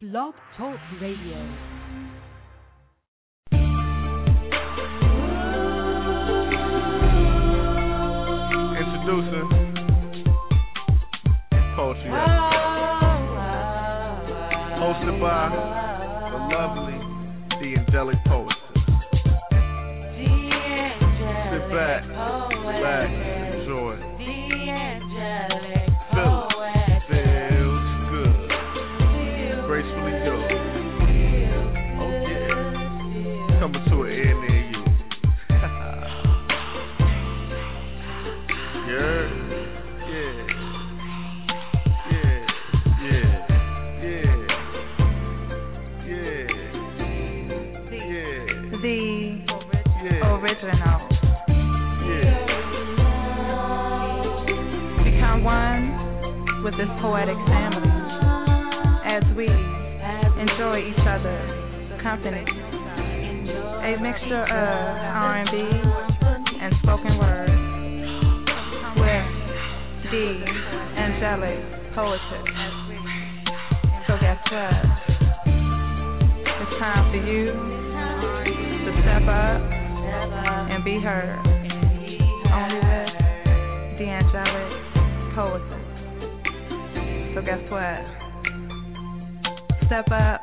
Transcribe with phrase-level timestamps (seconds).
[0.00, 1.79] Blog Talk Radio.
[56.70, 57.90] with this poetic family
[59.02, 59.46] as we
[60.38, 62.44] enjoy each other's company.
[62.46, 64.78] A mixture of
[65.10, 65.56] R&B
[66.62, 67.50] and spoken word
[69.02, 69.26] with
[70.10, 70.14] D
[70.94, 71.58] angelic
[71.94, 72.44] poetry.
[74.06, 74.84] So guess what?
[76.54, 77.50] It's time for you
[78.86, 79.60] to step up
[80.70, 81.38] and be heard.
[82.52, 85.79] Only with D angelic poetry.
[87.34, 88.00] So guess what?
[89.86, 90.40] Step up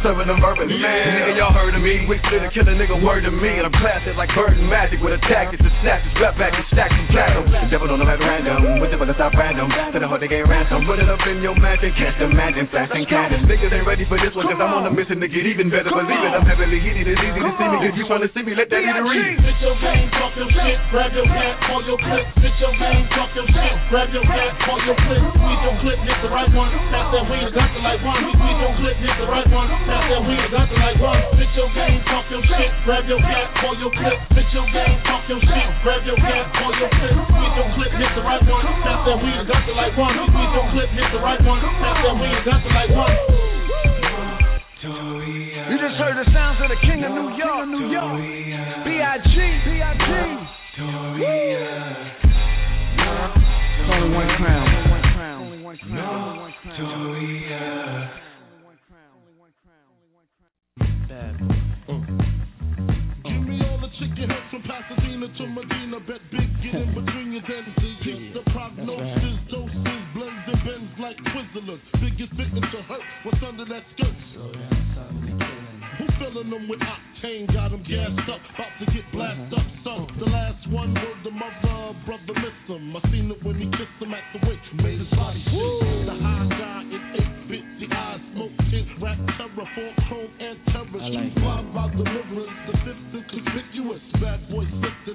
[0.03, 0.67] Murder when I get to serving them bourbon.
[0.69, 2.05] Man, nigga, y'all heard of me.
[2.05, 3.49] We split a kill a nigga word to me.
[3.57, 6.11] And I'm classic like bird magic with a tactics and snatches.
[6.21, 7.49] Rap back and stacks and platinum.
[7.49, 8.77] The devil don't know at random.
[8.77, 9.67] With the but stop random.
[9.73, 10.85] To the heart they get ransom.
[10.85, 11.97] Put it up in your magic.
[11.97, 12.69] Catch the magic.
[12.69, 13.49] Flashing cannons.
[13.49, 14.45] Niggas ain't ready for this one.
[14.45, 15.89] Cause I'm on a mission to get even better.
[15.89, 16.33] Believe it.
[16.37, 17.09] I'm heavily heated.
[17.09, 17.77] It's easy to see me.
[17.87, 19.39] If you wanna see me, let that be the reason.
[19.41, 22.25] Bitch your game, talk your shit, grab your back, call your clip.
[22.43, 25.21] Bitch your game, talk your shit, grab your back, call your clip.
[25.23, 26.69] Squeeze your clip, hit the right one.
[26.91, 28.21] Tap that weed, got the like one.
[28.27, 29.67] Squeeze your clip, hit the right one.
[29.87, 31.21] Tap that weed, got the like one.
[31.39, 34.17] Bitch your game, talk your shit, grab your back, call your clip.
[34.35, 37.06] Bitch your game, talk your shit, grab your back, call your clip.
[37.07, 38.63] Squeeze your clip, hit the right one.
[38.83, 40.13] Tap that weed, got the like one.
[40.27, 41.59] Squeeze your clip, hit the right one.
[41.63, 43.15] Tap that weed, got the like one.
[45.67, 48.19] You just heard the sounds of the King of New York, New York.
[48.85, 49.35] B.I.G.
[49.67, 50.03] B.I.G.
[53.87, 54.67] Only one crown.
[54.67, 55.41] Only one crown.
[55.43, 55.77] Only one
[56.63, 58.16] crown.
[64.57, 65.99] From Pasadena to Medina.
[66.01, 67.97] Bet big, get in between your dentures.
[68.05, 71.81] Get the prognosis, doses, blends and bends like Twizzlers.
[72.01, 73.01] Biggest fitness to hurt.
[73.23, 74.17] What's under that skirt?
[75.97, 77.47] Who filling them with octane?
[77.53, 79.67] Got them gassed up, about to get blasted up.
[79.83, 82.95] So the last one word the mother, brother miss him.
[82.95, 84.61] I seen it when he kissed him at the wake.
[84.81, 86.05] Made his body shake.
[86.05, 90.57] The high guy in eight bit, the eyes smoke tint, rap terror, four chrome and
[90.69, 91.01] terror.
[91.09, 92.05] Street fly by the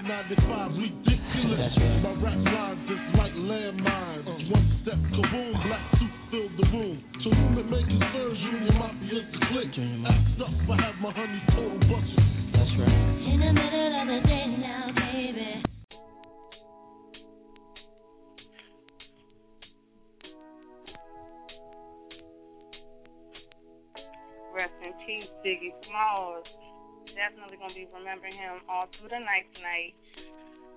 [0.02, 1.72] six to 95, ridiculous.
[2.02, 4.50] My rap lines just like landmines.
[4.50, 7.04] One step, kaboom, black suit fill the room.
[7.24, 9.70] To whom it may concern, Junior Mafia's the click.
[10.06, 12.18] Act up, I have my honey total budget.
[12.52, 12.88] That's right.
[13.32, 15.62] In the middle of the day now, baby.
[24.54, 26.61] Rest in peace, Biggie Smalls.
[27.12, 29.92] Definitely gonna be remembering him all through the night tonight.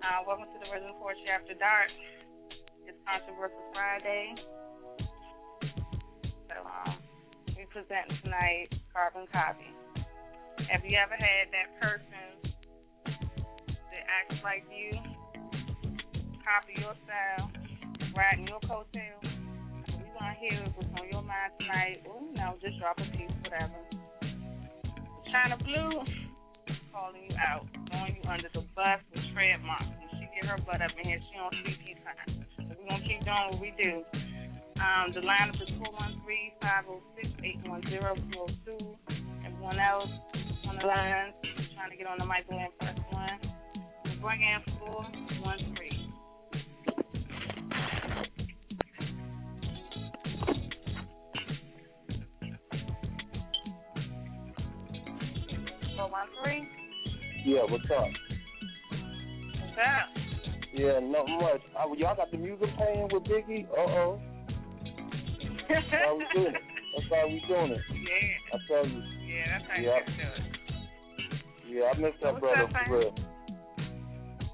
[0.03, 1.87] Uh, welcome to the Rhythm Poetry After Dark.
[2.83, 4.35] It's Controversial Friday.
[6.51, 6.99] So um,
[7.55, 9.71] we present tonight Carbon Copy.
[10.67, 12.51] Have you ever had that person
[13.07, 14.91] that acts like you,
[16.43, 17.47] copy your style,
[18.11, 19.23] riding your coattails?
[19.23, 22.03] We want to hear what's on your mind tonight.
[22.03, 23.79] You know, just drop a piece, whatever.
[25.31, 26.03] Chyna Blue,
[26.91, 29.85] calling you out, throwing you under the bus with trademarks.
[29.85, 31.97] When she get her butt up in here, she don't speak peace.
[32.57, 34.03] So we're going to keep doing what we do.
[34.77, 35.69] Um, the lineup is
[36.61, 38.97] 413-506-810-202.
[39.45, 40.09] Everyone else
[40.67, 41.33] on the lines
[41.75, 42.71] trying to get on the mic, go in
[43.11, 43.39] one.
[44.21, 45.94] Bring in 413.
[56.43, 56.67] Three.
[57.45, 58.07] Yeah, what's up?
[59.59, 60.07] What's up?
[60.73, 61.61] Yeah, not much.
[61.77, 63.67] Uh, y'all got the music playing with Biggie?
[63.69, 64.19] Uh oh.
[65.69, 66.61] That's how we doing it.
[66.95, 67.81] That's how we doing it.
[68.05, 69.01] Yeah, I tell you.
[69.27, 69.99] yeah, that's how Yeah.
[69.99, 70.41] you do it.
[71.67, 73.13] Yeah, I miss that What's brother up, for real.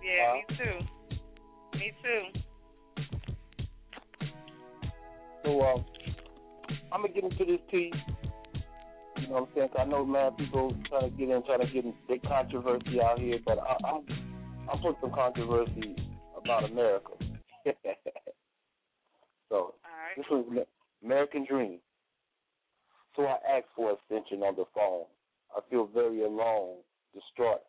[0.04, 0.36] Yeah, Huh?
[0.36, 1.78] me too.
[1.78, 2.24] Me too.
[5.44, 5.86] So um,
[6.92, 7.94] I'm gonna get into this piece.
[9.22, 9.70] You know what I'm saying?
[9.78, 13.20] I know mad people trying to get in, trying to get in big controversy out
[13.20, 14.04] here, but I, I'm
[14.72, 15.96] I'm some controversy
[16.36, 17.12] about America.
[19.50, 20.18] so right.
[20.18, 20.66] this was
[21.04, 21.80] American Dream.
[23.16, 25.06] So I asked for extension on the phone.
[25.56, 26.78] I feel very alone,
[27.14, 27.62] distraught.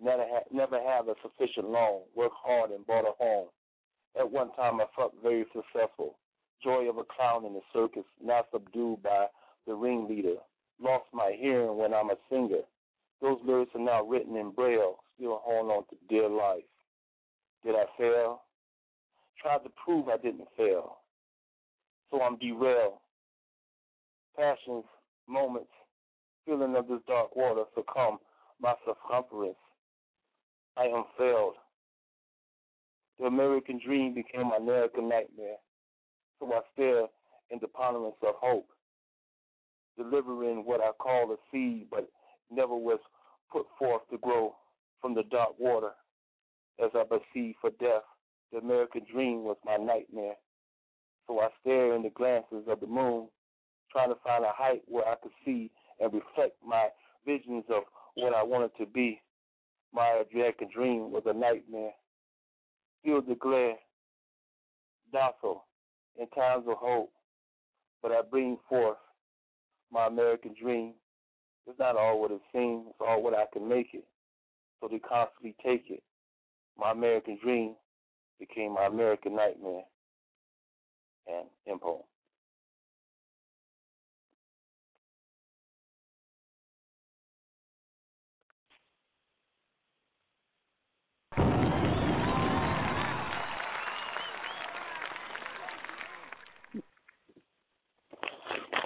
[0.00, 2.02] Never ha- never have a sufficient loan.
[2.16, 3.48] Work hard and bought a home.
[4.18, 6.18] At one time, I felt very successful.
[6.64, 9.26] Joy of a clown in the circus, now subdued by
[9.66, 10.38] the ringleader.
[10.80, 12.62] Lost my hearing when I'm a singer.
[13.20, 16.62] Those lyrics are now written in braille, still holding on to dear life.
[17.64, 18.42] Did I fail?
[19.42, 20.98] Tried to prove I didn't fail.
[22.10, 22.98] So I'm derailed.
[24.36, 24.84] Passions,
[25.28, 25.70] moments,
[26.46, 28.18] feeling of this dark water succumb
[28.60, 29.56] my circumference.
[30.76, 31.54] I am failed.
[33.18, 35.56] The American dream became my American nightmare.
[36.38, 37.06] So I stare
[37.50, 38.68] in the ponderance of hope,
[39.98, 42.08] delivering what I call a seed, but
[42.50, 43.00] never was
[43.52, 44.54] put forth to grow
[45.02, 45.90] from the dark water.
[46.82, 48.04] As I perceive for death,
[48.52, 50.36] the American dream was my nightmare.
[51.26, 53.28] So I stare in the glances of the moon,
[53.92, 56.88] trying to find a height where I could see and reflect my
[57.26, 57.82] visions of
[58.14, 59.20] what I wanted to be.
[59.92, 61.92] My American dream was a nightmare.
[63.04, 63.76] Feel the glare,
[65.12, 65.64] docile
[66.18, 67.12] in times of hope,
[68.02, 68.96] but I bring forth
[69.92, 70.94] my American dream.
[71.66, 74.04] It's not all what it seems, it's all what I can make it.
[74.80, 76.02] So they constantly take it.
[76.78, 77.74] My American dream
[78.38, 79.82] became my American nightmare.
[81.26, 82.04] And Impo.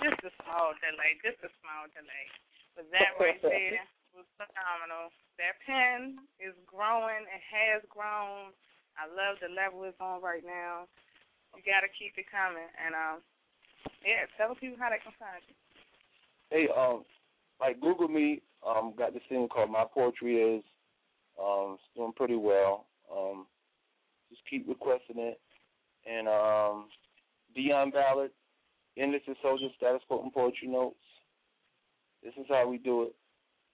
[0.03, 2.27] Just a small delay, just a small delay.
[2.75, 5.15] But that right there was phenomenal.
[5.39, 7.23] That pen is growing.
[7.31, 8.51] It has grown.
[8.99, 10.91] I love the level it's on right now.
[11.57, 12.67] You got to keep it coming.
[12.77, 13.17] And um,
[14.05, 15.57] yeah, tell people how they can find you.
[16.51, 17.05] Hey, um,
[17.61, 18.43] like Google me.
[18.67, 20.65] Um, got this thing called My Poetry Is.
[21.41, 22.87] Um, it's doing pretty well.
[23.11, 23.47] Um,
[24.31, 25.41] just keep requesting it.
[26.07, 26.89] And um,
[27.55, 28.31] Dion Ballard,
[28.97, 30.97] Endless and Soldier Status Quote and Poetry Notes.
[32.23, 33.15] This is how we do it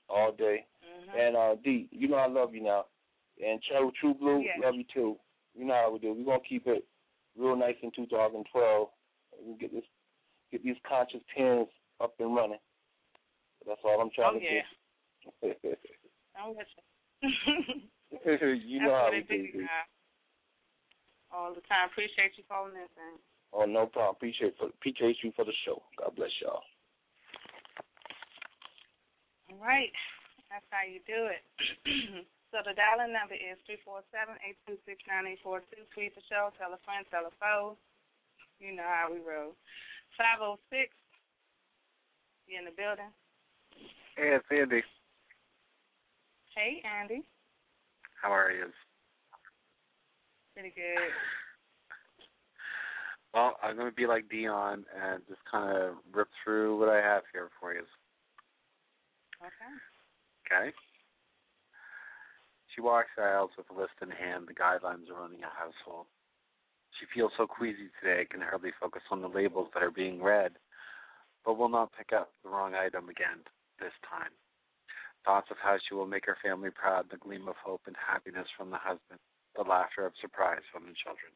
[0.08, 0.64] all day.
[0.84, 1.18] Mm-hmm.
[1.18, 2.87] And uh, D, you know I love you now.
[3.44, 4.58] And True, True Blue, Yes.
[4.62, 5.16] love you too.
[5.56, 6.12] You know how we do.
[6.14, 6.84] We're gonna keep it
[7.37, 8.88] real nice in 2012.
[9.44, 9.84] We get this,
[10.50, 11.68] get these conscious pens
[12.00, 12.58] up and running.
[13.66, 14.62] That's all I'm trying Oh, to yeah.
[15.42, 15.54] do.
[16.38, 16.66] I'm with
[17.22, 18.48] you.
[18.66, 19.26] you know That's how we do.
[19.28, 19.58] be D.
[19.58, 19.84] now.
[21.30, 21.90] All the time.
[21.90, 22.87] Appreciate you calling in.
[23.52, 24.16] Oh, no problem.
[24.16, 25.82] Appreciate for appreciate you for the show.
[25.98, 26.62] God bless y'all.
[29.50, 29.92] All right.
[30.52, 31.44] That's how you do it.
[32.52, 35.84] so the dialing number is three four seven eight two six nine eight four two.
[35.96, 36.52] Tweet the show.
[36.60, 37.04] Tell a friend.
[37.08, 37.76] Tell a foe.
[38.60, 39.56] You know how we roll.
[40.16, 40.92] Five oh six.
[42.48, 43.12] You in the building?
[44.16, 44.82] Hey, it's Andy.
[46.56, 47.22] Hey, Andy.
[48.20, 48.66] How are you?
[50.54, 51.12] Pretty good.
[53.35, 56.97] Well, I'm going to be like Dion and just kind of rip through what I
[56.97, 57.85] have here for you.
[59.40, 59.73] Okay.
[60.47, 60.73] Okay?
[62.75, 66.06] She walks the aisles with a list in hand, the guidelines of running a household.
[66.99, 70.52] She feels so queasy today, can hardly focus on the labels that are being read,
[71.44, 73.44] but will not pick up the wrong item again
[73.78, 74.32] this time.
[75.25, 78.49] Thoughts of how she will make her family proud, the gleam of hope and happiness
[78.56, 79.20] from the husband,
[79.54, 81.35] the laughter of surprise from the children.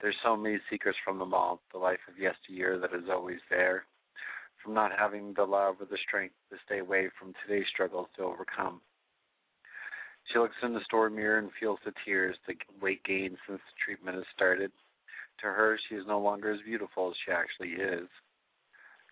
[0.00, 3.86] There's so many secrets from them all, the life of yesteryear that is always there,
[4.62, 8.24] from not having the love or the strength to stay away from today's struggles to
[8.24, 8.80] overcome.
[10.32, 13.76] She looks in the store mirror and feels the tears, the weight gain since the
[13.84, 14.72] treatment has started.
[15.40, 18.08] To her, she is no longer as beautiful as she actually is.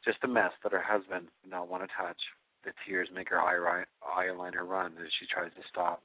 [0.04, 2.20] Just a mess that her husband would not want to touch.
[2.64, 6.02] The tears make her eye- eyeliner run as she tries to stop.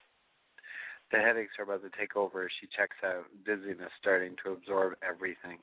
[1.12, 4.94] The headaches are about to take over as she checks out, dizziness starting to absorb
[5.02, 5.58] everything.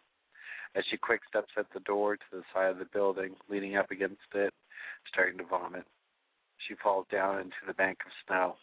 [0.74, 3.90] As she quick steps at the door to the side of the building, leaning up
[3.90, 4.52] against it,
[5.06, 5.84] starting to vomit.
[6.66, 8.56] She falls down into the bank of snow.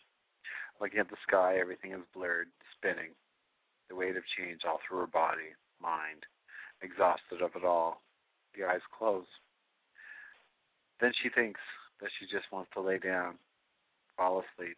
[0.82, 3.16] Looking at the sky, everything is blurred, spinning.
[3.88, 6.26] The weight of change all through her body, mind,
[6.82, 8.02] exhausted of it all.
[8.56, 9.28] The eyes close.
[11.00, 11.62] Then she thinks
[12.02, 13.36] that she just wants to lay down,
[14.18, 14.78] fall asleep,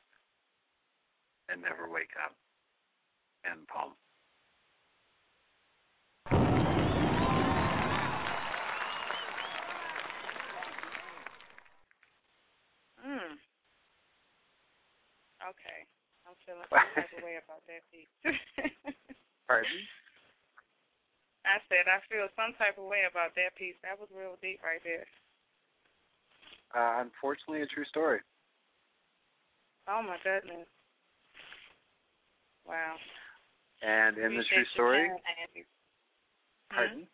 [1.49, 2.33] and never wake up.
[3.45, 3.93] End poem.
[13.05, 13.37] Mm.
[15.45, 15.79] Okay.
[16.25, 18.09] I'm feeling some type of way about that piece.
[19.47, 19.69] Pardon?
[21.45, 23.77] I said I feel some type of way about that piece.
[23.85, 25.05] That was real deep right there.
[26.73, 28.19] Uh, unfortunately, a true story.
[29.87, 30.65] Oh my goodness.
[32.67, 32.95] Wow.
[33.81, 35.65] And in the true story, Andy.
[36.71, 37.07] pardon?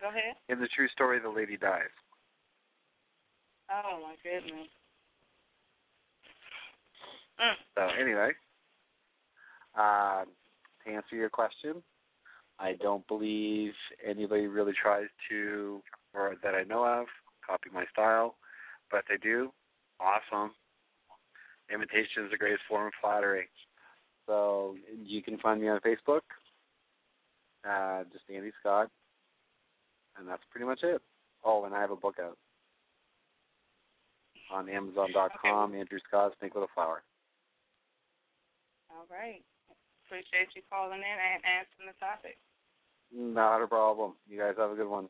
[0.00, 0.34] Go ahead.
[0.48, 1.90] In the true story, the lady dies.
[3.70, 4.68] Oh my goodness.
[7.40, 7.54] Mm.
[7.74, 8.30] So anyway,
[9.78, 10.24] uh,
[10.84, 11.82] to answer your question,
[12.58, 13.72] I don't believe
[14.04, 15.80] anybody really tries to,
[16.14, 17.06] or that I know of,
[17.46, 18.36] copy my style.
[18.90, 19.52] But they do,
[20.00, 20.52] awesome.
[21.72, 23.48] Imitation is the greatest form of flattery.
[24.28, 26.20] So you can find me on Facebook,
[27.64, 28.90] uh, just Andy Scott,
[30.18, 31.00] and that's pretty much it.
[31.42, 32.36] Oh, and I have a book out
[34.52, 35.74] on Amazon.com.
[35.74, 37.02] Andrew Scott, Snake with a Flower.
[38.90, 39.40] All right.
[40.04, 42.36] Appreciate you calling in and answering the topic.
[43.08, 44.12] Not a problem.
[44.28, 45.08] You guys have a good one.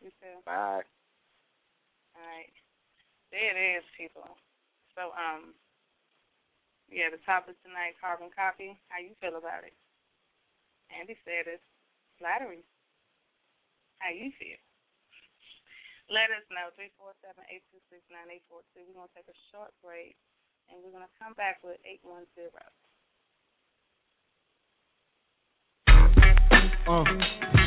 [0.00, 0.38] You too.
[0.46, 0.86] Bye.
[2.14, 2.54] All right.
[3.30, 4.38] There it is, people.
[4.94, 5.54] So, um,
[6.90, 8.74] yeah, the topic tonight, carbon copy.
[8.90, 9.74] How you feel about it?
[10.90, 11.62] Andy said it's
[12.18, 12.66] flattery.
[14.02, 14.58] How you feel?
[16.10, 18.82] Let us know, 347-826-9842.
[18.82, 20.18] We're going to take a short break,
[20.66, 22.50] and we're going to come back with 810.
[26.90, 27.59] Uh.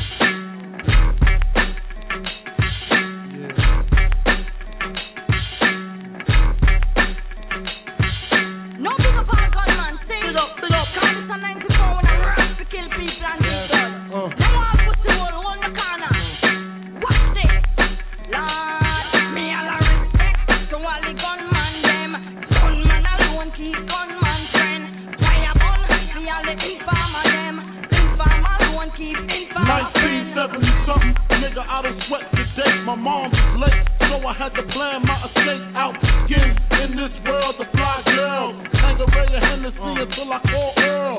[30.54, 32.72] 1970 something, nigga, I done sweat today.
[32.86, 35.94] My mom's late, so I had to plan my escape out.
[36.26, 38.54] Skin in this world, the fly girl.
[38.70, 41.18] Tanqueray and Hennessy until I call Earl.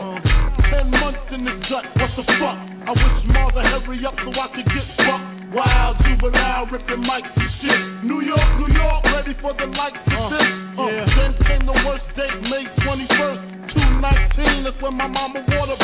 [0.71, 2.57] Ten months in the gut, what the fuck?
[2.85, 5.27] I wish mother hurry up so I could get fucked.
[5.55, 7.79] Wild juvenile ripping mics and shit.
[8.07, 10.47] New York, New York, ready for the likes of this.
[10.75, 10.83] Uh,
[11.15, 13.41] Then came the worst date, May 21st,
[13.73, 14.63] 219.
[14.67, 15.77] That's when my mama water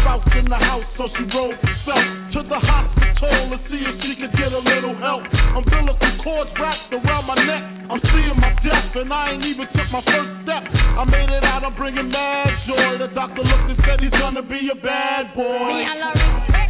[0.00, 2.04] spouse in the house, so she rolled herself
[2.34, 5.24] to the hospital to see if she could get a little help.
[5.56, 7.62] Umbilical cords wrapped around my neck.
[7.90, 10.62] I'm seeing my death, and I ain't even took my first step.
[10.72, 12.98] I made it out, I'm bringing mad joy.
[12.98, 16.69] The doctor looked and said he's gonna be a bad boy.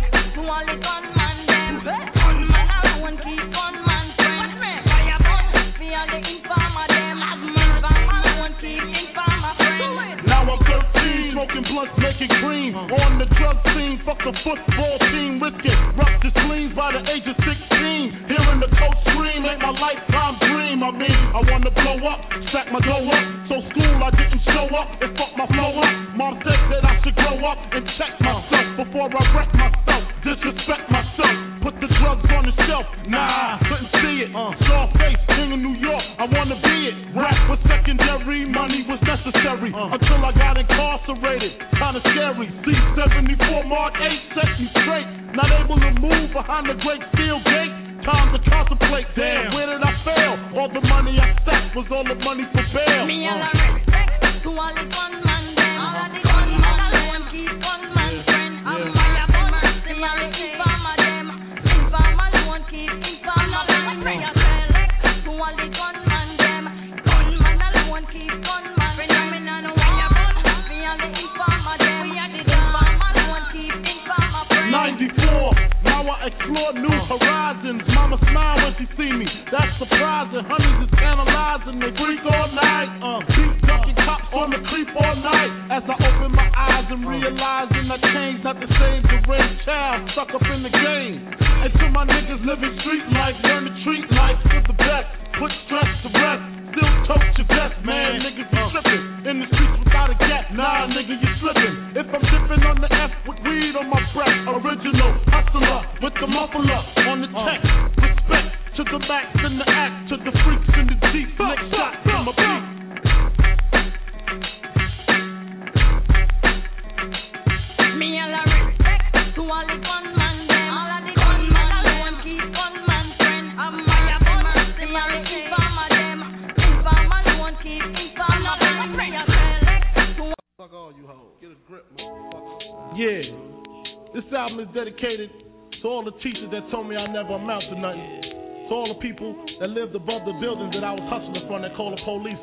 [13.72, 18.28] Scene, fuck the football team, risking ruptured spleens by the age of 16.
[18.28, 20.82] Hearing the coach scream ain't my lifetime dream.
[20.82, 22.20] I mean, I wanna blow up,
[22.50, 23.29] stack my dough up.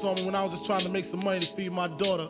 [0.03, 2.29] On me when I was just trying to make some money to feed my daughter.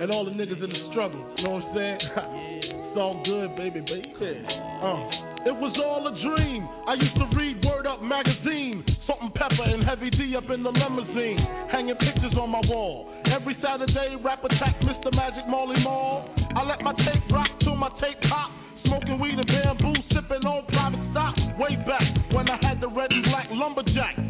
[0.00, 1.20] And all the niggas in the struggle.
[1.36, 1.98] You know what I'm saying?
[2.88, 4.08] it's all good, baby, baby.
[4.16, 5.30] Uh.
[5.40, 6.68] It was all a dream.
[6.84, 8.84] I used to read Word Up magazine.
[9.08, 11.40] Salt-n-Pepa and Heavy D up in the limousine.
[11.72, 13.08] Hanging pictures on my wall.
[13.28, 15.12] Every Saturday, rap attack Mr.
[15.12, 16.28] Magic Marley Marl.
[16.56, 18.52] I let my tape rock till my tape pop.
[18.84, 21.36] Smoking weed and bamboo, sipping on private stock.
[21.60, 24.29] Way back when I had the red and black lumberjack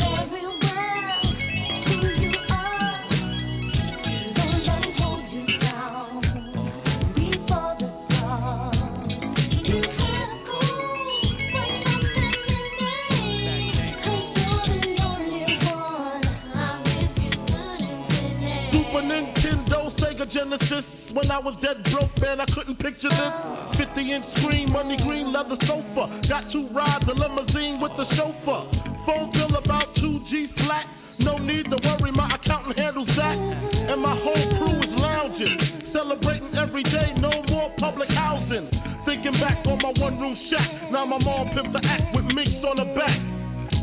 [20.41, 21.13] Genesis.
[21.13, 23.33] When I was dead broke, man, I couldn't picture this.
[23.77, 26.09] 50 inch screen, money green leather sofa.
[26.25, 28.61] Got two rides, a limousine with the chauffeur.
[29.05, 30.33] Phone bill about 2G
[30.65, 30.89] flat.
[31.21, 33.37] No need to worry, my accountant handles that.
[33.37, 35.93] And my whole crew is lounging.
[35.93, 38.65] Celebrating every day, no more public housing.
[39.05, 40.89] Thinking back on my one room shack.
[40.89, 43.21] Now my mom pimped the act with minks on the back.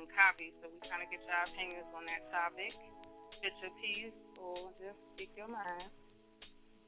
[0.00, 0.48] Carbon copy.
[0.60, 2.72] So we kind of get your opinions on that topic.
[3.44, 5.92] Get your piece or just speak your mind.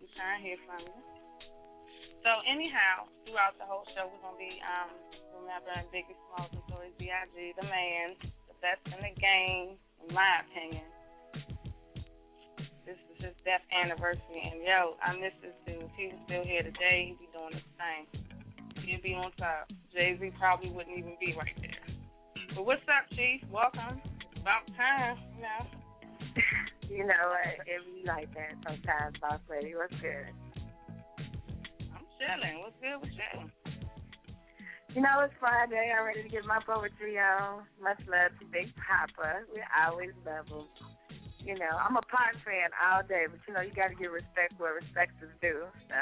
[0.01, 0.97] We trying to hear from you.
[2.25, 4.97] So anyhow, throughout the whole show, we're gonna be um
[5.37, 7.37] remembering Biggie Smalls and Notorious B.I.G.
[7.59, 10.87] the man, the best in the game, in my opinion.
[12.87, 15.83] This is his death anniversary, and yo, I miss this dude.
[15.83, 18.03] If he was still here today, he'd be doing his thing.
[18.87, 19.71] He'd be on top.
[19.95, 21.82] Jay Z probably wouldn't even be right there.
[22.55, 23.41] But what's up, Chief?
[23.49, 23.97] Welcome.
[24.37, 25.63] About time, you know.
[26.93, 27.65] You know what?
[27.65, 29.73] It be like that sometimes, boss lady.
[29.73, 30.29] What's good?
[31.89, 32.61] I'm chilling.
[32.61, 33.49] What's good with you?
[34.93, 35.89] You know, it's Friday.
[35.89, 37.65] I'm ready to get my poetry on.
[37.81, 39.49] Much love to Big Papa.
[39.57, 40.69] We always love him.
[41.41, 44.13] You know, I'm a Pac fan all day, but you know, you got to give
[44.13, 45.65] respect where respect is due.
[45.89, 45.97] So,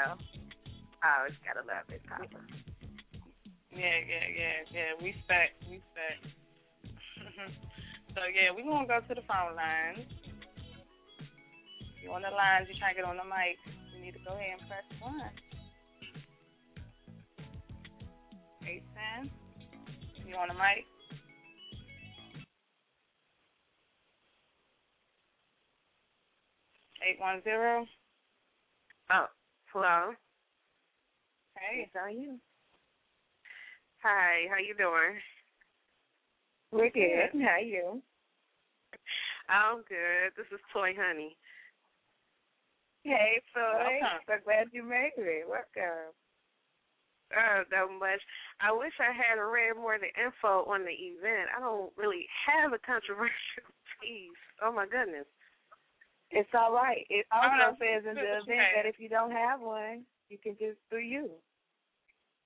[0.99, 2.35] I always got to love Big Papa.
[3.71, 4.89] Yeah, yeah, yeah, yeah.
[4.99, 6.19] Respect, we spec,
[7.47, 8.15] spec.
[8.15, 10.05] so yeah, we gonna go to the phone lines.
[12.03, 12.67] You on the lines?
[12.69, 13.57] You trying to get on the mic?
[13.95, 15.31] You need to go ahead and press one.
[18.67, 19.29] Eight ten.
[20.27, 20.85] You on the mic?
[27.07, 27.85] Eight one zero.
[29.11, 29.25] Oh,
[29.73, 30.13] hello.
[31.57, 31.83] Hey.
[31.83, 32.39] It's on you.
[34.03, 35.19] Hi, how you doing?
[36.71, 37.35] We're good.
[37.41, 38.01] How are you?
[39.49, 40.31] I'm good.
[40.37, 41.35] This is Toy Honey.
[43.03, 43.99] Hey, Toy.
[43.99, 44.23] Welcome.
[44.27, 45.43] So glad you made it.
[45.47, 46.15] Welcome.
[47.35, 48.19] Oh, that much.
[48.59, 51.51] I wish I had read more of the info on the event.
[51.55, 53.67] I don't really have a controversial
[53.99, 54.43] piece.
[54.63, 55.27] Oh my goodness.
[56.31, 57.03] It's all right.
[57.09, 57.77] It Oh, also no.
[57.79, 58.71] says in the event okay.
[58.75, 61.31] that if you don't have one, you can just do you.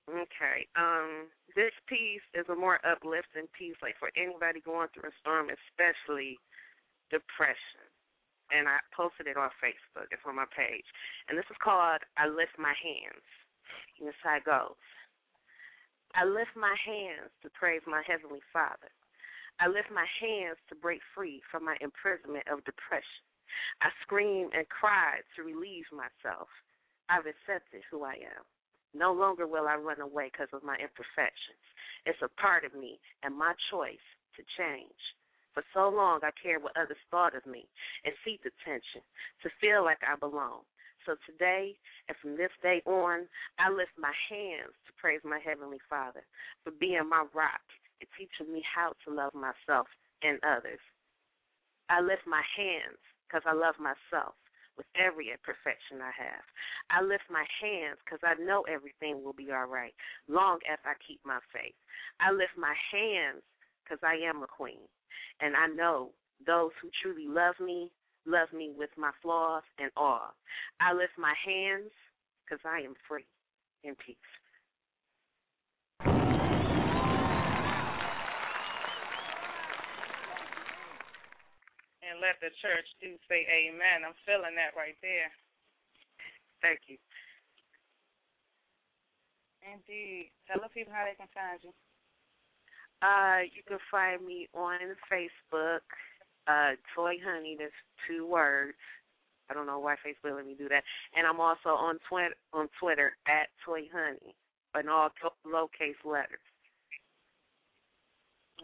[0.06, 0.70] Okay.
[0.78, 1.26] Um,
[1.58, 6.38] this piece is a more uplifting piece, like for anybody going through a storm, especially
[7.10, 7.86] depression.
[8.54, 10.06] And I posted it on Facebook.
[10.14, 10.86] It's on my page.
[11.26, 13.26] And this is called I Lift My Hands.
[13.98, 14.78] And this how it goes.
[16.14, 18.88] I lift my hands to praise my Heavenly Father.
[19.58, 23.26] I lift my hands to break free from my imprisonment of depression.
[23.82, 26.48] I scream and cry to relieve myself.
[27.08, 28.44] I've accepted who I am.
[28.96, 31.60] No longer will I run away because of my imperfections.
[32.06, 34.02] It's a part of me and my choice
[34.36, 35.00] to change.
[35.52, 37.68] For so long, I cared what others thought of me
[38.04, 39.04] and seeked attention
[39.42, 40.64] to feel like I belong.
[41.04, 41.76] So today,
[42.08, 43.28] and from this day on,
[43.58, 46.24] I lift my hands to praise my Heavenly Father
[46.64, 47.64] for being my rock
[48.00, 49.86] and teaching me how to love myself
[50.22, 50.80] and others.
[51.88, 54.34] I lift my hands because I love myself
[54.76, 56.44] with every imperfection I have.
[56.90, 59.94] I lift my hands because I know everything will be all right
[60.28, 61.76] long as I keep my faith.
[62.20, 63.42] I lift my hands
[63.82, 64.84] because I am a queen,
[65.40, 66.10] and I know
[66.44, 67.90] those who truly love me
[68.26, 70.34] love me with my flaws and all.
[70.80, 71.92] I lift my hands
[72.44, 73.24] because I am free
[73.84, 74.16] in peace.
[82.16, 84.08] And let the church do say amen.
[84.08, 85.28] I'm feeling that right there.
[86.64, 86.96] Thank you.
[89.60, 90.32] Indeed.
[90.48, 91.76] Tell the people how they can find you.
[93.04, 94.80] Uh, you can find me on
[95.12, 95.84] Facebook,
[96.48, 97.60] uh, Toy Honey.
[97.60, 97.76] That's
[98.08, 98.80] two words.
[99.50, 100.88] I don't know why Facebook let me do that.
[101.12, 104.32] And I'm also on Twitter on Twitter at Toy Honey,
[104.72, 106.40] in all to- lowercase letters.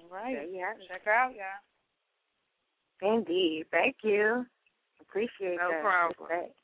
[0.00, 0.40] All right.
[0.40, 0.88] There you have it.
[0.88, 1.60] Check her out, y'all.
[3.02, 3.66] Indeed.
[3.70, 4.46] Thank you.
[5.02, 5.66] Appreciate that.
[5.66, 5.82] No that.
[5.82, 6.30] problem.
[6.30, 6.54] Respect.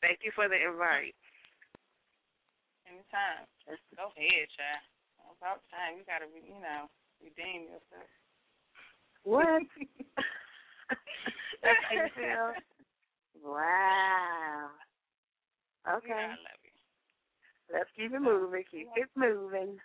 [0.00, 1.14] Thank you for the invite.
[2.88, 3.44] Anytime.
[3.94, 4.84] Go ahead, child.
[5.28, 6.00] It's about time.
[6.00, 6.88] You gotta, re- you know,
[7.20, 8.08] redeem yourself.
[9.24, 9.62] What?
[11.62, 12.52] That's how you feel?
[13.42, 14.70] Wow.
[15.98, 16.08] Okay.
[16.08, 16.76] You know I love you.
[17.74, 18.64] Let's keep it moving.
[18.70, 19.76] Keep it moving.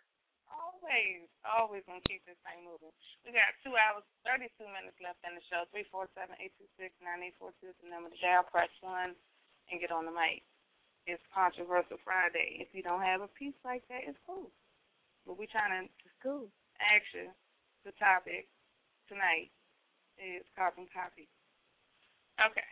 [0.82, 2.90] Always, always gonna keep this thing moving.
[3.22, 5.70] We got two hours, thirty-two minutes left in the show.
[5.70, 8.42] Three four seven eight two six nine eight four two is the number to dial.
[8.50, 9.14] Press one
[9.70, 10.42] and get on the mic.
[11.06, 12.66] It's controversial Friday.
[12.66, 14.50] If you don't have a piece like that, it's cool.
[15.30, 16.50] But we trying to It's cool.
[16.82, 17.30] you
[17.86, 18.50] the topic
[19.06, 19.54] tonight
[20.18, 21.30] is carbon copy.
[22.42, 22.66] Okay.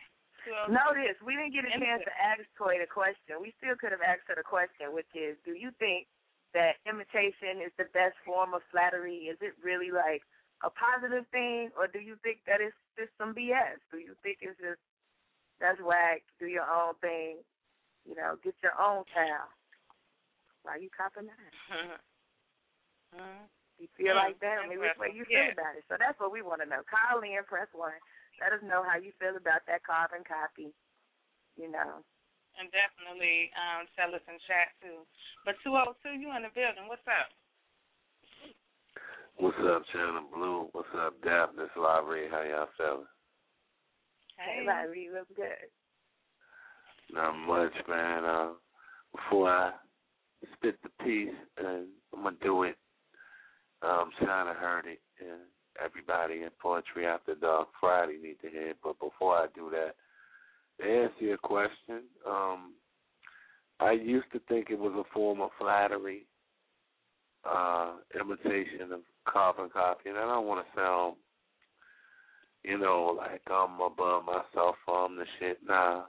[0.66, 3.38] Notice we didn't get a chance to ask Toy the question.
[3.38, 6.08] We still could have asked her the question, which is, do you think
[6.54, 9.28] that imitation is the best form of flattery?
[9.30, 10.22] Is it really like
[10.62, 13.80] a positive thing, or do you think that it's just some BS?
[13.90, 14.80] Do you think it's just
[15.60, 16.22] that's whack?
[16.38, 17.38] Do your own thing.
[18.06, 19.50] You know, get your own style.
[20.62, 21.52] Why you copying that?
[23.14, 23.48] Mhm.
[23.78, 24.58] You feel Mm, like that?
[24.58, 25.50] I mean, which way you feel yeah.
[25.50, 25.84] about it?
[25.88, 26.82] So that's what we want to know.
[26.86, 27.96] Call in, press one.
[28.40, 30.72] Let us know how you feel about that carbon copy.
[31.56, 32.04] You know.
[32.60, 35.08] And definitely um, tell us in chat too.
[35.48, 36.84] But 202, you in the building.
[36.92, 37.32] What's up?
[39.40, 40.68] What's up, Chyna Blue?
[40.76, 41.56] What's up, Daphne?
[41.56, 42.28] This Library.
[42.28, 43.08] How y'all feeling?
[44.36, 45.72] Hey, Larry, you look good.
[47.08, 48.28] Not much, man.
[48.28, 48.52] Uh,
[49.16, 49.72] before I
[50.52, 52.76] spit the piece, and I'm gonna do it.
[53.80, 55.48] Um, Shana heard it, and
[55.82, 58.78] everybody in Poetry After Dark Friday need to hear it.
[58.84, 59.94] But before I do that,
[60.80, 62.74] to answer your question, um,
[63.80, 66.26] I used to think it was a form of flattery,
[67.44, 71.16] uh imitation of carbon copy, and I don't want to sound,
[72.62, 75.58] you know, like I'm above myself or I'm the shit.
[75.66, 76.04] Nah,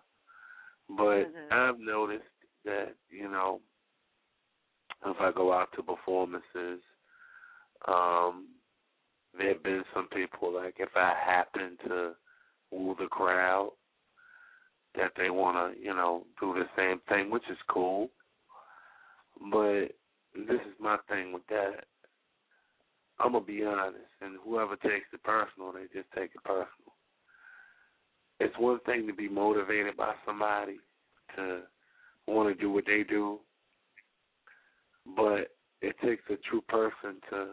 [0.90, 1.52] but Mhm.
[1.52, 2.26] I've noticed
[2.66, 3.62] that you know,
[5.06, 6.82] if I go out to performances,
[7.88, 8.50] um,
[9.34, 12.16] there have been some people like if I happen to
[12.72, 13.72] woo the crowd,
[14.96, 18.10] that they want to, you know, do the same thing, which is cool.
[19.52, 19.88] But
[20.36, 21.86] this is my thing with that.
[23.20, 26.96] I'm gonna be honest, and whoever takes it personal, they just take it personal.
[28.40, 30.80] It's one thing to be motivated by somebody
[31.36, 31.62] to
[32.28, 33.40] want to do what they do,
[35.16, 35.52] but
[35.82, 37.48] it takes a true person to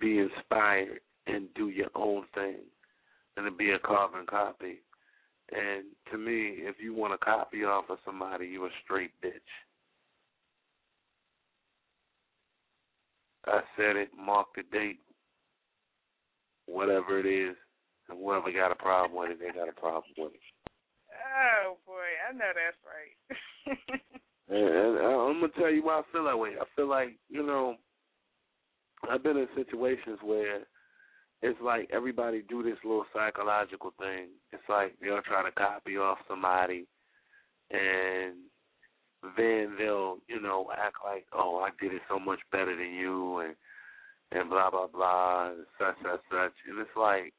[0.00, 2.58] be inspired and do your own thing
[3.36, 4.80] and to be a carbon copy.
[5.52, 9.30] And to me, if you want to copy off of somebody, you a straight bitch.
[13.46, 14.98] I said it, mark the date,
[16.66, 17.56] whatever it is,
[18.08, 20.40] and whoever got a problem with it, they got a problem with it.
[21.14, 24.00] Oh boy, I know that's right.
[24.48, 26.50] And, and uh, I'm gonna tell you why I feel that way.
[26.60, 27.74] I feel like you know,
[29.10, 30.60] I've been in situations where
[31.42, 34.28] it's like everybody do this little psychological thing.
[34.52, 36.86] It's like they'll try to copy off somebody,
[37.70, 38.34] and
[39.36, 43.38] then they'll you know act like, oh, I did it so much better than you,
[43.40, 43.54] and
[44.32, 46.52] and blah blah blah, and such such such.
[46.68, 47.32] And it's like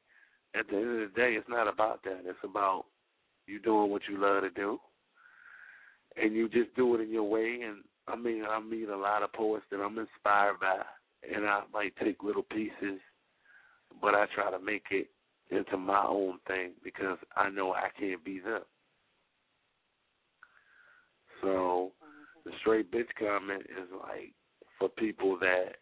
[0.56, 2.22] at the end of the day, it's not about that.
[2.26, 2.86] It's about
[3.48, 4.80] you doing what you love to do
[6.22, 7.60] and you just do it in your way.
[7.66, 10.82] And I mean, I meet a lot of poets that I'm inspired by,
[11.34, 13.00] and I might take little pieces,
[14.02, 15.10] but I try to make it
[15.50, 18.62] into my own thing because I know I can't be them.
[21.42, 21.92] So
[22.46, 24.34] the straight bitch comment is like
[24.80, 25.78] for people that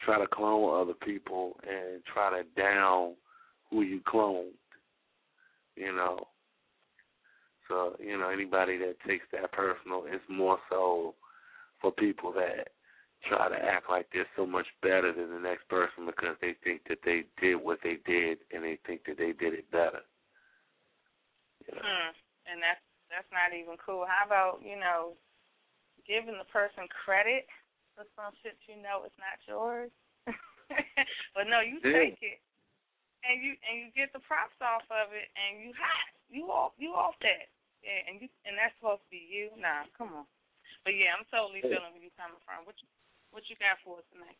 [0.00, 3.14] try to clone other people and try to down
[3.70, 4.50] who you cloned,
[5.76, 6.18] you know.
[7.68, 11.14] So, you know, anybody that takes that personal, it's more so
[11.80, 12.68] for people that
[13.28, 16.82] try to act like they're so much better than the next person because they think
[16.88, 20.02] that they did what they did and they think that they did it better.
[21.70, 22.10] Hmm.
[22.50, 24.04] And that's that's not even cool.
[24.08, 25.14] How about you know,
[26.08, 27.46] giving the person credit
[27.94, 29.92] for some shit you know it's not yours,
[31.36, 32.10] but no, you Yeah.
[32.10, 32.40] take it
[33.22, 36.74] and you and you get the props off of it and you hot, you off
[36.78, 37.46] you off that,
[37.86, 39.54] yeah, and you and that's supposed to be you.
[39.54, 40.26] Nah, come on.
[40.82, 42.66] But yeah, I'm totally feeling where you're coming from.
[42.66, 42.90] What you
[43.32, 44.38] what you got for us tonight?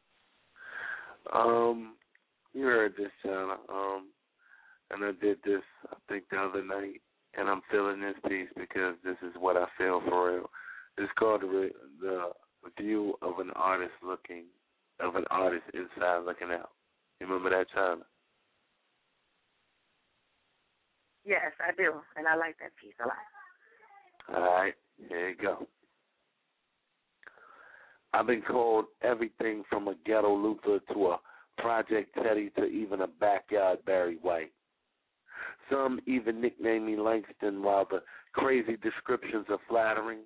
[1.32, 1.96] Um,
[2.52, 3.56] you heard this, Chyna.
[3.68, 4.08] Um,
[4.90, 7.00] and I did this, I think, the other night,
[7.34, 10.50] and I'm feeling this piece because this is what I feel for real.
[10.98, 12.30] It's called the, the
[12.78, 14.44] view of an artist looking,
[15.00, 16.70] of an artist inside looking out.
[17.20, 18.02] You remember that, Chyna?
[21.24, 23.16] Yes, I do, and I like that piece a lot.
[24.36, 24.74] All right,
[25.08, 25.66] here you go.
[28.14, 31.20] I've been called everything from a ghetto Luther to a
[31.58, 34.52] Project Teddy to even a backyard Barry White.
[35.70, 38.02] Some even nickname me Langston while the
[38.34, 40.20] crazy descriptions are flattering,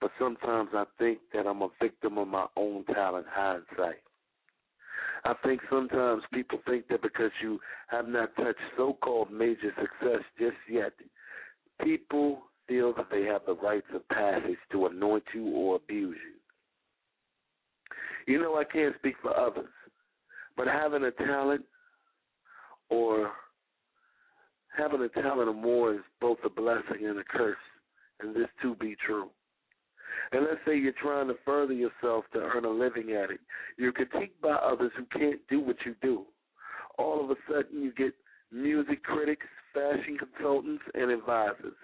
[0.00, 4.02] but sometimes I think that I'm a victim of my own talent hindsight.
[5.24, 10.22] I think sometimes people think that because you have not touched so called major success
[10.38, 10.92] just yet,
[11.82, 16.41] people feel that they have the rights of passage to anoint you or abuse you.
[18.26, 19.70] You know, I can't speak for others,
[20.56, 21.64] but having a talent
[22.88, 23.32] or
[24.76, 27.56] having a talent or more is both a blessing and a curse,
[28.20, 29.28] and this too be true.
[30.32, 33.40] And let's say you're trying to further yourself to earn a living at it.
[33.78, 36.24] You're critiqued by others who can't do what you do.
[36.98, 38.14] All of a sudden, you get
[38.50, 41.74] music critics, fashion consultants, and advisors.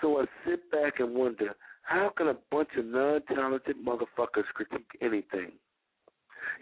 [0.00, 4.90] So I sit back and wonder how can a bunch of non talented motherfuckers critique
[5.00, 5.52] anything?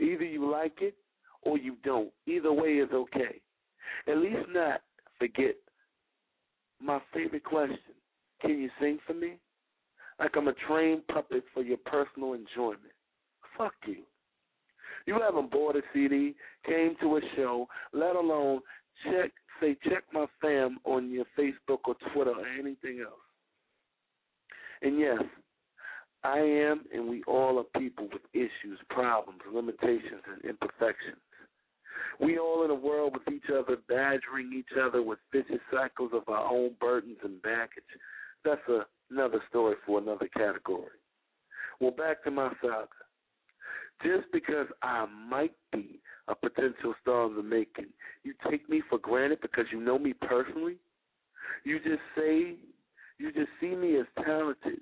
[0.00, 0.94] Either you like it
[1.42, 2.10] or you don't.
[2.26, 3.40] Either way is okay.
[4.08, 4.80] At least not
[5.18, 5.54] forget
[6.80, 7.78] my favorite question
[8.40, 9.34] Can you sing for me?
[10.18, 12.92] Like I'm a trained puppet for your personal enjoyment.
[13.56, 14.02] Fuck you.
[15.06, 16.34] You haven't bought a CD,
[16.66, 18.60] came to a show, let alone
[19.04, 23.31] check say check my fam on your Facebook or Twitter or anything else.
[24.82, 25.22] And yes,
[26.24, 31.18] I am and we all are people with issues, problems, limitations, and imperfections.
[32.20, 36.28] We all in a world with each other, badgering each other with vicious cycles of
[36.28, 37.84] our own burdens and baggage.
[38.44, 40.90] That's a, another story for another category.
[41.80, 42.88] Well, back to my saga.
[44.04, 47.86] Just because I might be a potential star in the making,
[48.24, 50.76] you take me for granted because you know me personally.
[51.64, 52.56] You just say,
[53.22, 54.80] you just see me as talented,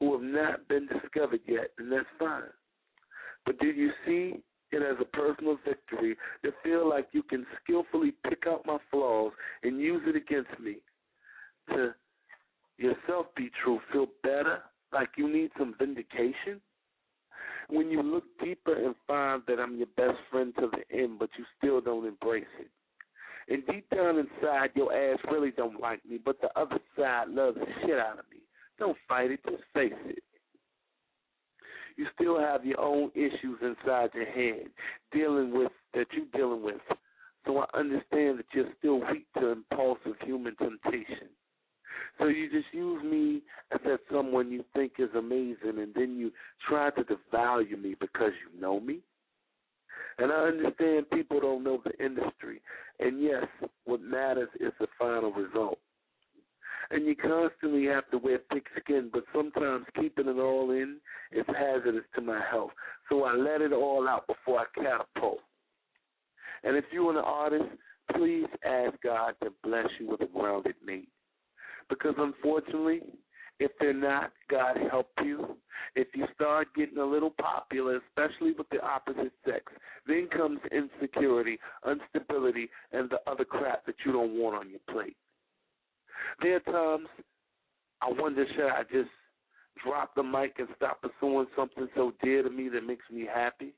[0.00, 2.42] who have not been discovered yet, and that's fine.
[3.46, 8.12] But do you see it as a personal victory to feel like you can skillfully
[8.28, 9.32] pick out my flaws
[9.62, 10.78] and use it against me
[11.70, 11.94] to
[12.76, 14.58] yourself be true, feel better,
[14.92, 16.60] like you need some vindication?
[17.70, 21.30] When you look deeper and find that I'm your best friend to the end, but
[21.38, 22.70] you still don't embrace it.
[23.50, 27.56] And deep down inside, your ass really don't like me, but the other side loves
[27.58, 28.38] the shit out of me.
[28.78, 30.22] Don't fight it, just face it.
[31.96, 34.68] You still have your own issues inside your head,
[35.12, 36.80] dealing with that you're dealing with.
[37.46, 41.28] So I understand that you're still weak to impulsive human temptation.
[42.18, 43.42] So you just use me
[43.72, 46.30] as that someone you think is amazing, and then you
[46.68, 49.00] try to devalue me because you know me.
[50.18, 52.60] And I understand people don't know the industry.
[52.98, 53.44] And yes,
[53.84, 55.78] what matters is the final result.
[56.90, 60.96] And you constantly have to wear thick skin, but sometimes keeping it all in
[61.32, 62.70] is hazardous to my health.
[63.08, 65.40] So I let it all out before I catapult.
[66.64, 67.70] And if you're an artist,
[68.16, 71.10] please ask God to bless you with a grounded mate.
[71.88, 73.02] Because unfortunately,
[73.60, 75.56] if they're not, God help you.
[75.94, 79.64] If you start getting a little popular, especially with the opposite sex,
[80.06, 85.16] then comes insecurity, instability, and the other crap that you don't want on your plate.
[86.42, 87.08] There are times
[88.00, 89.10] I wonder should I just
[89.84, 93.72] drop the mic and stop pursuing something so dear to me that makes me happy?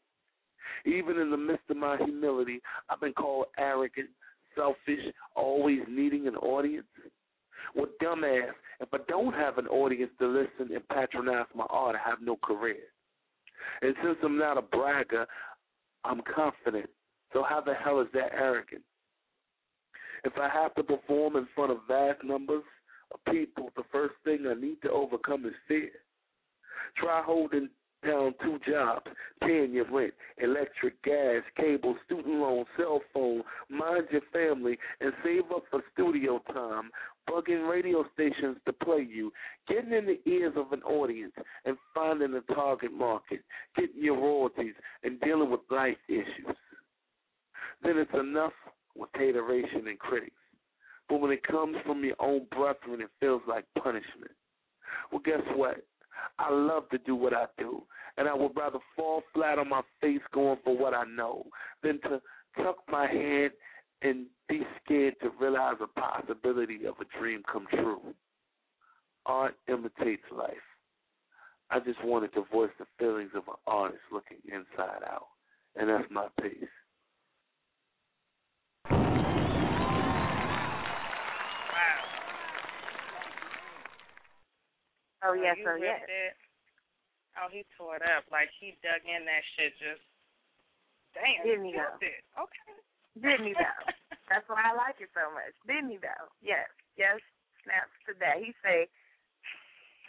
[0.85, 4.09] Even in the midst of my humility, I've been called arrogant,
[4.55, 6.87] selfish, always needing an audience.
[7.75, 8.51] Well, dumbass,
[8.81, 12.37] if I don't have an audience to listen and patronize my art, I have no
[12.37, 12.77] career.
[13.83, 15.27] And since I'm not a bragger,
[16.05, 16.89] I'm confident.
[17.33, 18.83] So how the hell is that arrogant?
[20.25, 22.65] If I have to perform in front of vast numbers
[23.13, 25.91] of people, the first thing I need to overcome is fear.
[26.97, 27.69] Try holding
[28.05, 29.07] down two jobs,
[29.43, 35.45] paying your rent, electric, gas, cable, student loan, cell phone, mind your family, and save
[35.55, 36.91] up for studio time,
[37.29, 39.33] bugging radio stations to play you,
[39.69, 41.33] getting in the ears of an audience
[41.65, 43.41] and finding a target market,
[43.77, 46.57] getting your royalties, and dealing with life issues.
[47.83, 48.53] Then it's enough
[48.97, 50.33] with hateration and critics.
[51.09, 54.33] But when it comes from your own brethren, it feels like punishment.
[55.11, 55.85] Well, guess what?
[56.39, 57.83] I love to do what I do,
[58.17, 61.47] and I would rather fall flat on my face going for what I know
[61.83, 62.21] than to
[62.63, 63.53] tuck my head
[64.03, 68.01] and be scared to realize the possibility of a dream come true.
[69.27, 70.67] Art imitates life.
[71.71, 75.29] I just wanted to voice the feelings of an artist looking inside out,
[75.77, 76.67] and that's my piece.
[85.23, 86.01] Oh yes, you oh yes.
[86.09, 86.35] it.
[87.37, 88.25] Oh, he tore it up.
[88.33, 90.03] Like he dug in that shit just
[91.13, 91.45] damn.
[91.45, 92.25] Didn't he killed it.
[92.41, 92.73] Okay.
[93.19, 93.83] Didn't he though?
[94.31, 95.55] That's why I like it so much.
[95.67, 96.31] Didn't he though?
[96.39, 96.71] Yes.
[96.95, 97.19] Yes.
[97.67, 98.39] Snaps to that.
[98.39, 98.87] He say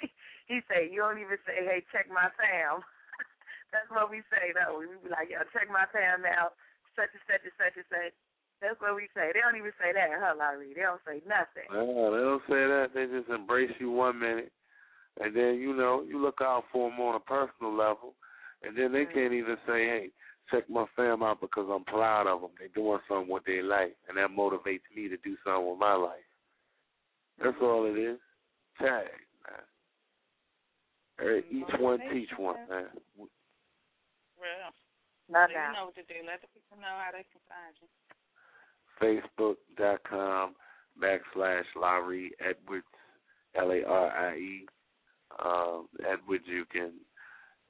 [0.52, 2.86] he say, You don't even say, Hey, check my fam.
[3.74, 4.78] That's what we say though.
[4.78, 6.54] We be like, Yo, check my fam now,
[6.94, 8.16] such and such and such and such.
[8.62, 9.34] That's what we say.
[9.34, 10.78] They don't even say that, huh, Larie?
[10.78, 11.66] They don't say nothing.
[11.74, 12.94] No, they don't say that.
[12.94, 14.54] They just embrace you one minute,
[15.18, 18.14] and then you know you look out for them on a personal level,
[18.62, 19.18] and then they mm-hmm.
[19.18, 20.10] can't even say, "Hey,
[20.52, 22.52] check my fam out because I'm proud of them.
[22.60, 25.94] They're doing something with their life, and that motivates me to do something with my
[25.94, 26.28] life."
[27.44, 28.20] That's all it is.
[28.78, 29.08] Tag,
[29.48, 29.66] man.
[31.20, 32.88] Er, Each one teach one, man.
[33.18, 34.72] Real.
[35.30, 36.20] No so you know what to do.
[36.28, 37.88] Let the people know how they can find you.
[39.00, 40.56] Facebook.com
[41.02, 42.86] backslash Larie Edwards,
[43.56, 44.68] L A R I E.
[45.44, 46.92] Um, Edwards, you can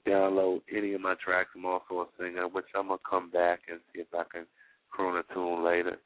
[0.08, 1.50] download any of my tracks.
[1.56, 4.46] I'm also a singer, which I'm to come back and see if I can
[4.90, 5.98] croon a tune later.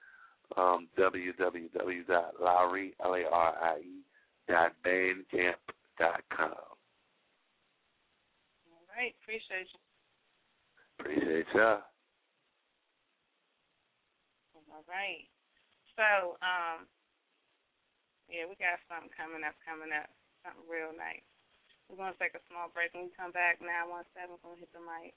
[0.58, 4.04] Um, www.larie, L-A-R-I-E,
[4.48, 5.56] dot bandcamp
[5.98, 6.52] dot com.
[8.70, 9.16] All right.
[9.24, 9.80] Appreciate you.
[11.00, 11.82] Appreciate y'all.
[14.72, 15.26] All right.
[15.96, 16.86] So, um,
[18.30, 20.10] yeah, we got something coming up, coming up,
[20.44, 21.24] something real nice.
[21.90, 22.94] We're gonna take a small break.
[22.94, 25.14] When we come back, nine one seven, gonna hit the mic.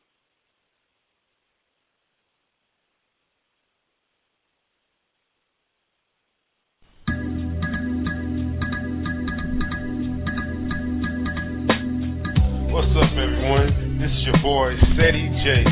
[12.68, 13.98] What's up, everyone?
[13.98, 15.64] This is your boy, Seti J.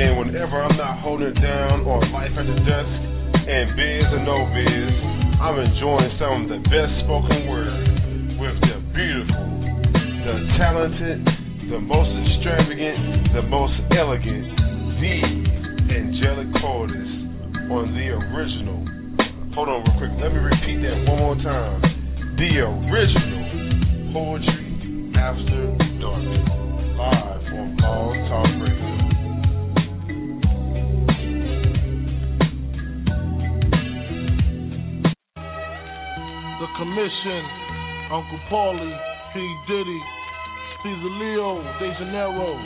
[0.00, 2.92] And whenever I'm not holding down on life at the desk,
[3.44, 4.92] and biz or no biz,
[5.36, 8.79] I'm enjoying some of the best spoken word with the beautiful,
[10.30, 11.26] the talented,
[11.74, 14.46] the most extravagant, the most elegant,
[15.02, 15.16] the
[15.90, 18.78] angelic chordist on the original.
[19.54, 20.12] Hold on real quick.
[20.22, 21.82] Let me repeat that one more time.
[22.38, 26.22] The original poetry after dark.
[26.94, 28.90] Live on Blog Talk Radio.
[36.62, 37.42] The Commission,
[38.12, 38.94] Uncle Paulie,
[39.34, 39.38] P.
[39.66, 40.00] Diddy,
[40.82, 42.56] Caesar Leo, De Janeiro,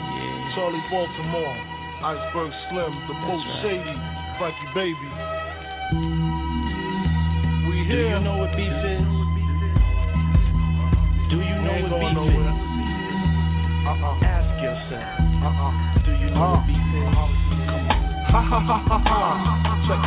[0.55, 1.55] Charli Baltimore,
[1.99, 3.95] Iceberg Slim, The Most Shady,
[4.39, 5.09] Frankie Baby.
[7.67, 8.15] We Do here.
[8.15, 9.03] you know what beef is?
[11.27, 12.55] Do you know what beef nowhere.
[12.55, 12.63] is?
[13.83, 14.23] Uh-uh.
[14.23, 15.11] Ask yourself.
[15.43, 15.71] Uh-uh.
[16.07, 16.55] Do you know uh-huh.
[16.55, 17.11] what beef is?
[17.11, 18.31] Uh-huh.
[18.31, 19.04] Ha ha ha ha.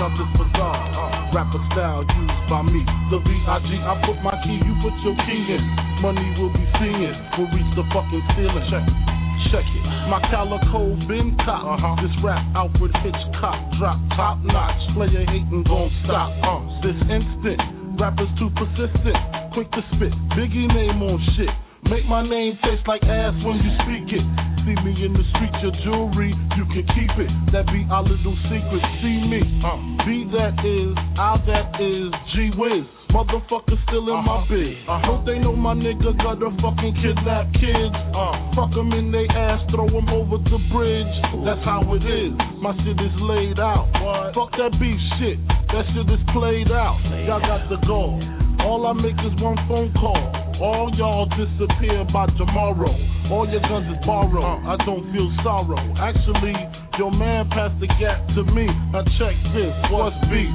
[0.08, 2.80] Out this bizarre rapper style used by me.
[3.12, 3.68] The B.I.G.
[3.76, 5.60] I put my key, you put your key in.
[6.00, 8.64] Money will be seeing, will reach the fucking ceiling.
[8.72, 8.88] Check.
[8.88, 9.84] it Check it.
[10.08, 12.00] My calico been cop.
[12.00, 14.80] This rap Alfred Hitchcock drop top notch.
[14.96, 16.32] Player hating gon' stop.
[16.40, 17.60] Uh, this instant,
[18.00, 19.18] rappers too persistent,
[19.52, 20.14] quick to spit.
[20.32, 21.52] Biggie name on shit.
[21.84, 24.47] Make my name taste like ass when you speak it.
[24.68, 27.32] See me in the street, your jewelry, you can keep it.
[27.56, 28.84] That be our little secret.
[29.00, 32.84] See me, uh, be that is, I that is, G Wiz.
[33.08, 34.76] Motherfucker still in my biz.
[34.84, 37.96] I hope they know my nigga got a fucking kidnap kids.
[38.12, 41.14] Uh, fuck 'em in they ass, throw 'em over the bridge.
[41.48, 42.36] That's how it is.
[42.60, 43.88] My shit is laid out.
[44.36, 45.40] Fuck that beef shit.
[45.72, 47.00] That shit is played out.
[47.24, 48.20] Y'all got the goal.
[48.60, 50.47] All I make is one phone call.
[50.58, 52.90] All y'all disappear by tomorrow.
[53.30, 54.42] All your guns is borrowed.
[54.66, 55.78] I don't feel sorrow.
[55.94, 56.50] Actually,
[56.98, 58.66] your man passed the gap to me.
[58.90, 59.70] Now check this.
[59.94, 60.50] What's beef?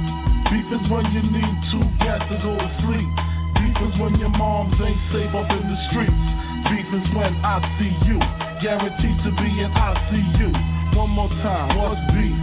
[0.52, 3.10] Beef is when you need two gas to go to sleep.
[3.56, 6.24] Beef is when your moms ain't safe up in the streets.
[6.68, 8.20] Beef is when I see you.
[8.60, 10.48] Guaranteed to be in ICU.
[11.00, 11.80] One more time.
[11.80, 12.36] What's beef?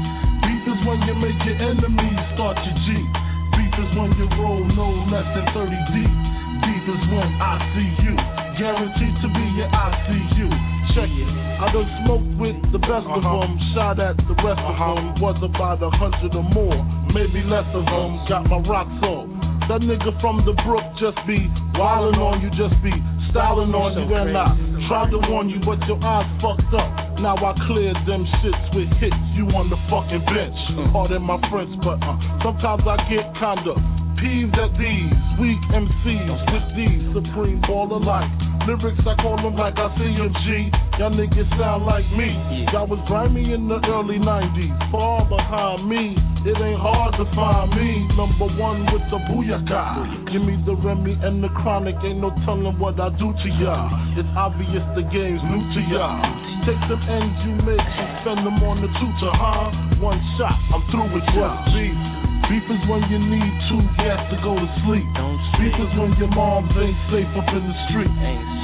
[0.49, 3.05] Beef is when you make your enemies start your G.
[3.53, 6.14] Beef is when you roll no less than 30 deep.
[6.62, 8.14] Is when I see you.
[8.62, 10.49] Guaranteed to be your ICU.
[10.93, 11.30] Check it.
[11.57, 13.49] I done smoked with the best of uh-huh.
[13.49, 13.51] them.
[13.74, 14.93] Shot at the rest of uh-huh.
[14.93, 15.22] them.
[15.26, 16.78] Was about a hundred or more.
[17.18, 18.09] Maybe less of them.
[18.30, 19.26] Got my rocks off.
[19.74, 22.93] That nigga from the brook just be wildin' on you, just be
[23.34, 24.51] styling on you, and I
[24.89, 26.89] tried to warn you, but your eyes fucked up.
[27.22, 30.59] Now I cleared them shits with hits, you on the fucking bench.
[30.76, 30.93] Uh-huh.
[30.93, 36.68] Pardon my French, but uh, sometimes I get kinda peeved at these weak MCs with
[36.78, 38.30] these supreme baller like
[38.70, 39.02] lyrics.
[39.02, 40.70] I call them like I see them G.
[41.02, 42.30] Y'all niggas sound like me.
[42.70, 46.14] Y'all was grimy in the early 90s, far behind me.
[46.46, 48.06] It ain't hard to find me.
[48.14, 50.30] Number one with the booyaka.
[50.30, 51.98] Give me the Remy and the chronic.
[52.06, 53.90] Ain't no telling what I do to y'all.
[54.18, 56.22] It's obvious the game's new to y'all.
[56.70, 59.98] Take them ends you make and spend them on the tutor, huh?
[59.98, 61.26] One shot, I'm through with.
[61.74, 62.21] Beef.
[62.52, 65.08] Beef is when you need two gas to go to sleep.
[65.56, 68.12] Beef is when your moms ain't safe up in the street.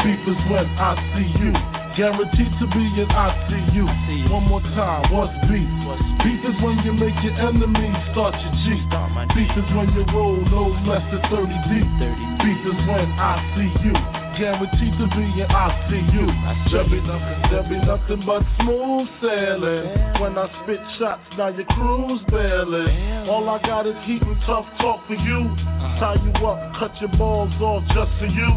[0.03, 1.55] Beef is when I see you.
[1.95, 3.87] Guaranteed to be in ICU.
[4.27, 5.71] One more time, what's beef?
[6.19, 8.75] Beef is when you make your enemies start your G.
[9.31, 11.87] Beef is when you roll no less than 30 deep.
[12.43, 14.26] Beef is when I see you.
[14.37, 16.25] Guaranteed to be in ICU.
[16.69, 19.85] There be nothing, there be nothing but smooth sailing.
[20.21, 23.25] When I spit shots, now your crew's bailing.
[23.25, 25.41] All I got is heat and tough talk for you.
[25.97, 28.49] Tie you up, cut your balls off just for you.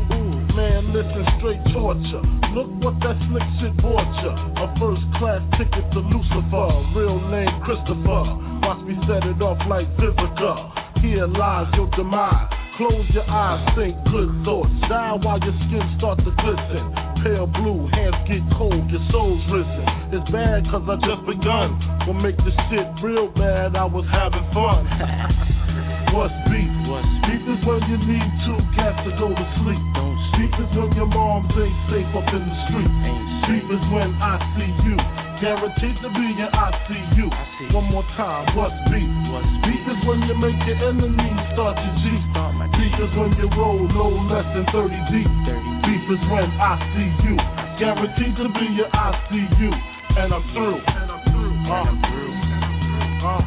[0.53, 2.29] Man, listen, straight torture.
[2.53, 4.37] Look what that slick shit bought ya.
[4.61, 6.69] A first class ticket to Lucifer.
[6.93, 8.25] Real name Christopher.
[8.69, 10.90] Watch me set it off like Vivica.
[11.01, 12.53] Here lies your demise.
[12.77, 14.73] Close your eyes, think good thoughts.
[14.89, 16.85] Die while your skin starts to glisten.
[17.25, 19.85] Pale blue, hands get cold, your soul's risen.
[20.17, 21.77] It's bad cause I just begun.
[22.09, 24.85] Will make this shit real bad, I was having fun.
[26.17, 26.73] What's beef?
[27.29, 30.10] Beef is when you need two cats to go to sleep.
[30.37, 32.93] Beef is when your moms ain't safe up in the street.
[33.49, 34.97] Beef is when I see you.
[35.41, 37.27] Guaranteed to be in ICU.
[37.73, 39.09] One more time, what's beef?
[39.65, 42.13] Beef is when you make your enemies start your G.
[42.77, 45.31] Beef is when you roll no less than 30 deep.
[45.85, 47.35] Beef is when I see you.
[47.81, 49.71] Guaranteed to be in ICU.
[50.21, 50.81] And I'm through.
[51.71, 51.87] Uh,
[53.23, 53.41] uh,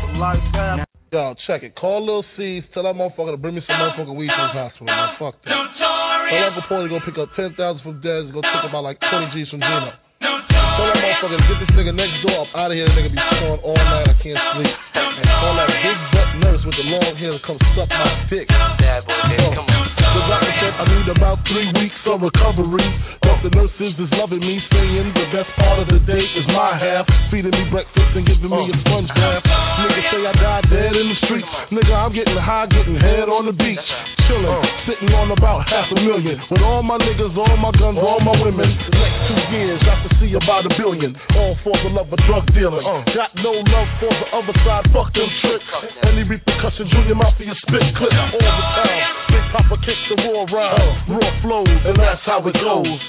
[0.00, 0.91] the life after.
[1.12, 1.76] Yo, check it.
[1.76, 2.64] Call Lil Cease.
[2.72, 4.86] Tell that motherfucker to bring me some motherfucking weed to his hospital.
[4.86, 5.12] Man.
[5.20, 5.52] Fuck that.
[5.52, 8.96] Tell Uncle Paulie to go pick up 10000 from Dez and go take about like
[8.96, 9.92] 20 G's from Gino.
[10.22, 12.86] Tell that motherfucker get this nigga next door up out of here.
[12.86, 14.06] The nigga be snoring all night.
[14.06, 14.70] I can't sleep.
[14.94, 18.46] And call that big butt nurse with the long hair to come suck my dick.
[18.46, 19.82] Bad boy, Dave, come on.
[19.98, 22.86] The doctor said I need about three weeks of recovery.
[23.24, 26.78] But the nurses is loving me, saying the best part of the day is my
[26.78, 27.08] half.
[27.32, 29.42] Feeding me breakfast and giving me a sponge bath.
[29.42, 31.48] Niggas say I died dead in the streets.
[31.74, 33.80] Nigga, I'm getting high, getting head on the beach.
[34.28, 36.38] Chilling, sitting on about half a million.
[36.46, 38.68] With all my niggas, all my guns, all my women.
[38.68, 41.14] Next two years, I can see about a billion.
[41.36, 42.84] All for the love of drug dealing.
[43.14, 45.68] Got no love for the other side, fuck them tricks.
[46.04, 49.04] Any repercussion, Junior Mafia spit clip all the time.
[49.30, 53.00] Big Poppa kicks the raw rhyme, raw flows, and that's how it goes.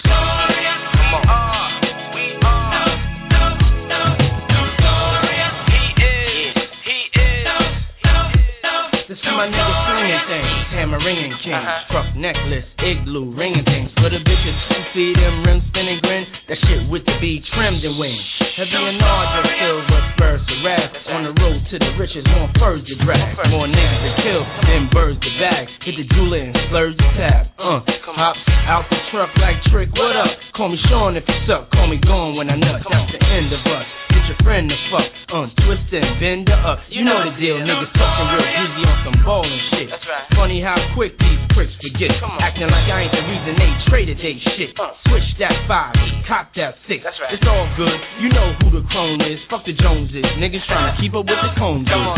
[9.10, 10.53] This for my niggas swinging things,
[10.92, 13.88] ringing kings, truck necklace, igloo, ringing things.
[14.02, 17.84] For the bitches who see them rims spinning grin, that shit with the be trimmed
[17.86, 18.24] and wings.
[18.60, 20.90] Heavy and larger, filled with spurs to rap.
[21.14, 23.38] On the road to the riches, more furs to drag.
[23.48, 25.72] More niggas to kill than birds to bag.
[25.88, 27.48] Hit the jeweler and splurge the tab.
[27.58, 27.80] Uh,
[28.14, 30.30] hops out the truck like trick, what up?
[30.56, 32.82] Call me Sean if you suck, call me gone when I nut.
[32.86, 34.03] That's the end of us.
[34.24, 35.04] Get your friend to fuck,
[35.36, 36.80] uh, twist and bend her up.
[36.88, 39.92] You know the deal, niggas talking real busy on some ballin' shit.
[40.40, 42.08] Funny how quick these pricks forget.
[42.40, 44.72] Acting like I ain't the reason they traded they shit.
[45.12, 45.92] Switch that five,
[46.24, 47.04] cop that six.
[47.04, 49.44] It's all good, you know who the clone is.
[49.52, 51.84] Fuck the Joneses, niggas trying to keep up with the Cones.
[51.92, 52.16] Come on,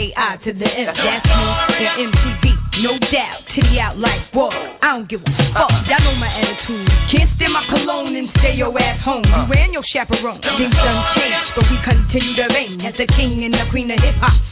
[0.00, 0.40] K.I.
[0.48, 0.96] to the M.
[0.96, 1.44] That's me
[1.76, 2.44] and MTV,
[2.80, 3.44] no doubt.
[3.52, 4.48] Titty out like whoa.
[4.80, 5.68] I don't give a fuck.
[5.92, 6.88] Y'all know my attitude.
[7.12, 9.28] Can't stand my cologne and stay your ass home.
[9.28, 10.40] You ran your chaperone.
[10.40, 14.16] Things changed, but we continue to reign as the king and the queen of hip
[14.24, 14.49] hop.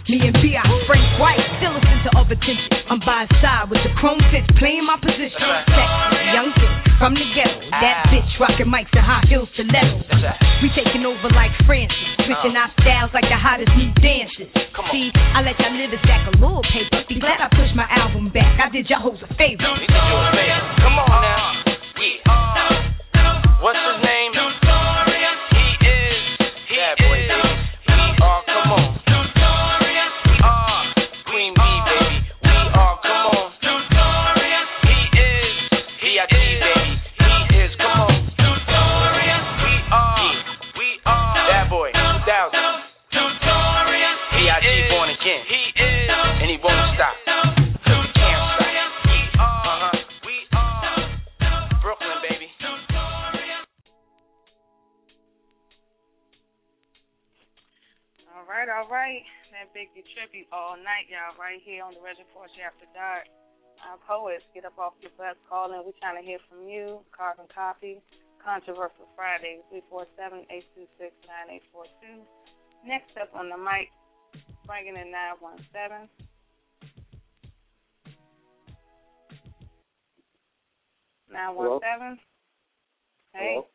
[68.59, 72.27] Controversial Friday, 347-826-9842.
[72.85, 73.89] Next up on the mic,
[74.67, 76.09] bringing in 917.
[81.31, 82.19] Nine one seven.
[83.33, 83.69] Hey, Hello.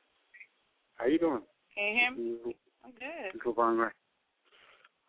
[0.95, 1.43] How you doing?
[1.75, 2.35] can you hear me?
[2.83, 3.31] I'm good.
[3.33, 3.91] This is Ron Ray.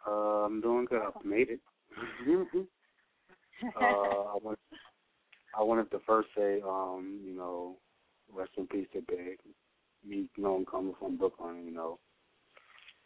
[0.06, 1.02] Uh, I'm doing good.
[1.02, 1.58] I've made it.
[3.76, 4.60] uh, I want,
[5.58, 7.78] I wanted to first say, um, you know,
[8.32, 9.40] rest in peace to Big.
[10.06, 11.64] Me, you know, I'm coming from Brooklyn.
[11.64, 11.98] You know,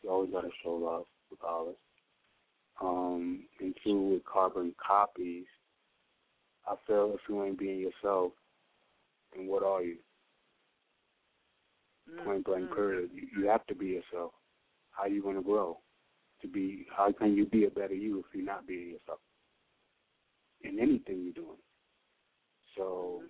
[0.02, 1.76] you always got to show love regardless.
[2.80, 5.46] Um, and two, with carbon copies,
[6.66, 8.32] I feel if you ain't being yourself,
[9.34, 9.96] then what are you?
[12.24, 13.10] Point blank period.
[13.12, 14.32] You, you have to be yourself.
[14.92, 15.78] How you gonna grow?
[16.42, 19.18] To be how can you be a better you if you're not being yourself?
[20.62, 21.58] In anything you're doing.
[22.76, 23.22] So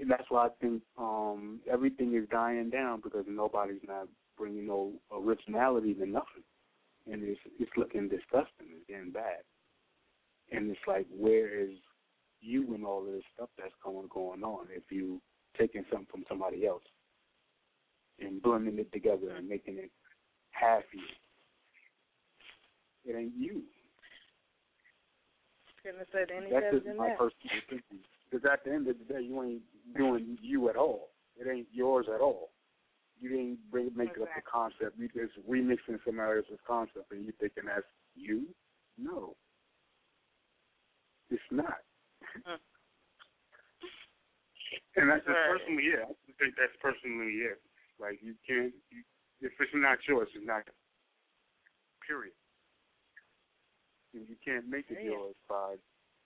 [0.00, 4.92] and that's why I think um everything is dying down because nobody's not bringing no
[5.12, 6.44] originality to nothing,
[7.10, 8.68] and it's it's looking disgusting.
[8.70, 9.42] It's getting bad,
[10.52, 11.70] and it's like where is
[12.40, 15.20] you and all of this stuff that's going going on if you
[15.58, 16.82] taking something from somebody else
[18.20, 19.90] and blending it together and making it
[20.50, 21.00] half you.
[23.04, 23.62] It ain't you.
[25.82, 27.18] Couldn't have said any That's just my that.
[27.18, 28.04] personal opinion.
[28.30, 29.62] Because at the end of the day, you ain't
[29.96, 31.10] doing you at all.
[31.38, 32.50] It ain't yours at all.
[33.20, 34.98] You didn't bring make it up the concept.
[34.98, 38.48] You just remixing somebody else's concept, and you thinking that's you?
[38.98, 39.36] No,
[41.30, 41.80] it's not.
[42.44, 42.60] Hmm.
[44.96, 45.48] And that's just Right.
[45.48, 46.04] personally, yeah.
[46.04, 47.60] I think that's personally it.
[47.98, 49.04] Like you can't, you,
[49.40, 50.68] if it's not yours, it's not.
[52.06, 52.34] Period.
[54.14, 55.10] And you can't make it Yeah.
[55.12, 55.76] yours by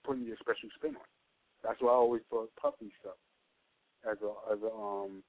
[0.03, 1.20] putting your special spin on it.
[1.63, 3.17] That's why I always thought Puffy stuff
[4.09, 5.23] as a as a um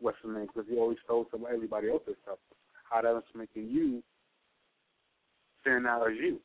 [0.00, 2.38] Western name because he always stole some of everybody else's stuff.
[2.90, 4.02] How that's making you
[5.62, 6.40] stand out as you.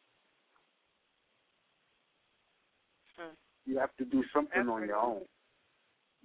[3.18, 3.34] Hmm.
[3.66, 5.10] You have to do something That's on your cool.
[5.10, 5.22] own.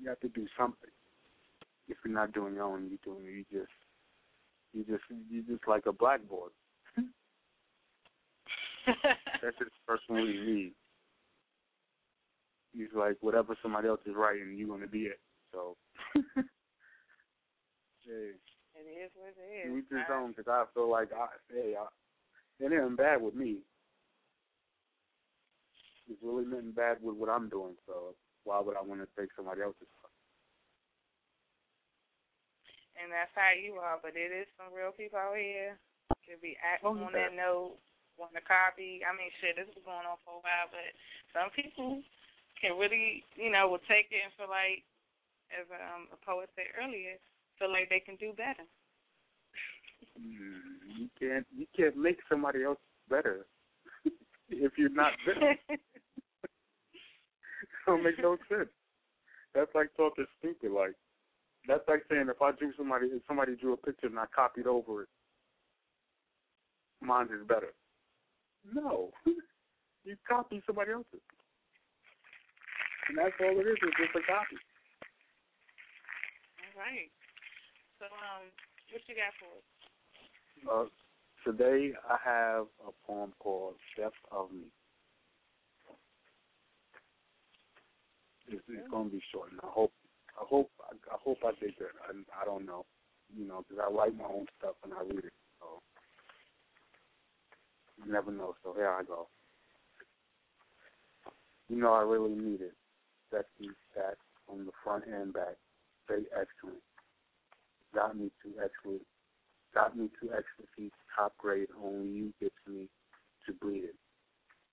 [0.00, 0.90] You have to do something.
[1.88, 3.72] If you're not doing your own, you doing you just
[4.72, 6.52] you just you just like a blackboard.
[8.86, 10.72] That's just personally me.
[12.76, 15.20] He's like whatever somebody else is writing, you're gonna be it.
[15.52, 15.76] So,
[16.14, 16.22] hey,
[18.74, 19.72] It is what it is.
[19.72, 21.86] we just don't because I feel like I hey, I,
[22.64, 23.58] it ain't bad with me.
[26.10, 27.74] It's really nothing bad with what I'm doing.
[27.86, 28.14] So
[28.44, 30.10] why would I want to take somebody else's stuff?
[32.94, 33.98] and that's how you are.
[34.00, 35.76] But it is some real people out here
[36.24, 37.76] could be acting Oh, on that note,
[38.16, 39.02] want to copy.
[39.04, 40.88] I mean, shit, this was going on for a while, but
[41.34, 42.00] some people
[42.64, 44.80] can really, you know, will take it and feel like,
[45.52, 47.20] as um, a poet said earlier,
[47.60, 48.64] feel like they can do better.
[50.16, 53.44] Mm, You can't you can't make somebody else better
[54.48, 55.54] if you're not better.
[57.86, 58.68] don't make no sense.
[59.54, 60.72] That's like talking stupid.
[60.72, 60.94] Like
[61.68, 64.66] that's like saying if I drew somebody, if somebody drew a picture and I copied
[64.66, 65.08] over it,
[67.00, 67.72] mine is better.
[68.72, 69.10] No,
[70.04, 71.20] you copy somebody else's,
[73.08, 73.76] and that's all it is.
[73.82, 74.56] It's just a copy.
[76.60, 77.10] All right.
[77.98, 78.48] So, um,
[78.90, 79.66] what you got for us?
[80.64, 80.88] Uh,
[81.44, 84.68] today I have a poem called "Depth of Me."
[88.48, 89.92] It's, it's going to be short, and I hope,
[90.36, 91.96] I hope, I hope I did good.
[92.04, 92.84] I, I don't know,
[93.34, 95.80] you know, because I write my own stuff and I read it, so
[98.04, 98.54] you never know.
[98.62, 99.28] So here I go.
[101.70, 102.74] You know, I really need it.
[103.34, 105.58] Sexy stats from the front and back,
[106.06, 106.78] very excellent.
[107.92, 109.02] Got me to excellent
[109.74, 112.88] got me to ecstasy, top grade, only you gets me
[113.46, 113.96] to bleed it.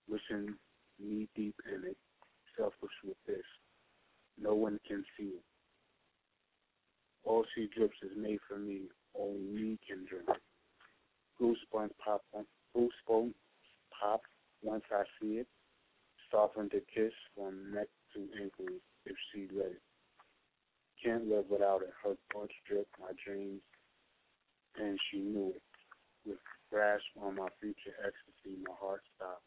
[0.07, 0.53] Wishing
[0.99, 1.97] knee deep in it,
[2.55, 3.43] selfish with this.
[4.39, 5.43] No one can see it.
[7.23, 8.83] All she drips is made for me,
[9.19, 10.41] only me can drink it.
[11.41, 12.21] Goosebumps pop,
[12.75, 13.33] goosebumps
[13.99, 14.21] pop
[14.61, 15.47] once I see it.
[16.31, 19.81] Soften the kiss from neck to ankle if she let it.
[21.03, 21.93] Can't live without it.
[22.03, 23.61] Her thoughts drip my dreams
[24.77, 25.61] and she knew it.
[26.25, 26.37] With
[26.69, 29.43] grasp on my future ecstasy, my heart stopped.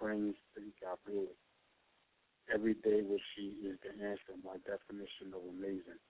[0.00, 1.38] Brains think I blew it.
[2.52, 6.00] Every day with she is the answer, my definition of amazing.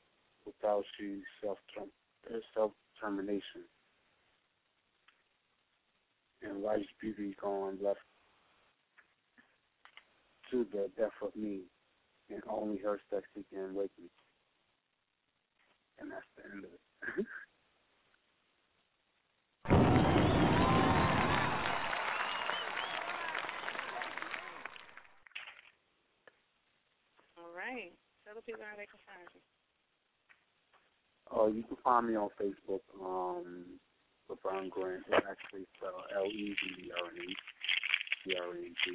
[0.44, 1.58] Without she self
[2.54, 3.64] self termination.
[6.42, 8.00] And life's beauty gone left
[10.50, 11.60] to the death of me,
[12.30, 14.08] and only her sexy can wake me.
[15.98, 16.80] And that's the end of it.
[27.38, 27.92] All right.
[28.24, 29.40] Tell the people how they can find you.
[31.30, 33.78] Uh, you can find me on Facebook, um,
[34.30, 35.04] Leverne Grant.
[35.08, 37.34] It's actually spelled L E V E R N E
[38.24, 38.92] G R A N T.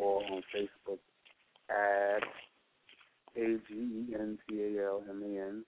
[0.00, 1.00] Or on Facebook
[1.70, 2.22] at
[3.36, 5.64] A G E N T A L M A N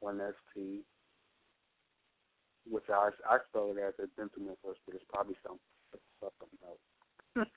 [0.00, 0.80] one S T.
[2.70, 5.58] Which I I spell it as a gentleman first, but it's probably some
[6.20, 6.78] something else.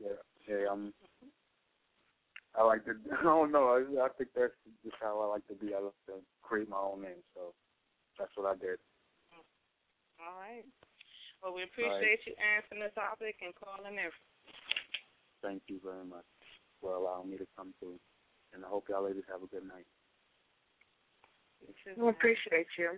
[0.00, 0.18] yeah,
[0.48, 0.92] yeah, I'm
[2.54, 2.94] I like to.
[3.18, 3.74] I don't know.
[3.74, 5.74] I, I think that's just how I like to be.
[5.74, 7.54] I like to create my own name, so
[8.18, 8.78] that's what I did.
[10.22, 10.64] All right.
[11.42, 14.10] Well, we appreciate you answering the topic and calling in.
[15.44, 16.24] Thank you very much
[16.80, 18.00] for allowing me to come through,
[18.56, 19.84] and I hope y'all ladies have a good night.
[21.60, 22.96] We appreciate you.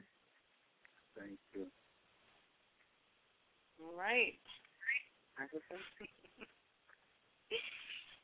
[1.18, 1.66] Thank you.
[3.82, 4.38] All right.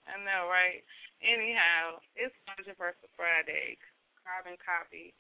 [0.06, 0.86] I know, right?
[1.18, 3.74] Anyhow, it's Controversial Friday.
[4.22, 5.14] Carbon copy.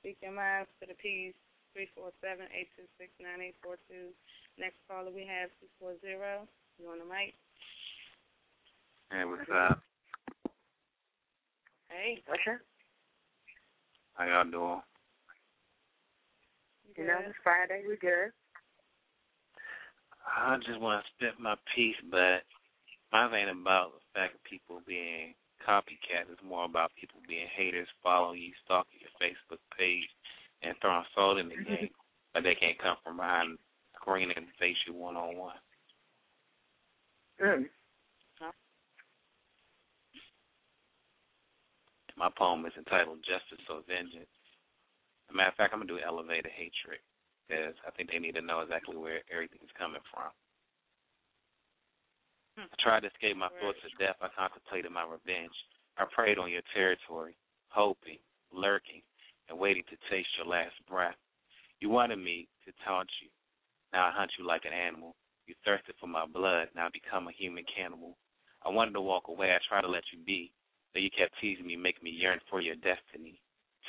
[0.00, 1.36] Speak your minds to the piece.
[1.72, 4.12] Three four seven eight two six nine eight four two.
[4.60, 5.48] Next caller we have
[5.80, 6.44] 640.
[6.76, 7.32] You on the mic?
[9.12, 9.78] Hey, what's up?
[11.88, 12.22] Hey.
[12.32, 12.56] Okay.
[14.14, 14.80] How y'all doing?
[16.96, 17.82] You know, it's Friday.
[17.86, 18.32] We good.
[20.24, 22.40] I just want to spit my piece, but
[23.12, 26.32] Mine ain't about the fact of people being copycats.
[26.32, 30.08] It's more about people being haters, following you, stalking your Facebook page,
[30.62, 31.68] and throwing salt in the mm-hmm.
[31.68, 31.90] game,
[32.32, 35.60] but they can't come from behind the screen and face you one on one.
[37.44, 37.68] Mm.
[42.16, 44.30] My poem is entitled Justice or Vengeance.
[45.28, 47.00] As a matter of fact, I'm going to do Elevated Hatred
[47.48, 50.30] because I think they need to know exactly where everything's coming from.
[52.58, 52.68] Hmm.
[52.68, 54.20] I tried to escape my thoughts of death.
[54.20, 55.56] I contemplated my revenge.
[55.96, 57.36] I preyed on your territory,
[57.68, 58.20] hoping,
[58.52, 59.00] lurking,
[59.48, 61.16] and waiting to taste your last breath.
[61.80, 63.28] You wanted me to taunt you.
[63.92, 65.16] Now I hunt you like an animal.
[65.46, 66.68] You thirsted for my blood.
[66.76, 68.16] Now I become a human cannibal.
[68.64, 69.50] I wanted to walk away.
[69.52, 70.52] I tried to let you be.
[70.94, 73.40] You kept teasing me, making me yearn for your destiny.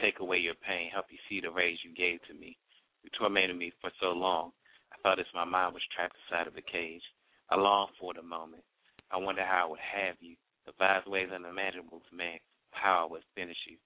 [0.01, 2.57] Take away your pain, help you see the rays you gave to me.
[3.03, 4.51] You tormented me for so long.
[4.91, 7.03] I thought as my mind was trapped inside of a cage.
[7.49, 8.63] I longed for the moment.
[9.11, 10.35] I wonder how I would have you.
[10.79, 12.39] Vast ways unimaginable to man,
[12.71, 13.77] how I would finish you.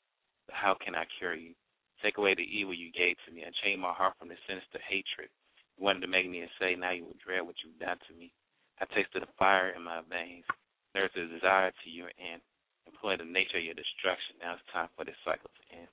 [0.46, 1.54] But how can I cure you?
[2.02, 4.80] Take away the evil you gave to me and change my heart from the sinister
[4.88, 5.30] hatred.
[5.78, 8.32] You wanted to make me insane, now you would dread what you've done to me.
[8.80, 10.46] I tasted the fire in my veins,
[10.94, 12.42] There's a desire to your end,
[12.88, 14.40] employed the nature of your destruction.
[14.40, 15.92] Now it's time for this cycle to end.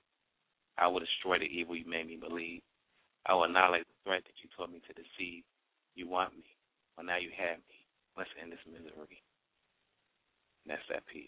[0.79, 2.63] I will destroy the evil you made me believe.
[3.27, 5.43] I will annihilate the threat that you told me to deceive.
[5.95, 6.43] You want me.
[6.95, 7.77] Well, now you have me.
[8.17, 9.19] Let's end this misery.
[10.63, 11.27] And that's that piece.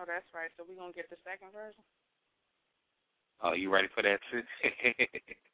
[0.00, 0.50] I that's right.
[0.56, 1.82] So we're gonna get the second version.
[3.42, 4.42] Oh, you ready for that too?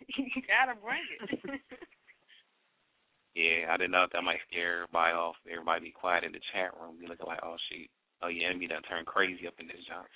[0.16, 1.60] you gotta bring it.
[3.34, 5.36] yeah, I didn't know if that might scare everybody off.
[5.50, 7.88] Everybody be quiet in the chat room, be looking like, oh shit,
[8.22, 10.12] oh yeah, enemy done turned crazy up in this joint.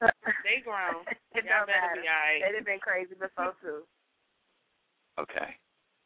[0.44, 1.02] they grown.
[1.34, 2.02] It Y'all don't better matter.
[2.02, 2.40] be alright.
[2.42, 3.82] They'd have been crazy before too.
[5.18, 5.50] Okay.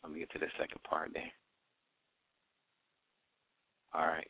[0.03, 1.31] Let me get to the second part then.
[3.95, 4.29] All right.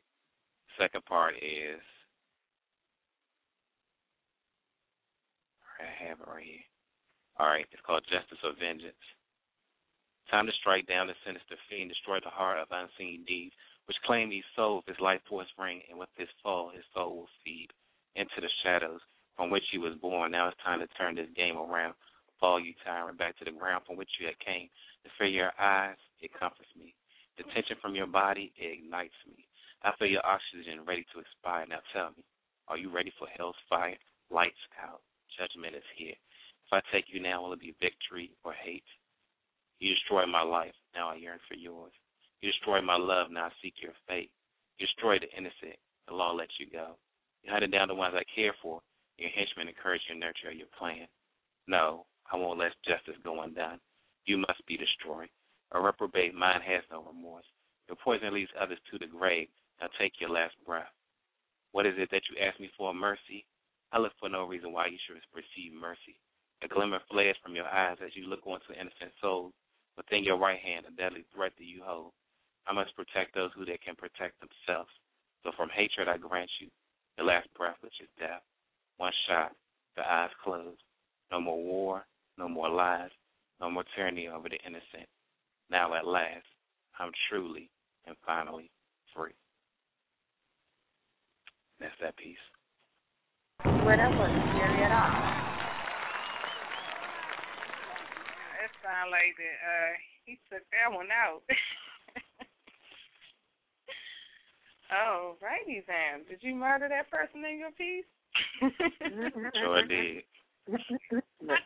[0.79, 1.81] Second part is
[5.63, 6.72] all right, I have it right here.
[7.39, 8.99] All right, it's called Justice or Vengeance.
[10.31, 13.55] Time to strike down the sinister fiend, destroy the heart of unseen deeds,
[13.87, 17.33] which claim these souls his life force bring, and with this fall his soul will
[17.45, 17.69] feed
[18.17, 19.01] into the shadows
[19.37, 20.33] from which he was born.
[20.33, 21.95] Now it's time to turn this game around.
[22.39, 24.69] Fall you tyrant back to the ground from which you had came.
[25.05, 26.95] The fear of your eyes, it comforts me.
[27.39, 29.47] The tension from your body, it ignites me.
[29.83, 31.67] I feel your oxygen ready to expire.
[31.67, 32.25] Now tell me,
[32.69, 33.97] are you ready for hell's fire?
[34.31, 35.01] Lights out.
[35.39, 36.15] Judgment is here.
[36.73, 38.89] If I take you now, will it be victory or hate?
[39.79, 40.73] You destroyed my life.
[40.95, 41.93] Now I yearn for yours.
[42.41, 43.31] You destroyed my love.
[43.31, 44.31] Now I seek your fate.
[44.79, 45.77] You destroyed the innocent.
[46.09, 46.97] The law lets you go.
[47.45, 48.81] You hunted down the ones I care for.
[49.19, 51.05] Your henchmen encourage your nurture your plan.
[51.69, 53.79] No, I won't let justice go undone.
[54.25, 55.29] You must be destroyed.
[55.73, 57.45] A reprobate mind has no remorse.
[57.87, 59.49] Your poison leads others to the grave.
[59.79, 60.89] Now take your last breath.
[61.73, 63.45] What is it that you ask me for mercy?
[63.93, 66.17] I look for no reason why you should receive mercy.
[66.63, 69.53] A glimmer flares from your eyes as you look onto innocent souls.
[69.97, 72.13] Within your right hand, a deadly threat that you hold.
[72.67, 74.91] I must protect those who they can protect themselves.
[75.43, 76.69] So from hatred I grant you
[77.19, 78.43] the last breath, which is death.
[78.97, 79.53] One shot,
[79.97, 80.81] the eyes closed.
[81.31, 82.07] No more war,
[82.39, 83.11] no more lies,
[83.61, 85.09] no more tyranny over the innocent.
[85.71, 86.47] Now at last,
[86.99, 87.69] I'm truly
[88.07, 88.71] and finally
[89.15, 89.35] free.
[91.81, 92.37] That's that piece.
[93.65, 95.42] Well, that
[99.03, 99.03] wasn't scary at all.
[99.03, 99.59] That sound like that.
[99.63, 99.93] Uh,
[100.25, 101.43] he took that one out.
[104.95, 106.25] oh, righty then.
[106.29, 108.07] Did you murder that person in your piece?
[109.59, 110.23] Sure did.
[110.71, 110.77] he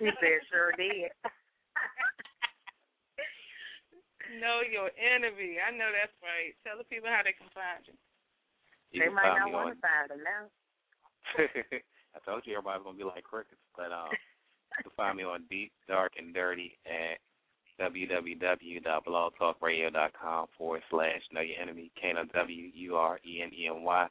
[0.00, 1.12] said sure did.
[4.40, 5.58] know your enemy.
[5.62, 6.52] I know that's right.
[6.66, 7.94] Tell the people how they can find you.
[8.90, 10.50] You they might not want to find him now.
[12.16, 14.16] I told you everybody's gonna be like crickets, but um, you
[14.82, 17.18] can find me on Deep, Dark, and Dirty at
[17.80, 23.66] www.blogtalkradio.com forward slash Know Your Enemy K N O W U R E N E
[23.68, 24.06] N Y.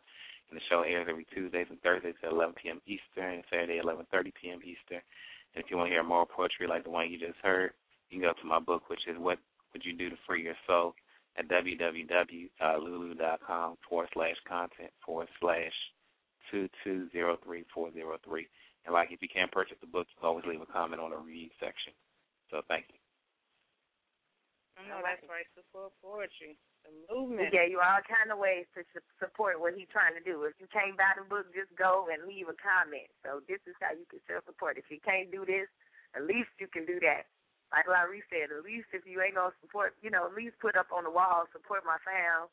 [0.49, 2.79] And the show airs every Tuesdays and Thursdays at 11 p.m.
[2.85, 4.59] Eastern and Saturday at 11:30 p.m.
[4.59, 5.01] Eastern.
[5.55, 7.71] And if you want to hear more poetry like the one you just heard,
[8.09, 9.39] you can go to my book, which is What
[9.73, 10.93] Would You Do to Free Your Soul
[11.37, 12.49] at www.lulu.com
[13.89, 15.73] forward slash content forward slash
[16.51, 18.47] two two zero three four zero three.
[18.85, 21.09] And like if you can't purchase the book, you can always leave a comment on
[21.09, 21.93] the read section.
[22.53, 23.01] So thank you.
[24.77, 25.47] I know that's right.
[25.57, 26.59] Support poetry.
[26.85, 27.49] The movement.
[27.49, 30.45] gave you all kind of ways to su- support what he's trying to do.
[30.45, 33.09] If you can't buy the book, just go and leave a comment.
[33.25, 34.77] So this is how you can self support.
[34.77, 35.65] If you can't do this,
[36.15, 37.27] At least you can do that.
[37.75, 40.77] Like Larie said, at least if you ain't gonna support, you know, at least put
[40.79, 42.47] up on the wall, support my fam.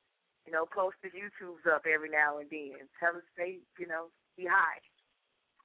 [0.46, 2.90] You know, post the YouTubes up every now and then.
[2.98, 4.82] Tell us they, you know, be high.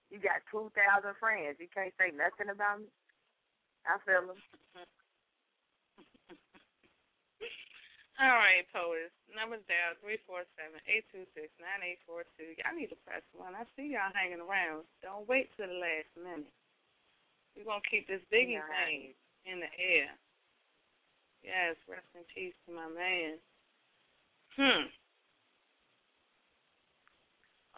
[0.10, 1.60] You got two thousand friends.
[1.60, 2.90] You can't say nothing about me.
[3.84, 4.40] I feel them.
[8.18, 9.14] All right, poets.
[9.30, 12.58] Numbers down three four seven eight two six nine eight four two.
[12.58, 13.54] Y'all need to press one.
[13.54, 14.90] I see y'all hanging around.
[15.06, 16.50] Don't wait till the last minute.
[17.54, 18.66] We're gonna keep this Biggie Yeah.
[18.70, 19.14] thing
[19.46, 20.10] in the air.
[21.46, 23.38] Yes, rest in peace to my man.
[24.58, 24.90] Hmm.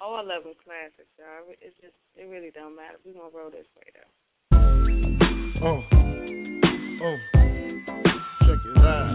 [0.01, 1.43] Oh, I love them classics, y'all.
[1.61, 2.97] It's just, it really don't matter.
[3.05, 4.07] We're gonna roll this way though.
[5.61, 5.83] Oh.
[7.03, 7.17] Oh.
[8.47, 9.11] Check it out.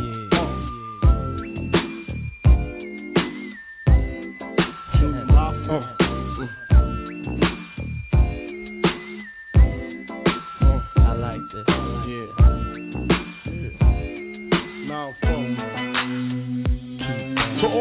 [5.71, 5.81] Oh.
[10.61, 10.81] oh.
[10.97, 11.65] I like this.
[12.07, 12.29] Yeah.
[14.87, 15.57] Now, phone.
[15.57, 15.94] To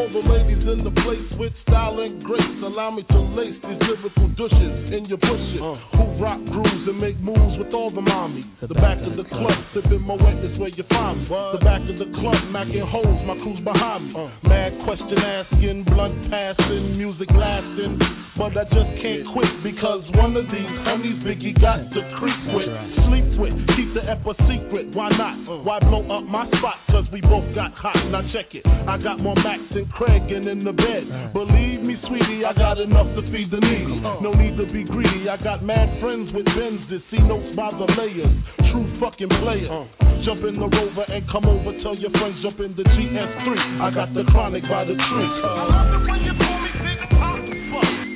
[0.04, 3.80] all the ladies in the place with style and grace, allow me to lace these
[3.88, 5.64] lyrical douches in your bushes.
[5.64, 5.80] Uh.
[5.96, 8.44] Who rock grooves and make moves with all the mommies.
[8.60, 11.32] The, back, of the club, sipping my wet is where you find me.
[11.32, 14.20] The back of the club, macking holes, my crew's behind me.
[14.20, 14.28] Uh.
[14.44, 17.96] Mad question asking, blunt passing, music lasting.
[18.36, 22.68] But I just can't quit because one of these homies Biggie got to creep with,
[23.08, 24.94] sleep with, keep the ep a secret.
[24.94, 25.66] Why not?
[25.66, 26.78] Why blow up my spot?
[26.90, 27.98] Cause we both got hot.
[28.10, 28.66] Now check it.
[28.66, 31.34] I got more Max and Craig and in the bed.
[31.34, 34.00] Believe me, sweetie, I got enough to feed the needy.
[34.22, 35.30] No need to be greedy.
[35.30, 37.02] I got mad friends with Benzes.
[37.12, 38.34] See notes by the layers.
[38.72, 39.70] True fucking player.
[39.70, 40.04] Uh.
[40.24, 41.76] Jump in the rover and come over.
[41.84, 43.48] Tell your friends jump in the GS3.
[43.82, 45.32] I got the chronic by the tree.
[45.44, 47.44] I love it when you pull me big pop.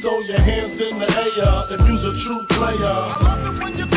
[0.02, 2.98] Throw your hands in the air if you's a true player.
[3.78, 3.97] To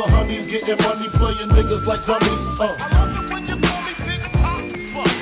[0.00, 2.60] the honeys getting money, playing niggas like dummies.
[2.60, 3.29] Uh.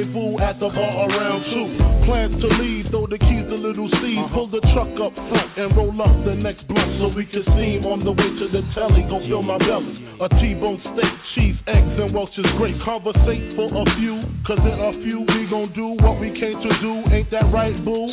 [0.00, 1.68] at the bar around two.
[2.08, 4.16] Plans to leave, throw the keys to Lil Cease.
[4.16, 4.32] Uh-huh.
[4.32, 7.76] Pull the truck up front and roll up the next blunt so we can see
[7.76, 9.04] him on the way to the telly.
[9.12, 10.00] Go fill my belly.
[10.24, 12.76] A T-bone steak, cheese, eggs, and Welch's great.
[12.80, 16.72] Conversate for a few, cause in a few we gon' do what we came to
[16.80, 16.92] do.
[17.12, 18.08] Ain't that right, boo?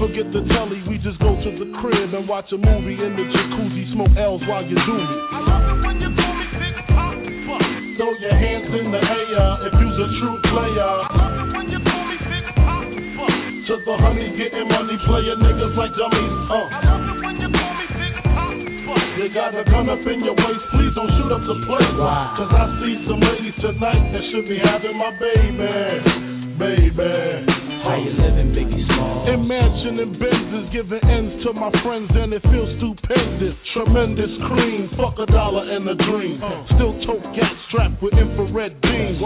[0.00, 3.24] Forget the telly, we just go to the crib and watch a movie in the
[3.32, 6.35] jacuzzi, smoke L's while you do me.
[7.96, 10.84] Throw your hands in the air if you's a true player.
[10.84, 12.84] I love it when you call me, nigga pop
[13.16, 13.32] fuck.
[13.32, 16.36] To the honeys getting money, playing niggas like dummies.
[16.44, 16.76] Uh.
[16.76, 18.52] You when you pull me, finger pop,
[18.84, 19.00] fuck.
[19.16, 21.92] You got a gun up in your waist, please don't shoot up the place.
[22.36, 26.45] Cause I see some ladies tonight that should be having my baby.
[26.56, 27.44] Baby.
[27.84, 29.28] How you living, Biggie Small?
[29.28, 33.52] Imagine in Benzes giving ends to my friends and it feels stupendous.
[33.76, 36.40] Tremendous cream, fuck a dollar and a dream.
[36.40, 36.74] Uh-huh.
[36.80, 39.20] Still tote gas strapped with infrared beams.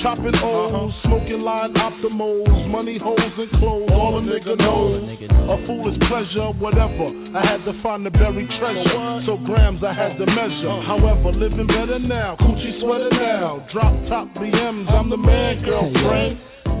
[0.00, 0.88] Chopping uh-huh.
[0.88, 5.04] O's, smoking line optimals, money holes and clothes, oh, all a nigga knows.
[5.04, 7.12] A foolish pleasure, whatever.
[7.36, 10.72] I had to find the buried treasure, so grams I had to measure.
[10.72, 10.96] Uh-huh.
[10.96, 13.68] However, living better now, coochie sweater now.
[13.68, 16.53] Drop top BMs, I'm the man, girlfriend.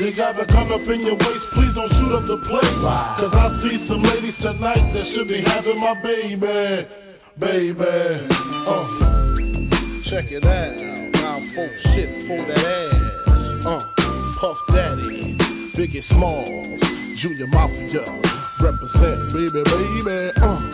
[0.00, 2.78] You gotta come up in your waist, please don't shoot up the place.
[2.82, 6.88] Cause I see some ladies tonight that should be having my baby.
[7.38, 8.28] Baby.
[8.66, 8.86] Uh.
[10.10, 10.74] Check it out.
[11.14, 13.66] Now folks shit for that ass.
[13.66, 13.82] Uh.
[14.40, 15.38] Puff Daddy.
[15.78, 16.80] Biggie Smalls.
[17.22, 18.04] Junior Mafia.
[18.60, 20.30] Represent, baby, baby.
[20.42, 20.73] Uh.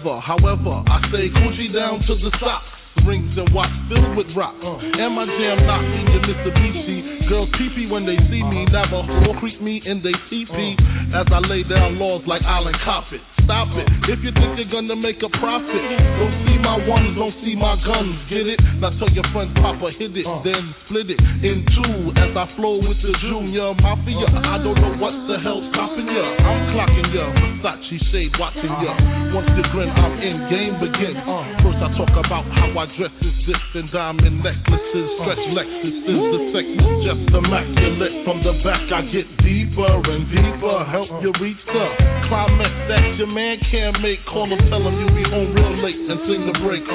[0.00, 0.20] Ugly.
[0.20, 2.66] However, I say coochie down to the socks.
[3.06, 4.52] Rings and watch filled with rock.
[4.60, 7.28] Uh, and my jam knocking your Mitsubishi.
[7.28, 8.66] Girls peepee when they see me.
[8.66, 10.76] Navajo creep me in they teepee.
[10.76, 11.20] Uh-huh.
[11.22, 13.22] As I lay down laws like Island Coppet.
[13.50, 13.90] Stop it.
[14.06, 15.82] If you think you're gonna make a profit,
[16.22, 18.14] don't see my ones, don't see my guns.
[18.30, 18.62] Get it?
[18.78, 20.38] Now tell your friends, Papa hit it, uh.
[20.46, 22.14] then split it in two.
[22.14, 26.26] As I flow with the Junior Mafia, I don't know what the hell's stopping ya.
[26.46, 27.26] I'm clocking ya,
[27.58, 28.94] Versace shade watching ya.
[29.34, 31.18] Once you grin, I'm in game begin.
[31.18, 31.42] Uh.
[31.66, 35.26] First I talk about how I dress is this and diamond necklaces, uh.
[35.26, 36.06] stretch Lexuses.
[36.06, 38.14] The sex is just immaculate.
[38.22, 41.86] From the back I get deeper and deeper, help you reach the
[42.30, 44.20] climax that your man can't make.
[44.26, 46.84] Call him, tell him you be home real late and sing the break.
[46.84, 46.92] Uh.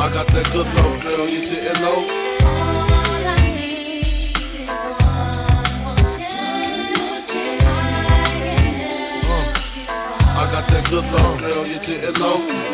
[0.00, 2.00] I got that good love, girl, you didn't know.
[10.40, 12.69] I got that good love, girl, you didn't know.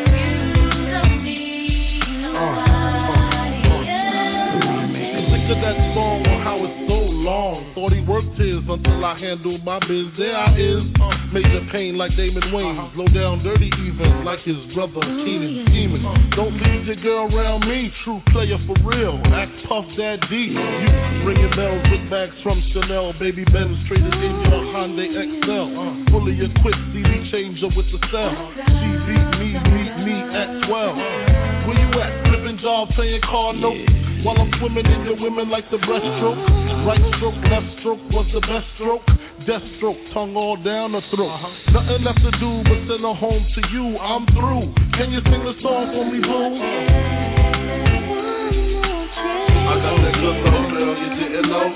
[8.36, 10.12] Thought he worked his until I handle my biz.
[10.18, 12.92] There I is, uh, major pain like Damon Wayans.
[12.96, 16.04] Low down, dirty even like his brother Keenen scheming.
[16.36, 19.16] Don't leave your girl around me, true player for real.
[19.32, 20.52] Act Puff that D.
[20.52, 25.68] You ringing bells with bags from Chanel, baby Benz traded in your Hyundai Excel.
[26.12, 28.36] Fully equipped CD changer with the cell.
[28.52, 30.96] She beat me, meet me at 12.
[31.64, 32.12] Where you at?
[32.28, 34.05] Flipping job, playing car notes.
[34.26, 36.42] While I'm swimming in your women like the breaststroke.
[36.82, 39.06] Right stroke, left stroke was the best stroke.
[39.46, 41.30] Death stroke, tongue all down the throat.
[41.30, 41.78] Uh-huh.
[41.78, 43.94] Nothing left to do but send her home to you.
[43.94, 44.74] I'm through.
[44.98, 46.58] Can you sing the song for me, boo?
[49.62, 51.70] I got that good love, girl, you didn't know.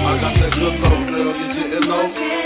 [0.00, 2.43] I got that good love, girl, you didn't know.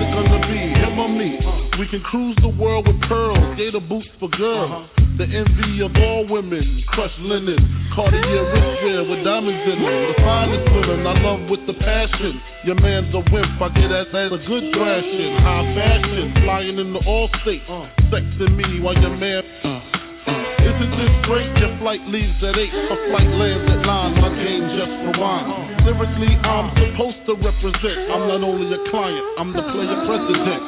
[0.00, 0.60] It gonna be?
[0.74, 1.30] Him or me?
[1.38, 1.78] Uh-huh.
[1.80, 4.70] We can cruise the world with pearls, gator boots for girls.
[4.70, 5.02] Uh-huh.
[5.14, 7.54] The envy of all women, crushed linen,
[7.94, 8.18] Cartier
[8.50, 9.94] wristwear with diamonds in them.
[10.10, 12.34] The finest women I love with the passion.
[12.66, 15.32] Your man's a wimp, I get that as a good thrashing.
[15.38, 17.86] High fashion, flying in the all state, uh.
[18.10, 19.42] sexing me while your man.
[19.62, 20.63] Uh, uh.
[20.74, 21.50] Isn't this great?
[21.62, 25.46] Your flight leaves at 8, a flight lands at 9, my game just rewind.
[25.86, 28.10] Lyrically, I'm supposed to represent.
[28.10, 30.64] I'm not only a client, I'm the player president.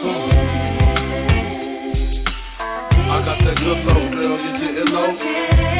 [3.06, 5.75] I got that good love, girl, you didn't know.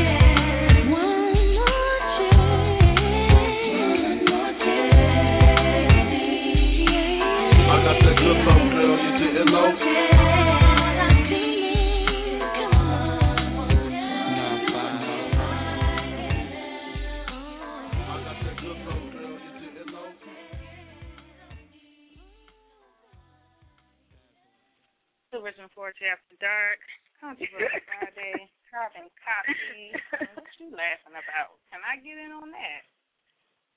[25.66, 26.78] The Original Forty After Dark.
[27.18, 28.46] Controversy Friday.
[28.70, 29.90] Carbon copy.
[30.38, 31.58] What you laughing about?
[31.74, 32.82] Can I get in on that?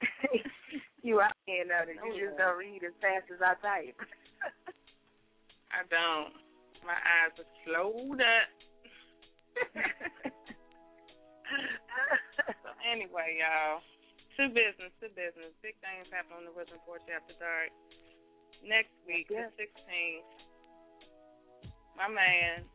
[1.02, 3.98] you out here know that you just don't read as fast as I type.
[5.74, 6.30] I don't.
[6.86, 8.50] My eyes are slowed up.
[12.54, 13.82] so anyway, y'all.
[14.38, 15.58] To business, to business.
[15.66, 17.74] Big things happen on the Wisdom Force After Dark.
[18.62, 20.39] Next week, the 16th,
[21.98, 22.66] my man,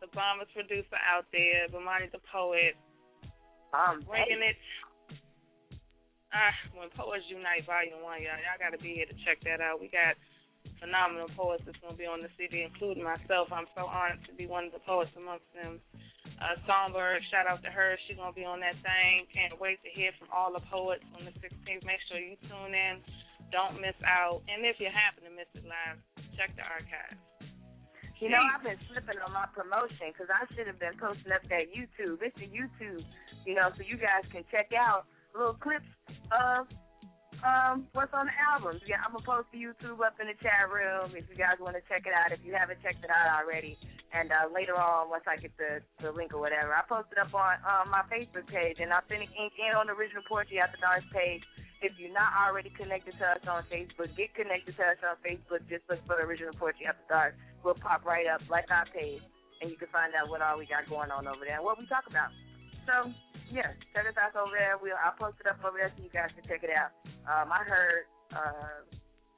[0.00, 2.74] the bombest producer out there, Bumani the poet,
[3.72, 4.58] um, bringing it.
[6.32, 9.60] Ah, when Poets Unite Volume One, y'all, y'all got to be here to check that
[9.60, 9.84] out.
[9.84, 10.16] We got
[10.82, 13.52] phenomenal poets that's gonna be on the CD, including myself.
[13.54, 15.78] I'm so honored to be one of the poets amongst them.
[16.42, 17.94] Uh, Songbird, shout out to her.
[18.06, 19.30] She's gonna be on that thing.
[19.30, 21.86] Can't wait to hear from all the poets on the 16th.
[21.86, 22.98] Make sure you tune in.
[23.54, 24.42] Don't miss out.
[24.50, 26.00] And if you happen to miss it live,
[26.34, 27.20] check the archives.
[28.22, 31.42] You know, I've been slipping on my promotion because I should have been posting up
[31.50, 32.22] that YouTube.
[32.22, 33.02] It's the YouTube,
[33.42, 35.90] you know, so you guys can check out little clips
[36.30, 36.70] of
[37.42, 38.78] um what's on the albums.
[38.86, 41.74] Yeah, I'm gonna post the YouTube up in the chat room if you guys want
[41.74, 42.30] to check it out.
[42.30, 43.74] If you haven't checked it out already,
[44.14, 47.18] and uh, later on once I get the the link or whatever, I post it
[47.18, 50.78] up on um, my Facebook page and Authentic Ink and on the Original Poetry the
[50.78, 51.42] Dark page.
[51.82, 55.66] If you're not already connected to us on Facebook, get connected to us on Facebook.
[55.68, 57.34] Just look for the Original Poetry After Dark.
[57.64, 59.22] We'll pop right up like our page.
[59.60, 61.78] and you can find out what all we got going on over there and what
[61.78, 62.30] we talk about.
[62.86, 63.10] So
[63.50, 64.74] yeah, check us out over there.
[64.82, 66.90] We'll I'll post it up over there so you guys can check it out.
[67.30, 68.04] Um, I heard
[68.34, 68.82] uh,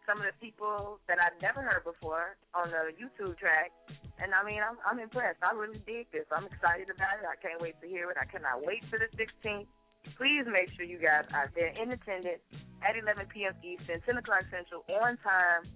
[0.09, 3.73] some of the people that I've never heard before on the YouTube track,
[4.17, 5.45] and I mean I'm I'm impressed.
[5.45, 6.25] I really dig this.
[6.33, 7.29] I'm excited about it.
[7.29, 8.17] I can't wait to hear it.
[8.17, 9.69] I cannot wait for the 16th.
[10.17, 12.45] Please make sure you guys are there in attendance
[12.85, 13.55] at 11 p.m.
[13.65, 15.67] Eastern, 10 o'clock Central, on time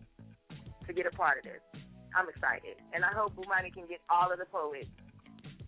[0.87, 1.63] to get a part of this.
[2.17, 4.89] I'm excited, and I hope Bumani can get all of the poets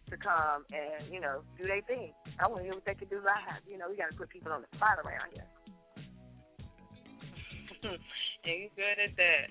[0.09, 2.13] to come and you know do their thing.
[2.41, 3.63] I want to hear what they can do live.
[3.69, 5.47] You know, we got to put people on the spot around here.
[8.45, 9.47] and you good at that.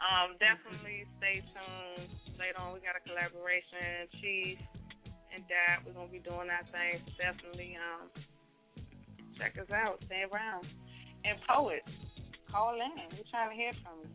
[0.00, 2.08] Um, definitely stay tuned.
[2.40, 4.08] Later on, we got a collaboration.
[4.20, 4.56] Chief
[5.34, 7.04] and Dad, we're gonna be doing our thing.
[7.20, 8.08] Definitely um,
[9.40, 9.96] check us out.
[10.04, 10.68] Stay around.
[11.24, 11.88] And poets,
[12.52, 12.92] call in.
[13.16, 14.12] We're trying to hear from you.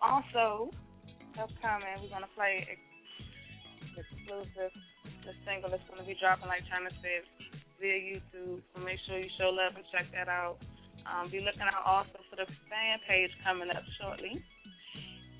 [0.00, 0.72] Also,
[1.36, 2.64] upcoming, we're gonna play
[3.92, 4.72] exclusive.
[5.28, 7.22] The single that's gonna be dropping, like Chyna said,
[7.78, 8.64] via YouTube.
[8.72, 10.56] So make sure you show love and check that out.
[11.04, 14.40] Um, be looking out also for the fan page coming up shortly.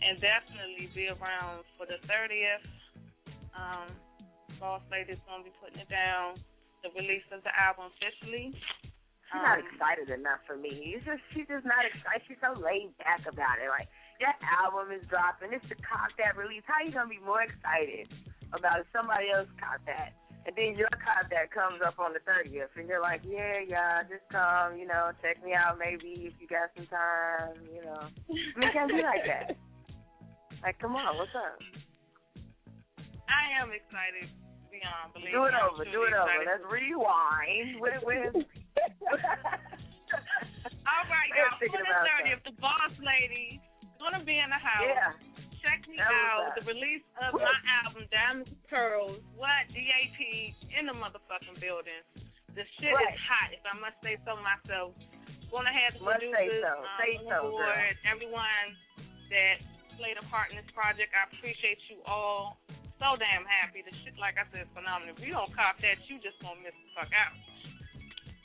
[0.03, 2.67] And definitely be around for the 30th.
[3.55, 3.95] Um,
[4.59, 6.35] Boss Lady's going to be putting it down,
[6.83, 8.53] the release of the album officially.
[8.53, 10.71] She's not Um, excited enough for me.
[10.93, 12.23] She's just she's just not excited.
[12.29, 13.69] She's so laid back about it.
[13.73, 13.89] Like
[14.21, 15.53] that album is dropping.
[15.57, 16.63] It's the cop that release.
[16.69, 18.13] How you gonna be more excited
[18.53, 20.13] about somebody else caught that?
[20.45, 24.03] And then your cop that comes up on the thirtieth, and you're like, yeah, yeah,
[24.05, 28.11] just come, you know, check me out maybe if you got some time, you know.
[28.11, 29.57] I mean, can't be like that.
[30.63, 31.59] Like, come on, what's up?
[33.27, 34.31] I am excited
[34.73, 35.13] beyond.
[35.13, 36.33] Do it I'm over, do it over.
[36.49, 37.77] Let's rewind.
[37.83, 38.33] Where, where?
[40.89, 41.57] All right, y'all.
[41.61, 43.61] The about 30th, the Boss Lady
[44.01, 44.85] gonna be in the house.
[44.89, 45.13] Yeah.
[45.63, 46.59] Check me That out.
[46.59, 47.55] The release of my
[47.85, 49.23] album, Diamonds and Pearls.
[49.39, 49.63] What?
[49.71, 50.19] DAP
[50.75, 52.03] in the motherfucking building.
[52.59, 53.15] The shit Right.
[53.15, 54.93] is hot, if I must say so myself.
[55.55, 56.75] Gonna have the Must say producers so.
[56.83, 58.69] um, Say so, board, everyone
[59.31, 59.57] that
[60.01, 61.13] played a part in this project.
[61.15, 62.59] I appreciate you all
[63.03, 63.83] so damn happy.
[63.83, 65.19] The shit, like I said, is phenomenal.
[65.19, 67.35] If you don't cop that, you just gonna miss the fuck out.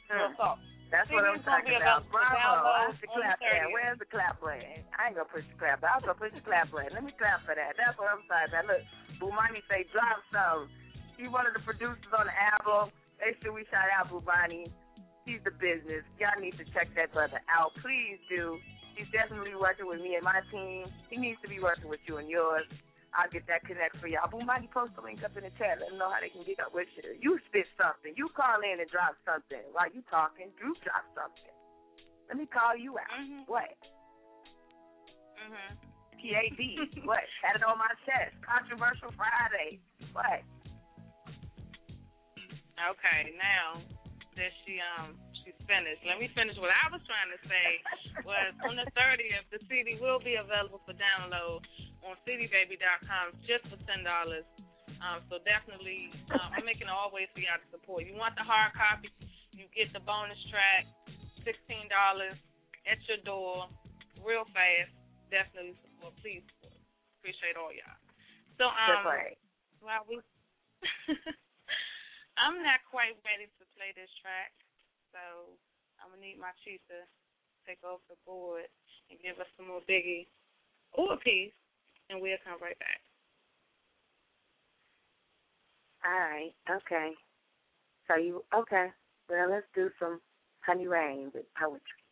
[0.10, 0.42] Real hmm.
[0.42, 0.58] talk.
[0.90, 2.08] That's what I'm talking about.
[2.08, 2.90] Bravo.
[2.90, 3.38] That's the clap.
[3.44, 3.76] 30th.
[3.76, 4.88] Where's the clap button?
[4.96, 5.94] I ain't gonna push the clap button.
[5.94, 6.96] I was gonna push the clap button.
[6.96, 7.76] Let me clap for that.
[7.76, 8.56] That's what I'm saying.
[8.56, 8.84] Now look,
[9.20, 10.72] Bumani say drop some.
[11.20, 12.96] He's one of the producers on the album.
[13.20, 14.72] Make sure we shout out Bumani.
[15.28, 16.08] He's the business.
[16.24, 17.76] Y'all need to check that brother out.
[17.84, 18.56] Please do.
[18.96, 20.88] He's definitely working with me and my team.
[21.12, 22.64] He needs to be working with you and yours.
[23.16, 24.28] I'll get that connect for y'all.
[24.28, 25.80] Bumani post the link up in the chat.
[25.80, 27.16] Let them know how they can get up with you.
[27.20, 28.14] You spit something.
[28.20, 29.64] You call in and drop something.
[29.72, 31.56] While you talking, Drew drop something.
[32.28, 33.24] Let me call you out.
[33.48, 33.72] What?
[35.40, 35.70] Mhm.
[36.20, 36.62] PAD.
[37.10, 37.24] what?
[37.42, 38.36] Had it on my chest.
[38.44, 39.80] Controversial Friday.
[40.12, 40.44] What?
[42.78, 43.82] Okay, now
[44.38, 47.68] that she um she's finished, let me finish what I was trying to say.
[48.28, 51.62] Was on the 30th, the CD will be available for download
[52.06, 54.46] on cdbaby.com just for ten dollars.
[54.98, 58.06] Um, so definitely, um, I'm making always for y'all to support.
[58.10, 59.14] You want the hard copy,
[59.54, 60.90] you get the bonus track,
[61.46, 62.38] sixteen dollars
[62.90, 63.70] at your door,
[64.22, 64.94] real fast.
[65.30, 66.18] Definitely support.
[66.24, 66.78] Please support.
[67.22, 68.00] Appreciate all y'all.
[68.58, 69.38] So um, right.
[69.86, 70.18] while we
[72.42, 74.54] I'm not quite ready to play this track,
[75.14, 75.58] so
[76.02, 77.06] I'm gonna need my chief to
[77.66, 78.70] take over the board
[79.10, 80.30] and give us some more Biggie
[80.94, 81.54] or a piece,
[82.10, 83.02] and we'll come right back.
[86.06, 86.54] All right.
[86.70, 87.12] Okay.
[88.08, 88.88] So you okay?
[89.30, 90.22] Well, let's do some
[90.62, 92.07] Honey Rain with poetry.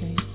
[0.00, 0.31] meditate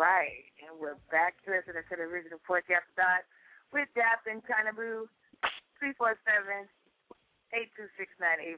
[0.00, 3.28] right, and we're back to listening to the original After Dark
[3.68, 5.04] with Dap and Chyna Boo,
[5.76, 6.64] 347
[7.52, 8.08] 826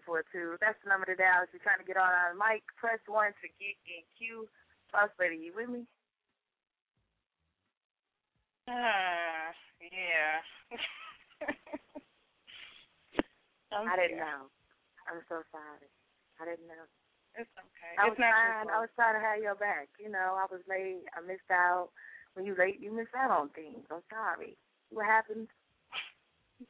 [0.07, 0.63] 9842.
[0.63, 2.63] That's the number to dial if you're trying to get on our mic.
[2.79, 4.47] Press 1 to get in queue.
[4.95, 5.83] Boss Lady, you with me?
[8.71, 9.51] Ah,
[9.83, 10.47] yeah.
[13.75, 14.47] I'm didn't know.
[15.11, 15.91] I'm so sorry.
[16.39, 16.87] I didn't know.
[17.37, 17.95] It's okay.
[17.97, 18.69] I was not trying.
[18.69, 19.89] I was trying to have your back.
[19.97, 21.05] You know, I was late.
[21.17, 21.89] I missed out.
[22.35, 23.85] When you late, you miss out on things.
[23.93, 24.57] I'm sorry.
[24.89, 25.49] What happened?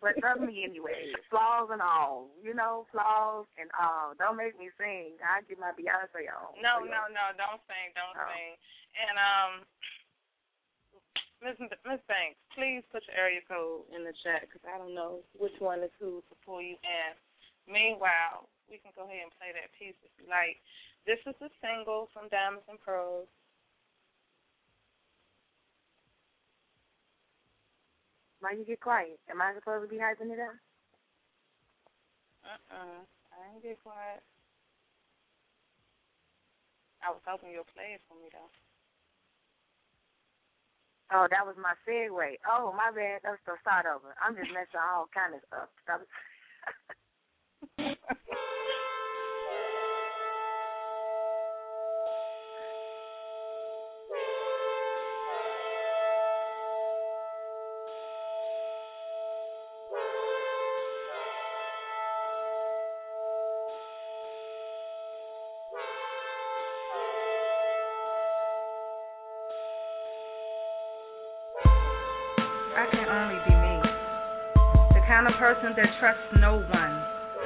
[0.00, 1.12] But love me anyway.
[1.30, 2.30] Flaws and all.
[2.42, 4.14] You know, flaws and all.
[4.16, 5.18] Don't make me sing.
[5.20, 6.56] I get my Beyonce on.
[6.62, 7.24] No, no, no.
[7.36, 7.92] Don't sing.
[7.94, 8.26] Don't Oh.
[8.30, 8.54] sing.
[8.96, 9.52] And um,
[11.42, 15.26] Miss Miss Banks, please put your area code in the chat because I don't know
[15.36, 17.10] which one is who to pull you in.
[17.66, 20.56] Meanwhile, we can go ahead and play that piece if you like.
[21.04, 23.28] This is a single from Diamonds and Pearls.
[28.40, 29.20] Why you get quiet?
[29.28, 30.56] Am I supposed to be hyping it up?
[32.42, 33.04] Uh-uh.
[33.04, 34.24] I ain't get quiet.
[37.04, 38.50] I was hoping you'll play it for me though.
[41.12, 42.40] Oh, that was my segue.
[42.48, 43.20] Oh, my bad.
[43.20, 44.16] Let's go start over.
[44.16, 45.68] I'm just messing all kind of stuff.
[76.02, 76.94] Trusts no one.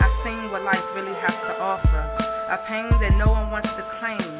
[0.00, 2.02] I've seen what life really has to offer.
[2.48, 4.32] A pain that no one wants to claim.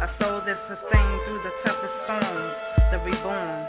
[0.00, 2.56] A soul that's sustained through the toughest storms.
[2.88, 3.60] The reborn.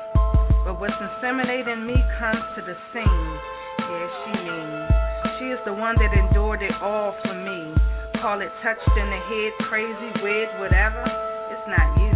[0.64, 3.28] But what's inseminating me comes to the scene.
[3.76, 4.88] Yeah, she means.
[5.36, 7.76] She is the one that endured it all for me.
[8.24, 11.04] Call it touched in the head, crazy, weird, whatever.
[11.52, 12.16] It's not you.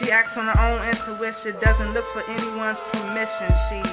[0.00, 3.52] She acts on her own intuition, doesn't look for anyone's permission.
[3.68, 3.84] She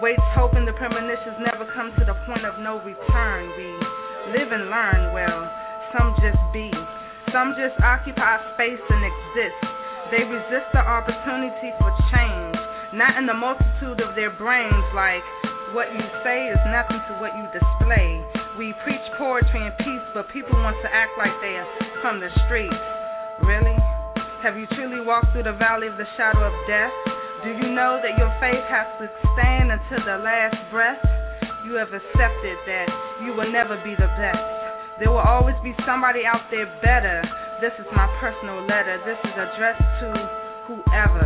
[0.00, 3.50] waits, hoping the premonitions never come to the point of no return.
[3.58, 3.68] We
[4.34, 5.40] live and learn, well,
[5.94, 6.70] some just be.
[7.32, 9.58] Some just occupy space and exist.
[10.08, 12.56] They resist the opportunity for change,
[12.96, 15.20] not in the multitude of their brains, like
[15.76, 18.24] what you say is nothing to what you display.
[18.56, 21.68] We preach poetry and peace, but people want to act like they are
[22.00, 22.80] from the streets.
[23.44, 23.76] Really?
[24.40, 26.94] Have you truly walked through the valley of the shadow of death?
[27.48, 31.00] Do you know that your faith has to stand until the last breath?
[31.64, 32.88] You have accepted that
[33.24, 34.44] you will never be the best.
[35.00, 37.24] There will always be somebody out there better.
[37.64, 39.00] This is my personal letter.
[39.08, 40.08] This is addressed to
[40.68, 41.24] whoever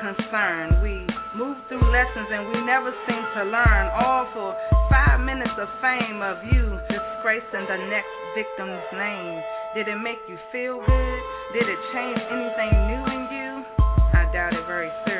[0.00, 0.80] concerned.
[0.80, 1.04] We
[1.36, 3.84] move through lessons and we never seem to learn.
[3.92, 4.56] All for
[4.88, 9.36] five minutes of fame of you disgracing the next victim's name.
[9.76, 11.20] Did it make you feel good?
[11.52, 13.50] Did it change anything new in you?
[14.16, 15.11] I doubt it very seriously.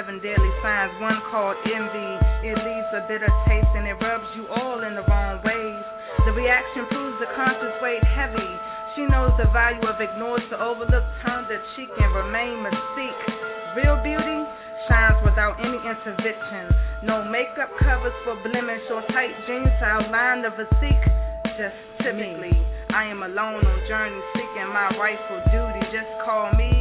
[0.00, 2.10] That seven deadly signs, one called envy.
[2.48, 5.84] It leaves a bitter taste and it rubs you all in the wrong ways.
[6.24, 8.48] The reaction proves the conscious weight heavy.
[8.96, 13.24] She knows the value of ignored to overlook, turn the cheek and remain mystique.
[13.76, 14.40] Real beauty
[14.88, 16.72] shines without any intervention.
[17.04, 21.04] No makeup covers for blemish or tight jeans to outline the physique.
[21.60, 22.56] Just typically,
[22.88, 25.92] I am alone on journey seeking my rightful duty.
[25.92, 26.79] Just call me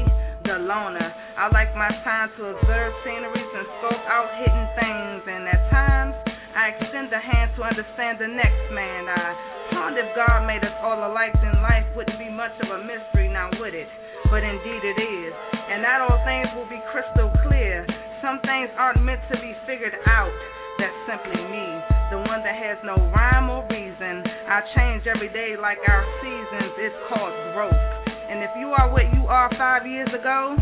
[0.49, 1.13] the loner.
[1.37, 6.17] I like my time to observe sceneries and scope out hidden things, and at times
[6.57, 9.05] I extend a hand to understand the next man.
[9.13, 9.37] I
[9.69, 13.29] ponder if God made us all alike, then life wouldn't be much of a mystery,
[13.29, 13.85] now would it?
[14.33, 15.33] But indeed it is.
[15.53, 17.85] And not all things will be crystal clear.
[18.25, 20.33] Some things aren't meant to be figured out.
[20.81, 21.65] That's simply me,
[22.09, 24.25] the one that has no rhyme or reason.
[24.49, 26.73] I change every day like our seasons.
[26.81, 27.98] It's called growth.
[28.29, 30.53] And if you are what you are five years ago,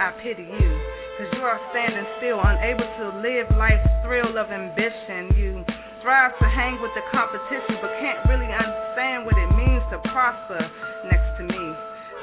[0.00, 0.70] I pity you.
[1.20, 5.28] Cause you are standing still, unable to live life's thrill of ambition.
[5.36, 5.60] You
[6.00, 10.64] strive to hang with the competition, but can't really understand what it means to prosper
[11.12, 11.64] next to me.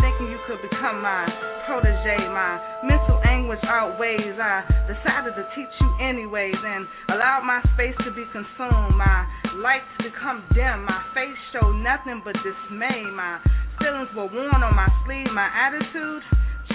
[0.01, 1.29] Thinking you could become my
[1.69, 4.33] protege, my mental anguish outweighs.
[4.41, 8.97] I decided to teach you anyways and allowed my space to be consumed.
[8.97, 9.29] My
[9.61, 10.89] light to become dim.
[10.89, 13.05] My face showed nothing but dismay.
[13.13, 13.37] My
[13.79, 15.29] feelings were worn on my sleeve.
[15.33, 16.23] My attitude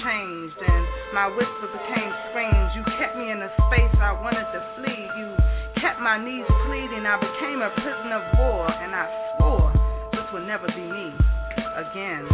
[0.03, 0.83] changed and
[1.15, 2.71] my whisper became screams.
[2.75, 5.05] You kept me in a space I wanted to flee.
[5.19, 5.29] You
[5.79, 7.05] kept my knees pleading.
[7.05, 9.05] I became a prisoner of war and I
[9.37, 9.73] swore
[10.13, 11.13] this would never be me
[11.77, 12.25] again.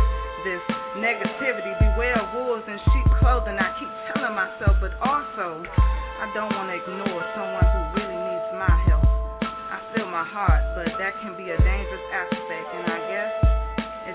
[0.47, 0.63] This
[1.03, 3.59] negativity, beware of wolves in sheep clothing.
[3.59, 8.49] I keep telling myself, but also I don't want to ignore someone who really needs
[8.55, 9.07] my help.
[9.43, 13.48] I feel my heart, but that can be a dangerous aspect, and I guess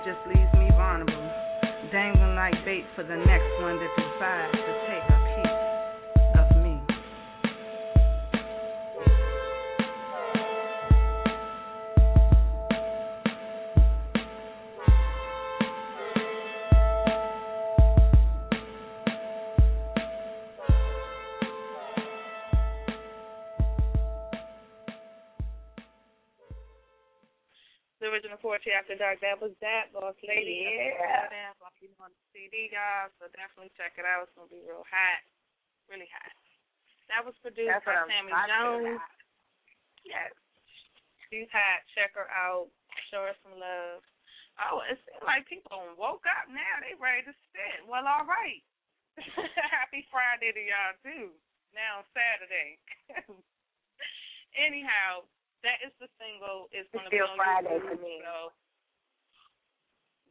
[0.05, 1.31] just leaves me vulnerable.
[1.91, 5.12] Dangling like bait for the next one that decides to take
[28.23, 30.63] original Poetry After Dark, that was that, Boss Lady.
[30.63, 31.27] Yeah.
[31.59, 34.31] On on the CD, y'all, so definitely check it out.
[34.31, 35.19] It's to be real hot.
[35.91, 36.31] Really hot.
[37.11, 39.03] That was produced That's by Sammy Jones.
[40.07, 40.31] Yes.
[41.27, 41.83] She's hot.
[41.91, 42.71] Check her out.
[43.11, 43.99] Show her some love.
[44.55, 46.79] Oh, it seems like people woke up now.
[46.79, 47.83] They ready to spit.
[47.83, 48.63] Well, all right.
[49.19, 51.35] Happy Friday to y'all, too.
[51.75, 52.79] Now, Saturday.
[54.55, 55.27] Anyhow,
[55.64, 56.68] that is the single.
[56.76, 58.19] It's going to be on Friday YouTube, for me.
[58.22, 58.52] So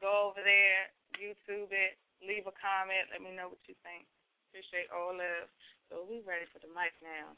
[0.00, 3.08] go over there, YouTube it, leave a comment.
[3.10, 4.06] Let me know what you think.
[4.52, 5.48] Appreciate all love.
[5.88, 7.32] So we ready for the mic now.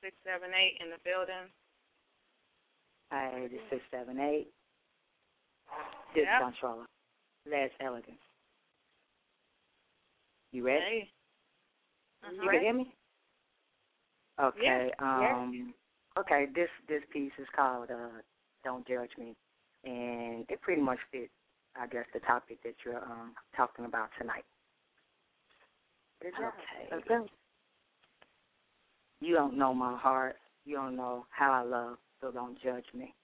[0.00, 1.48] Six seven eight in the building.
[3.12, 4.48] I eighty six seven eight.
[6.14, 6.40] This Yep.
[6.40, 6.86] controller.
[7.46, 8.16] Les Elegance.
[10.52, 10.80] You ready?
[10.80, 11.12] Hey.
[12.22, 12.50] You Uh-huh.
[12.50, 12.94] can hear me?
[14.40, 14.90] Okay.
[14.92, 15.74] Yes, Um
[16.18, 18.20] okay, this this piece is called uh
[18.64, 19.34] Don't Judge Me
[19.84, 21.32] and it pretty much fits
[21.76, 24.44] I guess the topic that you're um talking about tonight.
[26.24, 26.32] Okay.
[26.90, 27.26] Let's go.
[29.20, 30.36] You don't know my heart.
[30.64, 33.14] You don't know how I love so don't judge me.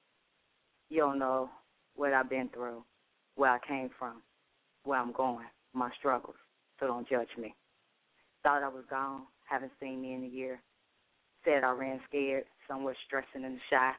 [0.91, 1.49] You don't know
[1.97, 2.85] what I've been through,
[3.37, 4.23] where I came from,
[4.85, 6.37] where I'm going, my struggles,
[6.79, 7.55] so don't judge me.
[8.43, 10.61] Thought I was gone, haven't seen me in a year.
[11.45, 13.93] Said I ran scared, somewhere stressing in the shy.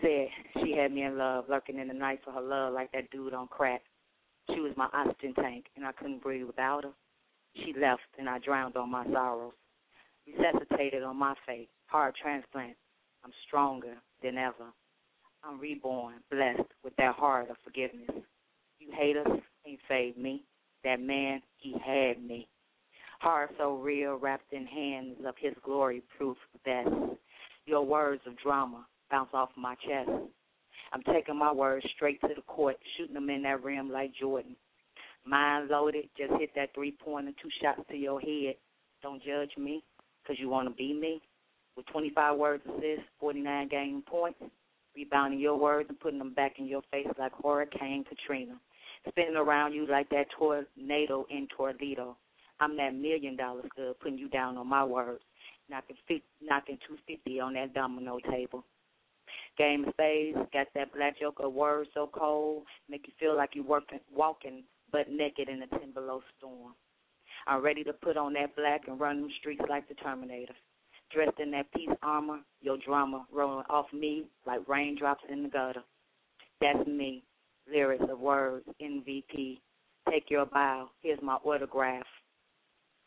[0.00, 0.28] Said
[0.62, 3.34] she had me in love, lurking in the night for her love like that dude
[3.34, 3.82] on crack.
[4.54, 6.92] She was my oxygen tank, and I couldn't breathe without her.
[7.56, 9.52] She left, and I drowned on my sorrows.
[10.26, 12.76] Resuscitated on my fate, heart transplant.
[13.24, 14.72] I'm stronger than ever.
[15.42, 18.10] I'm reborn, blessed with that heart of forgiveness.
[18.78, 19.26] You haters
[19.66, 20.44] ain't saved me.
[20.84, 22.48] That man, he had me.
[23.20, 26.88] Heart so real, wrapped in hands of his glory, proof best.
[27.66, 30.08] Your words of drama bounce off my chest.
[30.92, 34.56] I'm taking my words straight to the court, shooting them in that rim like Jordan.
[35.26, 38.56] Mind loaded, just hit that three pointer, two shots to your head.
[39.02, 39.84] Don't judge me,
[40.24, 41.20] 'cause you want to be me.
[41.76, 44.42] With 25 words assists, 49 game points,
[44.94, 48.58] rebounding your words and putting them back in your face like Hurricane Katrina.
[49.06, 52.16] Spinning around you like that tornado in Toledo.
[52.60, 55.22] I'm that million dollar stud, putting you down on my words,
[55.68, 58.64] knocking, fi- knocking 250 on that domino table.
[59.56, 63.62] Game of spades, got that black joker word so cold, make you feel like you
[63.62, 66.74] working, walking butt naked in a ten below storm.
[67.46, 70.54] I'm ready to put on that black and run them streets like the Terminator.
[71.12, 75.82] Dressed in that peace armor, your drama rolling off me like raindrops in the gutter.
[76.60, 77.24] That's me.
[77.70, 79.60] Lyrics of words, MVP.
[80.08, 80.90] Take your bow.
[81.02, 82.06] Here's my autograph.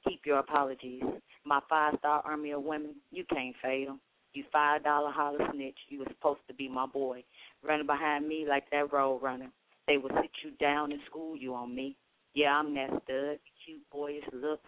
[0.08, 1.04] Keep your apologies.
[1.46, 3.98] My five star army of women, you can't fail.
[4.34, 5.78] You five dollar holler snitch.
[5.90, 7.24] You was supposed to be my boy.
[7.64, 9.50] Running behind me like that road runner.
[9.88, 11.96] They would sit you down and school you on me.
[12.34, 13.40] Yeah, I'm that stud.
[13.66, 14.60] Cute boyish look,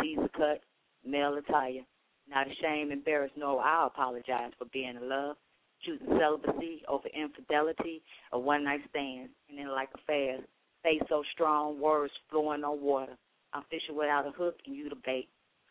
[0.00, 0.60] Caesar cut,
[1.04, 1.84] male attire.
[2.28, 5.36] Not ashamed, embarrassed, no, I apologize for being in love.
[5.82, 8.02] Choosing celibacy over infidelity,
[8.32, 10.40] a one night stand, and then like affairs.
[10.82, 13.16] Face so strong, words flowing on water.
[13.54, 15.28] I'm fishing without a hook and you the bait.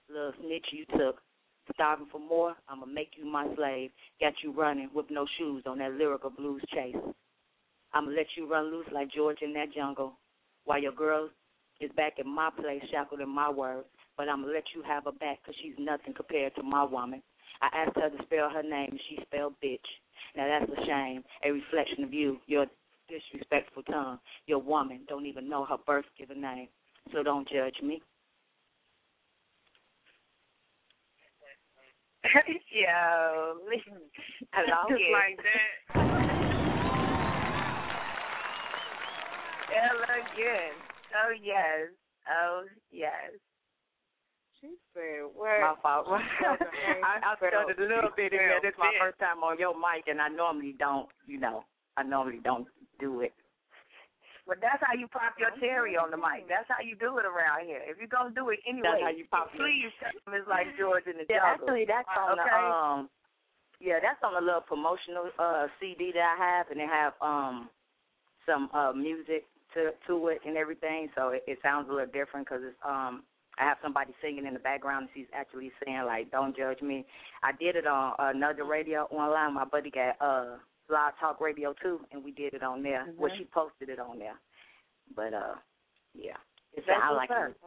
[0.09, 1.21] Little snitch you took.
[1.73, 3.91] Starving for more, I'ma make you my slave.
[4.19, 6.95] Got you running with no shoes on that lyrical blues chase.
[7.93, 10.13] I'ma let you run loose like George in that jungle.
[10.65, 11.29] While your girl
[11.79, 13.87] is back in my place, shackled in my words.
[14.17, 17.21] But I'ma let you have her back 'cause she's nothing compared to my woman.
[17.61, 19.87] I asked her to spell her name and she spelled bitch.
[20.35, 22.67] Now that's a shame, a reflection of you, your
[23.07, 24.19] disrespectful tongue.
[24.47, 26.69] Your woman don't even know her birth given name.
[27.11, 28.01] So don't judge me.
[32.71, 33.57] Yo,
[34.53, 35.11] I love Just it.
[35.11, 35.99] like that.
[39.73, 40.77] Elegant.
[41.13, 41.89] Oh yes.
[42.29, 43.31] Oh yes.
[44.61, 46.07] She said, "Well, My fault.
[46.09, 46.23] I,
[47.21, 48.59] I stuttered a little bit in there.
[48.61, 51.65] This is my first time on your mic, and I normally don't, you know,
[51.97, 52.67] I normally don't
[52.99, 53.33] do it.
[54.45, 56.51] But that's how you pop your cherry on the mic.
[56.51, 57.79] That's how you do it around here.
[57.79, 60.67] If you're gonna do it anyway, That's how you pop please tell them it's like
[60.75, 61.71] George in the Yeah, jungle.
[61.71, 62.43] actually, that's on okay?
[62.43, 62.99] the um,
[63.79, 67.69] yeah, that's on a little promotional uh CD that I have, and they have um
[68.45, 71.07] some uh music to to it and everything.
[71.15, 73.23] So it, it sounds a little different because it's um
[73.57, 77.05] I have somebody singing in the background, and she's actually saying like, "Don't judge me."
[77.43, 79.53] I did it on another radio online.
[79.53, 80.57] My buddy got uh
[80.89, 83.07] Live Talk Radio too, and we did it on there.
[83.17, 83.37] Well, Mhm.
[83.37, 84.39] she posted it on there,
[85.15, 85.55] but uh,
[86.13, 86.37] yeah,
[86.73, 87.57] it's That's I like it.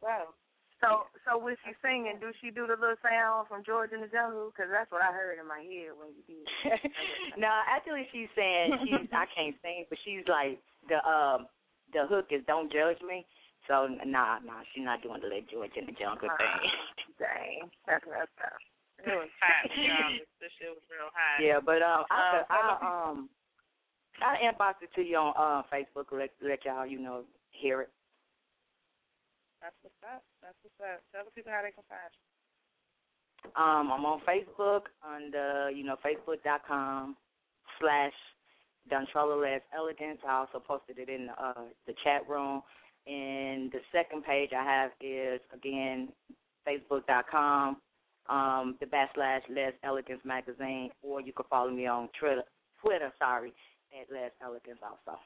[0.00, 0.34] Wow.
[0.80, 4.08] So, so when she singing, do she do the little sound from George in the
[4.08, 4.52] Jungle?
[4.52, 6.44] Because that's what I heard in my head when you did.
[7.40, 11.48] no, actually, she's saying she's I can't sing, but she's like the um
[11.92, 13.24] the hook is "Don't judge me."
[13.66, 16.70] So nah, nah, she's not doing the Let George in the Jungle thing.
[17.18, 18.60] Dang, that's messed up.
[19.04, 19.70] It was hot.
[20.40, 21.42] This shit was real hot.
[21.42, 23.28] Yeah, but um, I Um, could, I um
[24.22, 26.12] I inbox it to you on uh Facebook.
[26.12, 27.90] Let let y'all you know hear it.
[29.60, 30.22] That's what's up.
[30.42, 31.02] That's what's up.
[31.12, 32.22] Tell the people how they can find you.
[33.56, 37.16] Um, I'm on Facebook under you know Facebook.com
[37.80, 38.12] slash
[38.90, 40.18] Dontrella Les Elegance.
[40.26, 42.62] I also posted it in the, uh, the chat room.
[43.06, 46.08] And the second page I have is again
[46.66, 47.76] Facebook.com,
[48.28, 52.42] um, the backslash Les Elegance Magazine, or you can follow me on Twitter.
[52.80, 53.52] Twitter, sorry,
[53.92, 55.18] at Les Elegance also.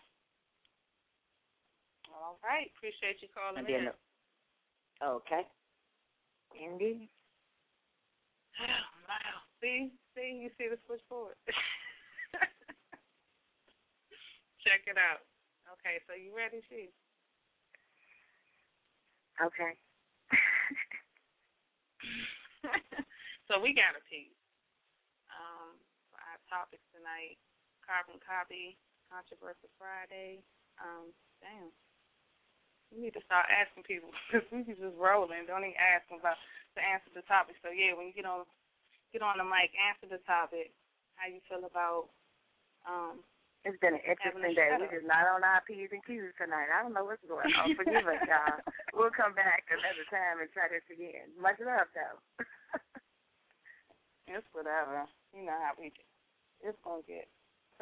[2.15, 2.71] All right.
[2.77, 3.93] Appreciate you calling And then, in.
[5.07, 5.47] okay.
[6.55, 7.09] Indeed.
[8.61, 9.41] wow.
[9.61, 11.35] See, see, you see the switchboard.
[14.65, 15.21] Check it out.
[15.73, 16.91] Okay, so you ready, Chief?
[19.41, 19.73] Okay.
[23.49, 24.37] so we got a piece.
[25.31, 25.79] Um,
[26.17, 27.39] our topics tonight.
[27.83, 28.79] Carbon copy,
[29.11, 30.43] controversial Friday.
[30.79, 31.11] Um,
[31.43, 31.73] damn.
[32.91, 35.47] We need to start asking people because we just rolling.
[35.47, 36.39] Don't even ask them about
[36.75, 37.59] to answer the topic.
[37.63, 38.47] So yeah, when you get on
[39.11, 40.75] get on the mic, answer the topic.
[41.19, 42.11] How you feel about
[42.87, 43.23] um
[43.65, 44.73] It's been an interesting day.
[44.73, 46.73] We're just not on our P's and Q's tonight.
[46.73, 47.77] I don't know what's going on.
[47.81, 48.57] Forgive us, y'all.
[48.97, 51.29] We'll come back another time and try this again.
[51.37, 52.19] Much love, though.
[54.31, 55.11] It's whatever.
[55.35, 56.07] You know how we do.
[56.63, 57.27] It's gonna get.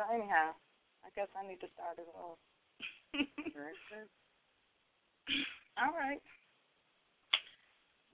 [0.01, 0.57] So anyhow,
[1.05, 2.41] I guess I need to start it off.
[5.77, 6.25] All right.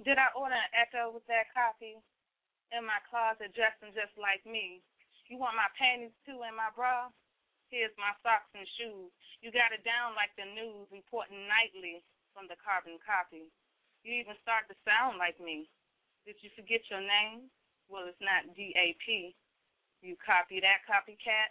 [0.02, 1.94] Did I order an Echo with that copy
[2.74, 4.82] in my closet, dressing just like me?
[5.30, 7.14] You want my panties too and my bra?
[7.74, 9.10] Here's my socks and shoes.
[9.42, 13.50] You got it down like the news, reporting nightly from the carbon copy.
[14.06, 15.66] You even start to sound like me.
[16.22, 17.50] Did you forget your name?
[17.90, 19.34] Well, it's not DAP.
[20.06, 21.50] You copy that copycat?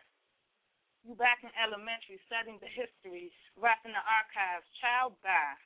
[1.04, 3.28] You back in elementary studying the history,
[3.60, 5.60] rapping the archives, child by.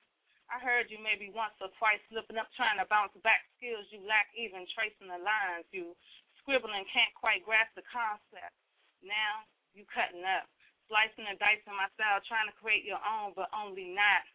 [0.49, 4.01] I heard you maybe once or twice slipping up trying to bounce back skills you
[4.09, 5.69] lack even tracing the lines.
[5.69, 5.93] You
[6.41, 8.57] scribbling can't quite grasp the concept.
[9.05, 9.45] Now
[9.77, 10.49] you cutting up,
[10.89, 14.25] slicing and dicing my style, trying to create your own, but only not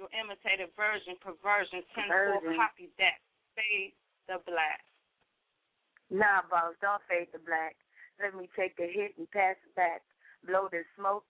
[0.00, 3.20] your imitated version, perversion, tenfold copy that.
[3.52, 3.92] Fade
[4.24, 4.80] the black.
[6.08, 7.76] Nah, boss, don't fade the black.
[8.16, 10.00] Let me take a hit and pass it back.
[10.48, 11.28] Blow this smoke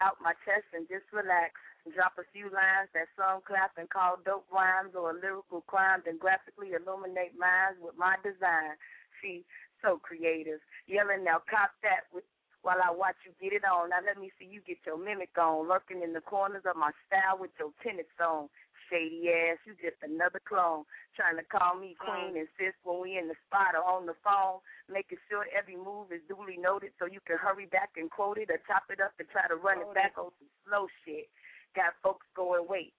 [0.00, 1.54] out my chest and just relax.
[1.92, 6.16] Drop a few lines that some clap and call dope rhymes or lyrical crimes and
[6.16, 8.80] graphically illuminate minds with my design.
[9.20, 9.44] See,
[9.84, 10.64] so creative.
[10.88, 12.24] Yelling now, cop that with
[12.64, 13.92] while I watch you get it on.
[13.92, 16.96] Now let me see you get your mimic on, lurking in the corners of my
[17.04, 18.48] style with your tennis on.
[18.88, 20.84] Shady ass, you just another clone.
[21.16, 22.00] Trying to call me mm.
[22.04, 24.60] queen and sis when we in the spot or on the phone,
[24.92, 28.52] making sure every move is duly noted so you can hurry back and quote it
[28.52, 31.32] or chop it up and try to run it back on some slow shit.
[31.72, 32.92] Got folks going, wait,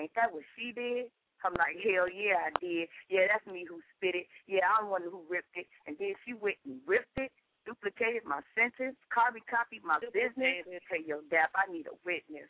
[0.00, 1.12] ain't that what she did?
[1.44, 2.88] I'm like, hell yeah, I did.
[3.08, 4.26] Yeah, that's me who spit it.
[4.48, 5.68] Yeah, I'm the one who ripped it.
[5.86, 7.30] And then she went and ripped it,
[7.68, 10.64] duplicated my sentence, carbon copied my business.
[10.88, 12.48] Hey, yo, Dap, I need a witness.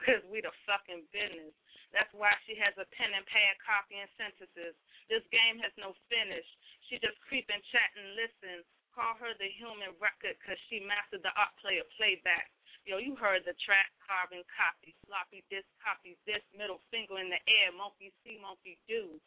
[0.00, 1.52] because we the fucking business.
[1.92, 4.72] That's why she has a pen and pad copying sentences.
[5.12, 6.46] This game has no finish.
[6.88, 8.64] She just creep and chat and listen.
[8.96, 12.48] Call her the human record because she mastered the art player playback.
[12.88, 17.38] Yo, you heard the track, carbon copy, sloppy this, copy this, middle finger in the
[17.46, 19.20] air, monkey see, monkey do.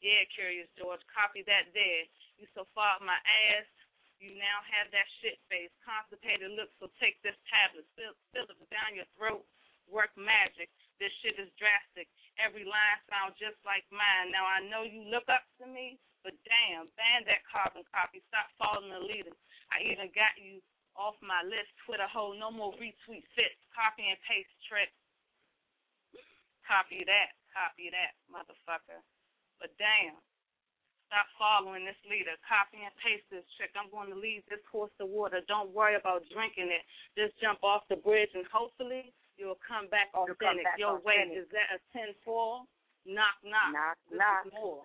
[0.00, 2.04] Yeah, Curious George, copy that there.
[2.40, 3.20] You so far up my
[3.52, 3.68] ass,
[4.16, 8.16] you now have that shit face, constipated look, so take this tablet, spill
[8.48, 9.44] it down your throat,
[9.88, 10.72] work magic.
[11.00, 12.08] This shit is drastic.
[12.36, 14.32] Every line sounds just like mine.
[14.32, 18.20] Now I know you look up to me, but damn, ban that carbon copy.
[18.28, 19.32] Stop following the leader.
[19.72, 20.60] I even got you
[20.96, 21.72] off my list.
[21.88, 23.56] Twitter hole, no more retweet fits.
[23.72, 24.92] Copy and paste trick.
[26.68, 27.36] Copy that.
[27.56, 29.00] Copy that, motherfucker.
[29.60, 30.16] But damn,
[31.06, 32.32] stop following this leader.
[32.48, 33.76] Copy and paste this trick.
[33.76, 35.44] I'm going to leave this horse to water.
[35.46, 36.82] Don't worry about drinking it.
[37.14, 40.64] Just jump off the bridge and hopefully you'll come back You'll come authentic.
[40.64, 42.64] back Your way is that a ten four?
[43.04, 43.72] Knock knock.
[43.72, 44.44] Knock, This knock.
[44.48, 44.84] is more.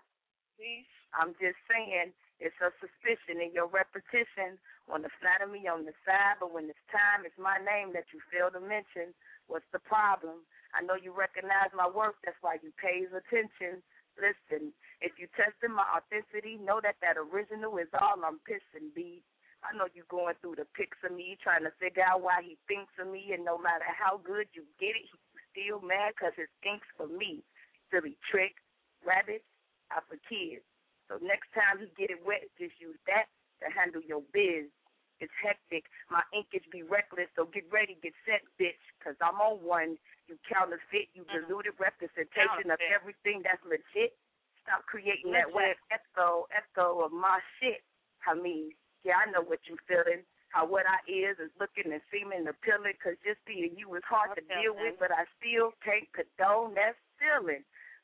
[0.59, 0.83] See?
[1.15, 2.11] I'm just saying
[2.43, 4.59] it's a suspicion in your repetition.
[4.87, 8.11] Want to flatter me on the side, but when it's time, it's my name that
[8.11, 9.15] you fail to mention.
[9.47, 10.43] What's the problem?
[10.75, 12.19] I know you recognize my work.
[12.23, 13.79] That's why you pays attention.
[14.17, 14.71] Listen,
[15.01, 19.23] if you testing my authenticity, know that that original is all I'm pissing, B.
[19.63, 22.57] I know you going through the pics of me, trying to figure out why he
[22.67, 26.33] thinks of me, and no matter how good you get it, he's still mad 'cause
[26.37, 27.43] it thinks for me.
[27.89, 28.55] Silly trick,
[29.03, 29.43] rabbit,
[29.91, 30.63] are for kids.
[31.07, 33.27] So next time you get it wet, just use that
[33.61, 34.71] to handle your biz.
[35.19, 35.85] It's hectic.
[36.11, 39.97] My inkage be reckless, so get ready, get set, bitch, 'cause I'm on one.
[40.27, 41.47] You counterfeit, you mm-hmm.
[41.47, 44.17] diluted representation of everything that's legit.
[44.61, 45.55] Stop creating that Legit.
[45.55, 47.83] web echo, echo of my shit.
[48.27, 48.73] I mean,
[49.03, 50.25] yeah, I know what you're feeling.
[50.49, 54.35] How what I is is looking and seeming appealing, 'cause just being you is hard
[54.35, 57.63] to deal with, but I still can't condone that feeling.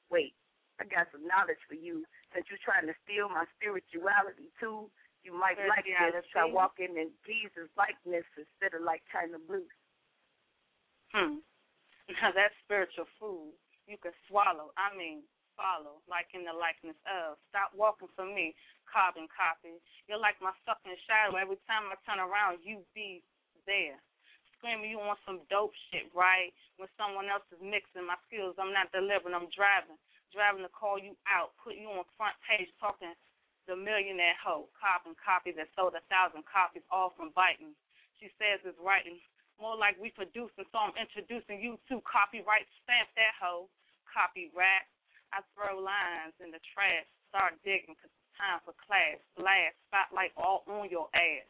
[0.10, 0.36] Wait,
[0.80, 2.06] I got some knowledge for you.
[2.34, 4.92] Since you're trying to steal my spirituality too,
[5.22, 6.26] you might like this.
[6.34, 6.58] Try Spirituality.
[6.58, 9.66] walking in Jesus' likeness instead of like Chyna Blue.
[11.14, 11.44] Hmm.
[12.10, 13.54] Now that's spiritual food.
[13.86, 14.74] You can swallow.
[14.76, 15.24] I mean,
[15.56, 17.38] follow, like in the likeness of.
[17.54, 18.58] Stop walking for me,
[18.90, 19.78] carbon copy.
[20.10, 21.38] You're like my fucking shadow.
[21.38, 23.22] Every time I turn around, you be
[23.70, 24.00] there.
[24.58, 26.54] Screaming you want some dope shit, right?
[26.78, 29.34] When someone else is mixing my skills, I'm not delivering.
[29.34, 29.98] I'm driving,
[30.30, 33.14] driving to call you out, putting you on front page, talking
[33.68, 37.76] The millionaire hoe, carbon copy that sold a thousand copies, all from biting.
[38.20, 39.22] She says it's writing
[39.62, 42.66] more like we producing, so I'm introducing you to copyright.
[42.84, 43.70] Stamp that hoe,
[44.10, 44.90] copy rap.
[45.32, 49.20] I throw lines in the trash, start digging 'cause it's time for class.
[49.38, 51.48] Blast, spotlight all on your ass.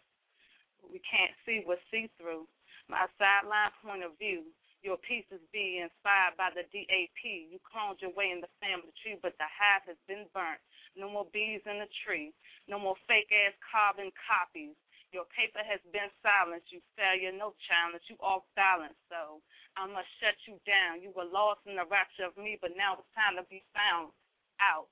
[0.83, 2.47] We can't see what's see through.
[2.87, 4.53] My sideline point of view.
[4.83, 7.23] Your pieces be inspired by the DAP.
[7.51, 10.61] You cloned your way in the family tree, but the hive has been burnt.
[10.95, 12.35] No more bees in the tree.
[12.67, 14.75] No more fake ass carbon copies.
[15.11, 16.71] Your paper has been silenced.
[16.71, 18.03] You failure, no challenge.
[18.07, 18.95] You off balance.
[19.11, 19.43] So
[19.75, 21.03] I must shut you down.
[21.03, 24.15] You were lost in the rapture of me, but now it's time to be found
[24.63, 24.87] out.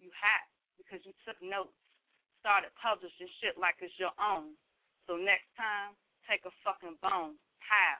[0.00, 1.76] You hacked because you took notes.
[2.44, 4.54] Started publishing shit like it's your own.
[5.10, 5.98] So next time,
[6.30, 7.34] take a fucking bone.
[7.58, 7.98] How?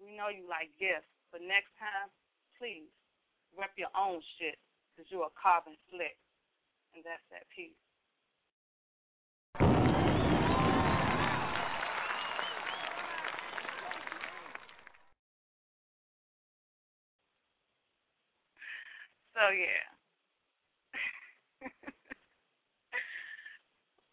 [0.00, 2.08] We know you like gifts, but next time,
[2.56, 2.88] please
[3.52, 4.56] rep your own shit,
[4.94, 6.14] because you're a carbon slick.
[6.94, 7.74] And that's that piece.
[19.34, 19.82] So, yeah.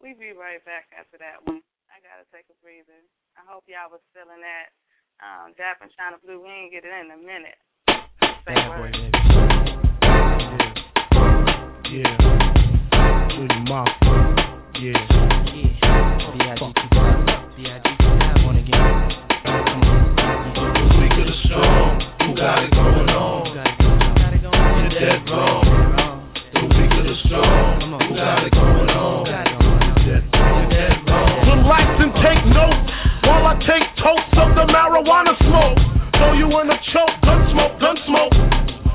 [0.02, 1.62] we be right back after that one.
[1.86, 2.98] I gotta take a breather.
[3.38, 4.74] I hope y'all was feeling that.
[5.22, 7.54] Um, Dap and Chyna Blue, we ain't get it in a minute.
[8.44, 9.41] Bad boy.
[11.92, 12.08] Yeah.
[12.08, 13.36] Yeah.
[13.36, 13.84] With the mouth.
[14.80, 14.96] Yeah.
[17.52, 17.92] B.I.G.
[18.48, 18.80] on again.
[20.96, 23.44] Weak of the strong, who got it going on?
[23.44, 26.32] You're dead wrong.
[26.56, 29.28] The weak of the strong, who got it going on?
[29.28, 30.16] You're
[30.72, 31.44] dead wrong.
[31.44, 32.88] Relax and take notes
[33.28, 35.76] while I take totes of the marijuana smoke.
[36.16, 38.32] Throw you in a choke, gun smoke, gun smoke.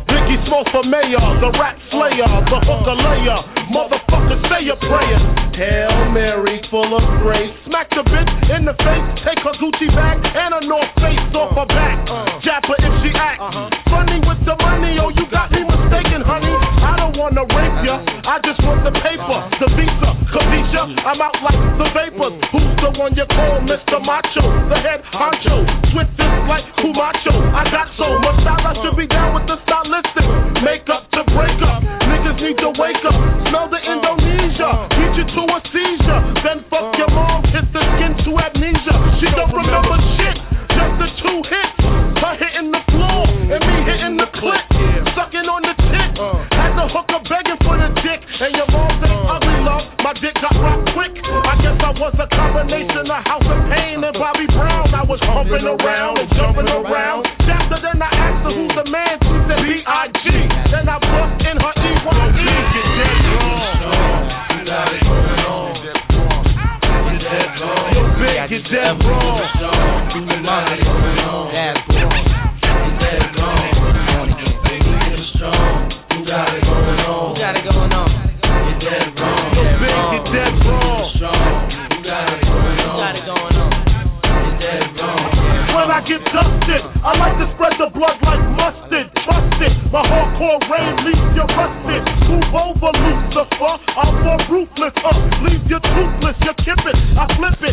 [0.10, 3.40] Biggie smoke mayor, the rat slayer, the hooker layer.
[3.72, 5.20] Motherfucker, say a prayer.
[5.58, 7.50] Hail Mary, full of grace.
[7.66, 11.52] Smack the bitch in the face, take her Gucci bag and a North Face off
[11.58, 11.98] her back.
[12.06, 12.46] Uh-huh.
[12.46, 13.42] Jap her if she act.
[13.42, 13.68] Uh-huh.
[13.90, 16.54] Funny with the money, oh, you got me mistaken, honey.
[16.86, 19.62] I don't wanna rape ya, I just want the paper, uh-huh.
[19.66, 20.84] the visa, Kavisha.
[21.10, 22.38] I'm out like the vapors.
[22.38, 22.52] Mm.
[22.54, 23.98] Who's the one you call Mr.
[23.98, 24.46] Macho?
[24.70, 25.66] The head honcho.
[25.90, 27.34] Swift this like Camacho.
[27.34, 30.28] I got so much style, I should be down with the stylistic.
[30.78, 31.82] Makeup to break up.
[31.82, 33.18] Niggas need to wake up.
[33.50, 34.86] Smell the Indonesia.
[34.94, 36.22] Beat you to a seizure.
[36.46, 38.96] Then fuck your mom, hit the skin to amnesia.
[39.18, 40.38] She don't remember shit.
[40.70, 41.82] Just the two hits.
[42.22, 44.64] Her hitting the floor and me hitting the clip.
[45.18, 46.14] Sucking on the tit.
[46.54, 48.22] Had the hooker begging for the dick.
[48.38, 49.82] And your mom think ugly love.
[50.06, 51.18] My dick got rocked quick.
[51.26, 54.94] I guess I was a combination of House of Pain and Bobby Brown.
[54.94, 57.26] I was humping around and jumping around.
[57.50, 59.27] After then I asked her who's the man.
[59.48, 60.28] Said B.I.G.
[60.76, 62.52] Then I bust in her E-Y-E.
[62.68, 63.80] Get dead wrong.
[64.52, 65.72] You got it going on.
[65.88, 67.96] You're dead wrong.
[67.96, 69.40] Yo, big, get dead wrong.
[70.12, 71.48] You got it going on.
[71.56, 72.28] You're wrong.
[74.68, 77.40] Big, weak of the got it going on?
[77.40, 78.12] Got it going on.
[78.44, 78.84] You're
[79.16, 79.48] wrong.
[79.56, 81.08] Yo, big, get dead wrong.
[81.08, 83.00] Who got it going on?
[83.00, 83.72] Got it going on.
[84.60, 85.24] You're wrong.
[85.72, 88.77] When I get dusted, I like to spread the blood like mustard.
[90.48, 92.04] Hardcore rain leaves you rusted.
[92.32, 93.74] Move over, Lucifer.
[94.00, 94.96] I'm more ruthless.
[95.04, 95.12] Uh,
[95.44, 96.40] leave you toothless.
[96.40, 97.67] You kip it, I flip it.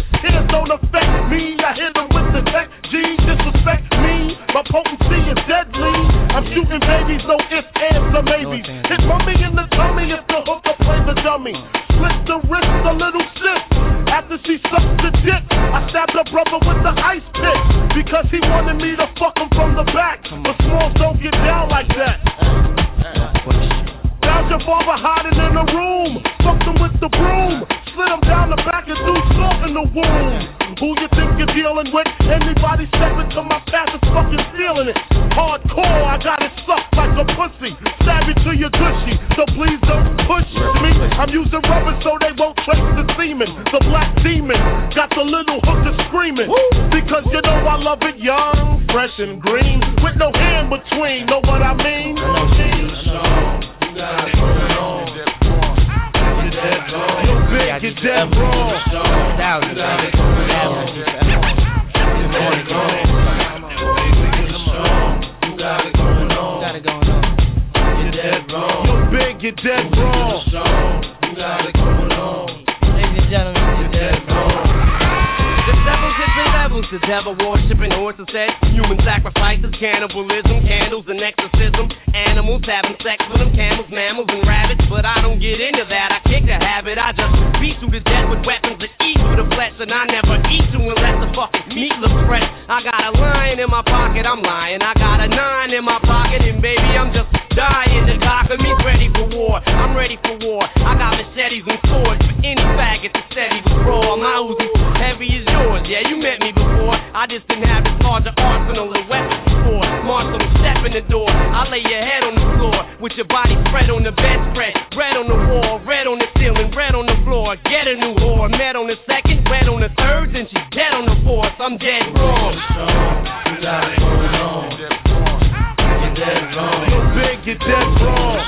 [107.85, 109.85] Just didn't have as large an arsenal of weapons before.
[110.05, 111.29] Marshal the step in the door.
[111.29, 114.73] I lay your head on the floor with your body spread on the bedspread.
[114.97, 117.57] Red on the wall, red on the ceiling, red on the floor.
[117.65, 118.49] Get a new whore.
[118.49, 121.53] Met on the second, red on the third, then she's dead on the fourth.
[121.61, 122.55] I'm dead wrong.
[122.55, 124.65] You got it going on.
[124.81, 126.81] You're dead wrong.
[126.89, 128.41] So big, you're dead wrong.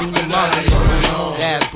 [0.00, 1.38] You got it going on.
[1.38, 1.73] That's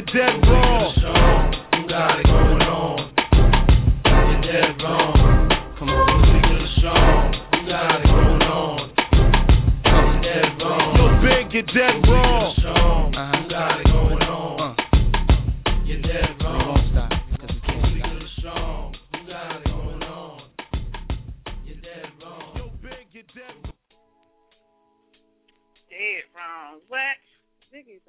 [0.00, 0.96] you're dead wrong.
[1.76, 3.12] You got it going on.
[4.06, 5.12] You're dead wrong.
[5.78, 6.24] Come on.
[6.24, 8.78] Speaking of strong, you got it going on.
[9.84, 10.96] You're dead wrong.
[10.96, 12.59] So big, you're dead wrong.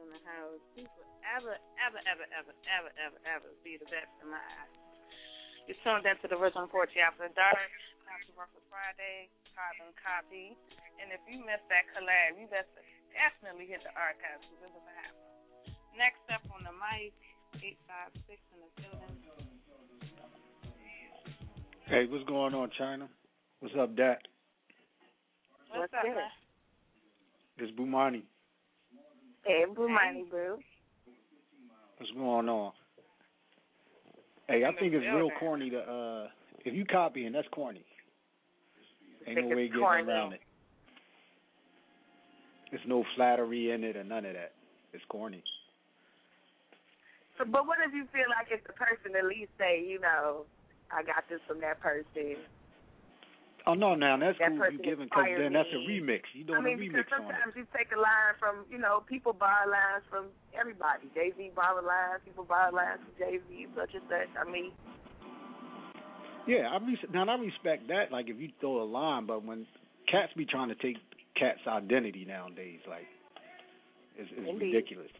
[0.01, 0.65] In the house.
[0.73, 4.73] He forever, ever, ever, ever, ever, ever, ever be the best in my eyes.
[5.69, 7.61] You're tuned into the Original Poetry After Dark.
[8.09, 10.57] Country Worker Friday, carbon copy.
[10.97, 12.65] And if you missed that collab, you best
[13.13, 15.21] definitely hit the archives because it was a happen.
[15.93, 17.13] Next up on the mic,
[17.61, 19.15] 856 in the building.
[21.85, 23.05] Hey, what's going on, Chyna?
[23.61, 24.25] What's up, Dap?
[25.69, 26.33] What's up, man?
[27.61, 28.25] It's Bumani.
[29.43, 30.57] Hey, Blue Money Boo.
[31.97, 32.71] What's going on?
[34.47, 36.27] Hey, I think it's real corny to uh
[36.65, 37.83] if you copying, that's corny.
[39.27, 40.03] Ain't no way it's getting corny.
[40.03, 40.41] around it.
[42.69, 44.53] There's no flattery in it or none of that.
[44.93, 45.43] It's corny.
[47.37, 50.45] So, but what if you feel like if the person at least say, you know,
[50.91, 52.37] I got this from that person.
[53.67, 54.71] Oh no, now that's That cool.
[54.71, 56.25] You giving because then that's a remix.
[56.33, 57.37] You doing I mean, a because remix on it.
[57.37, 61.05] sometimes you take a line from, you know, people borrow lines from everybody.
[61.13, 64.31] Jay Z borrow lines, people borrow lines from Jay Z, such and such.
[64.33, 64.73] I mean,
[66.47, 68.11] Yeah, I res- now I respect that.
[68.11, 69.67] Like if you throw a line, but when
[70.09, 70.97] cats be trying to take
[71.37, 73.05] cats' identity nowadays, like
[74.17, 74.73] it's, it's Indeed.
[74.73, 75.11] ridiculous.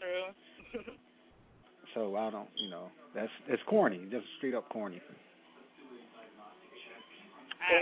[0.00, 0.82] True.
[1.94, 2.84] So I don't, you know,
[3.16, 5.00] that's it's corny, just straight up corny.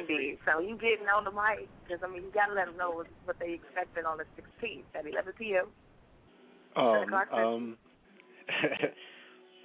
[0.00, 0.38] Indeed.
[0.44, 2.90] So you getting on the mic because I mean, you got to let them know
[2.90, 5.66] what, what they expected on the 16th at 11 p.m.
[6.76, 7.78] Um, um,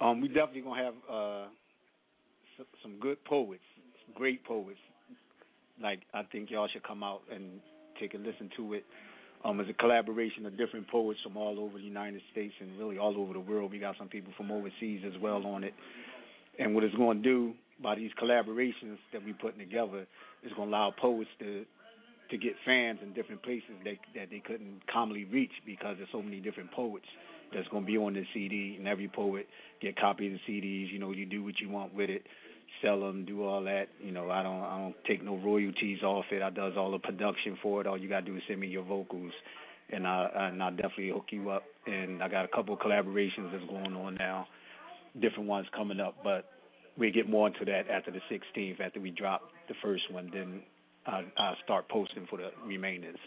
[0.00, 1.42] um, we definitely gonna have uh
[2.58, 3.62] s- some good poets,
[4.06, 4.80] some great poets.
[5.80, 7.60] Like I think y'all should come out and
[8.00, 8.84] take a listen to it.
[9.44, 12.96] Um, it's a collaboration of different poets from all over the United States and really
[12.96, 13.72] all over the world.
[13.72, 15.74] We got some people from overseas as well on it.
[16.58, 20.06] And what it's going to do by these collaborations that we putting together
[20.42, 21.64] is going to allow poets to
[22.30, 26.22] to get fans in different places that that they couldn't commonly reach because there's so
[26.22, 27.06] many different poets
[27.52, 29.46] that's going to be on the CD, and every poet
[29.80, 30.90] get copies of CDs.
[30.90, 32.22] You know, you do what you want with it,
[32.82, 33.88] sell them, do all that.
[34.00, 36.42] You know, I don't I don't take no royalties off it.
[36.42, 37.86] I does all the production for it.
[37.86, 39.32] All you gotta do is send me your vocals,
[39.90, 41.64] and I and I definitely hook you up.
[41.86, 44.46] And I got a couple of collaborations that's going on now,
[45.20, 46.46] different ones coming up, but
[46.98, 50.30] we get more into that after the 16th, after we drop the first one.
[50.32, 50.62] Then
[51.06, 53.18] I I start posting for the remainers.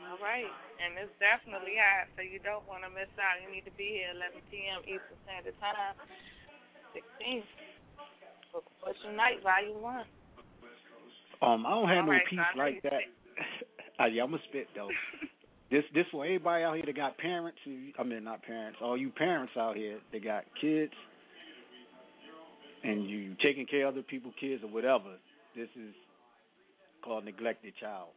[0.00, 0.48] All right.
[0.84, 3.40] And it's definitely hot, so you don't want to miss out.
[3.40, 4.80] You need to be here 11 p.m.
[4.84, 5.96] Eastern Standard Time,
[6.92, 7.48] 16th.
[8.52, 10.04] for Question Night, Volume 1.
[11.42, 13.02] Um, I don't have All no right, piece so like that.
[14.00, 14.90] uh, yeah, I'm gonna spit though.
[15.70, 17.58] this this for everybody out here that got parents.
[17.98, 18.78] I mean, not parents.
[18.82, 20.92] All you parents out here that got kids,
[22.84, 25.16] and you taking care of other people's kids or whatever.
[25.56, 25.94] This is
[27.02, 28.08] called neglected child.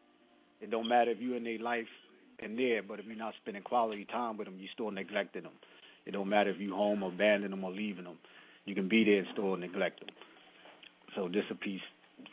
[0.62, 1.88] It don't matter if you're in their life
[2.40, 5.54] and there, but if you're not spending quality time with them, you're still neglecting them.
[6.06, 8.18] It don't matter if you home or abandon them or leaving them.
[8.66, 10.10] You can be there and still neglect them.
[11.16, 11.82] So this a piece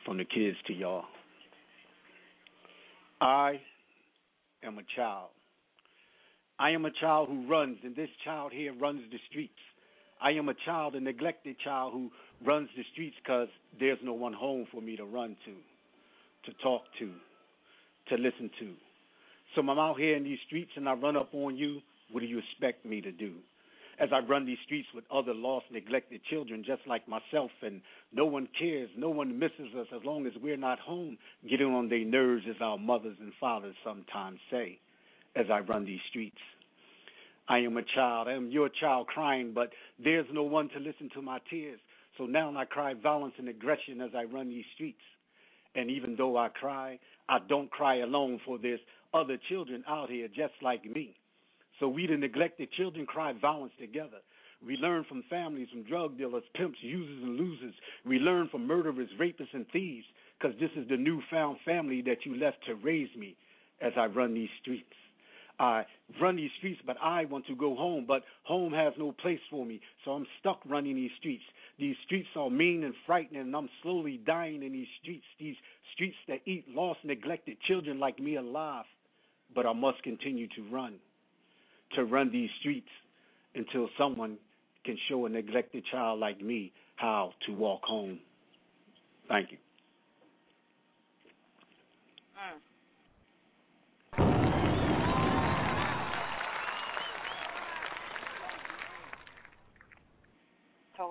[0.04, 1.04] from the kids to y'all.
[3.20, 3.60] I
[4.62, 5.28] am a child.
[6.58, 9.52] I am a child who runs, and this child here runs the streets.
[10.20, 12.10] I am a child, a neglected child who
[12.44, 13.48] runs the streets because
[13.78, 17.10] there's no one home for me to run to, to talk to,
[18.08, 18.72] to listen to.
[19.54, 21.80] So I'm out here in these streets and I run up on you.
[22.10, 23.34] What do you expect me to do?
[24.00, 27.80] As I run these streets with other lost, neglected children just like myself, and
[28.12, 31.16] no one cares, no one misses us as long as we're not home.
[31.48, 34.80] Getting on their nerves, as our mothers and fathers sometimes say,
[35.36, 36.40] as I run these streets.
[37.48, 39.70] I am a child, I am your child crying, but
[40.02, 41.78] there's no one to listen to my tears.
[42.16, 45.00] So now I cry violence and aggression as I run these streets.
[45.74, 48.80] And even though I cry, I don't cry alone, for there's
[49.12, 51.16] other children out here just like me.
[51.80, 54.18] So we, the neglected children, cry violence together.
[54.64, 57.74] We learn from families, from drug dealers, pimps, users, and losers.
[58.06, 60.06] We learn from murderers, rapists, and thieves,
[60.38, 63.36] because this is the newfound family that you left to raise me
[63.80, 64.94] as I run these streets.
[65.58, 65.84] I
[66.20, 69.64] run these streets, but I want to go home, but home has no place for
[69.64, 71.44] me, so I'm stuck running these streets.
[71.78, 75.56] These streets are mean and frightening, and I'm slowly dying in these streets, these
[75.94, 78.84] streets that eat lost, neglected children like me alive.
[79.54, 80.94] But I must continue to run,
[81.94, 82.88] to run these streets
[83.54, 84.38] until someone
[84.84, 88.18] can show a neglected child like me how to walk home.
[89.28, 89.58] Thank you.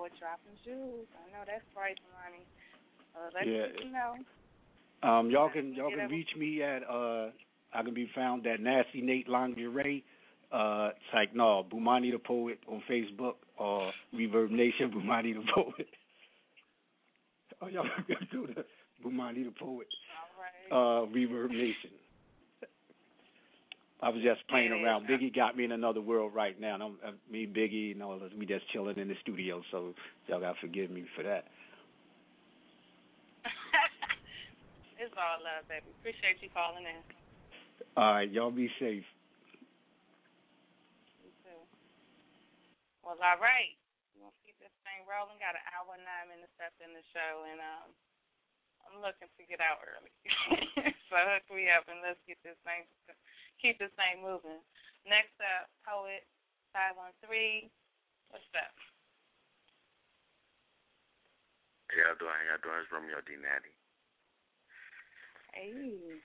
[0.04, 1.06] Poet dropping jewels.
[1.16, 2.44] I know that's right, money.
[3.16, 3.68] Uh, let Yeah.
[3.72, 4.18] people know.
[5.02, 7.30] Um, y'all can y'all can reach me at uh
[7.72, 10.04] I can be found at Nasty Nate Lingerie.
[10.52, 15.88] Uh it's like no, Bumani the Poet on Facebook or Reverb Nation, Bumani the Poet.
[17.62, 18.64] Oh y'all can go to
[19.02, 19.88] Bumani the Poet.
[20.70, 21.92] Uh Reverb Nation.
[24.02, 25.06] I was just playing around.
[25.06, 26.74] Biggie got me in another world right now.
[26.74, 29.62] And I'm, uh, me, Biggie, and all this, we just chilling in the studio.
[29.70, 29.94] So
[30.26, 31.44] y'all gotta forgive me for that.
[34.94, 35.90] It's all love, baby.
[36.00, 37.02] Appreciate you calling in.
[37.98, 39.04] All right, y'all be safe.
[41.20, 41.60] You too.
[43.04, 43.74] Well, all right.
[44.14, 45.36] We're gonna keep this thing rolling.
[45.42, 47.92] Got an hour and nine minutes left in the show, and um,
[48.86, 50.14] I'm looking to get out early.
[51.10, 52.88] so hook me up and let's get this thing,
[53.64, 54.60] keep this thing moving.
[55.08, 56.28] Next up, poet
[56.76, 57.72] five one three.
[58.28, 58.76] What's up?
[61.88, 62.36] How y'all doing?
[62.44, 62.84] How y'all doing?
[62.84, 63.40] It's Romeo D.
[63.40, 63.72] Natty.
[65.56, 66.20] Hey.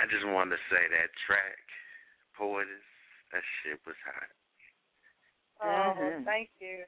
[0.00, 1.60] I just wanted to say that track,
[2.36, 2.88] Poetess,
[3.36, 4.32] that shit was hot.
[5.60, 6.24] Oh, Mhm.
[6.24, 6.84] thank you.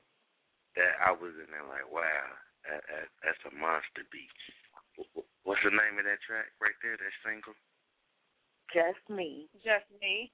[0.77, 4.31] That I was in there like, wow, that, that, that's a monster beat.
[4.97, 6.97] Wh- wh- What's the name of that track right there?
[7.01, 7.57] That single?
[8.73, 9.49] Just me.
[9.65, 10.31] Just me.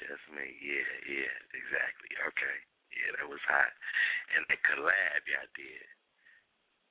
[0.00, 0.46] Just me.
[0.60, 2.10] Yeah, yeah, exactly.
[2.32, 2.56] Okay.
[2.96, 3.72] Yeah, that was hot.
[4.36, 5.88] And the collab y'all did.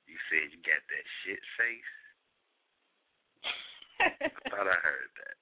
[0.06, 1.92] You said you got that shit face.
[3.98, 5.36] I thought I heard that.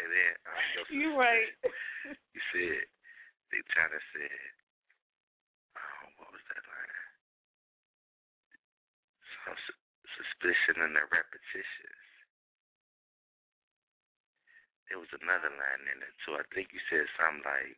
[0.00, 1.52] And then um, your You sister right.
[1.60, 2.80] said- You said
[3.52, 4.30] they trying to say,
[5.76, 7.00] oh, what was that line?
[9.44, 9.84] Some su-
[10.16, 12.05] suspicion and the repetitions.
[14.88, 16.38] There was another line in it too.
[16.38, 17.74] I think you said something like,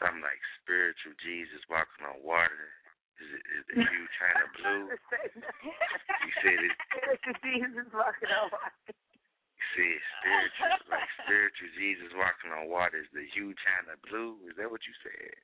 [0.00, 2.72] something like spiritual Jesus walking on water.
[3.20, 4.84] Is it is it you Chyna Blue?
[4.88, 6.72] You said it.
[7.44, 8.80] Jesus walking on water.
[8.88, 14.40] You said spiritual, like spiritual Jesus walking on water is the Hugh Chyna Blue.
[14.48, 15.36] Is that what you said?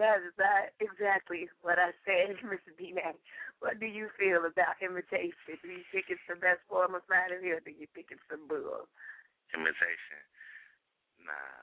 [0.00, 2.72] That is not exactly what I said, Mr.
[2.78, 2.96] D.
[2.96, 3.20] Natty.
[3.58, 5.60] What do you feel about imitation?
[5.60, 8.48] Do you think it's the best form of flattery, or do you think it's some
[8.48, 8.88] bull?
[9.54, 10.22] Imitation.
[11.26, 11.58] Nah.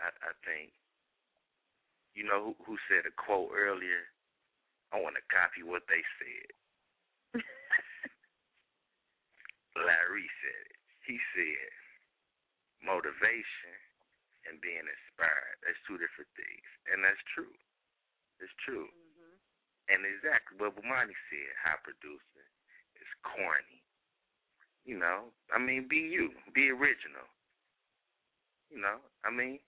[0.00, 0.72] I I think.
[2.16, 4.08] You know who who said a quote earlier?
[4.92, 6.48] I want to copy what they said.
[9.76, 10.80] Larie said it.
[11.04, 11.70] He said
[12.82, 13.76] motivation
[14.48, 15.58] and being inspired.
[15.62, 16.66] That's two different things.
[16.90, 17.54] And that's true.
[18.38, 18.86] It's true.
[18.86, 19.36] Mm-hmm.
[19.90, 22.48] And exactly what Bumani said, high producing
[22.98, 23.85] is corny.
[24.86, 27.26] You know, I mean, be you, be original.
[28.70, 29.58] You know, I mean,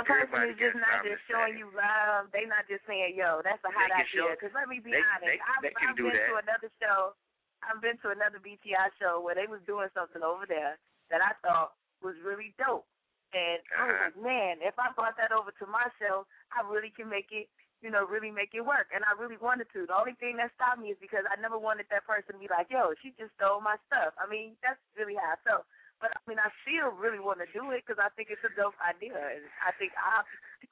[0.00, 2.32] A person is just not just showing you love.
[2.32, 5.28] They not just saying, "Yo, that's a hot idea." Because let me be they- honest,
[5.28, 7.14] they- I've, they I've been to another show.
[7.62, 10.78] I've been to another BTI show where they was doing something over there
[11.10, 12.86] that I thought was really dope.
[13.34, 14.04] And I was Uh-huh.
[14.04, 16.24] like, man, if I brought that over to my show,
[16.56, 17.50] I really can make it,
[17.80, 18.90] you know, really make it work.
[18.90, 19.86] And I really wanted to.
[19.86, 22.50] The only thing that stopped me is because I never wanted that person to be
[22.50, 24.18] like, yo, she just stole my stuff.
[24.18, 25.64] I mean, that's really how I felt.
[25.98, 28.54] But I mean, I still really want to do it because I think it's a
[28.54, 29.18] dope idea.
[29.18, 30.22] And I think our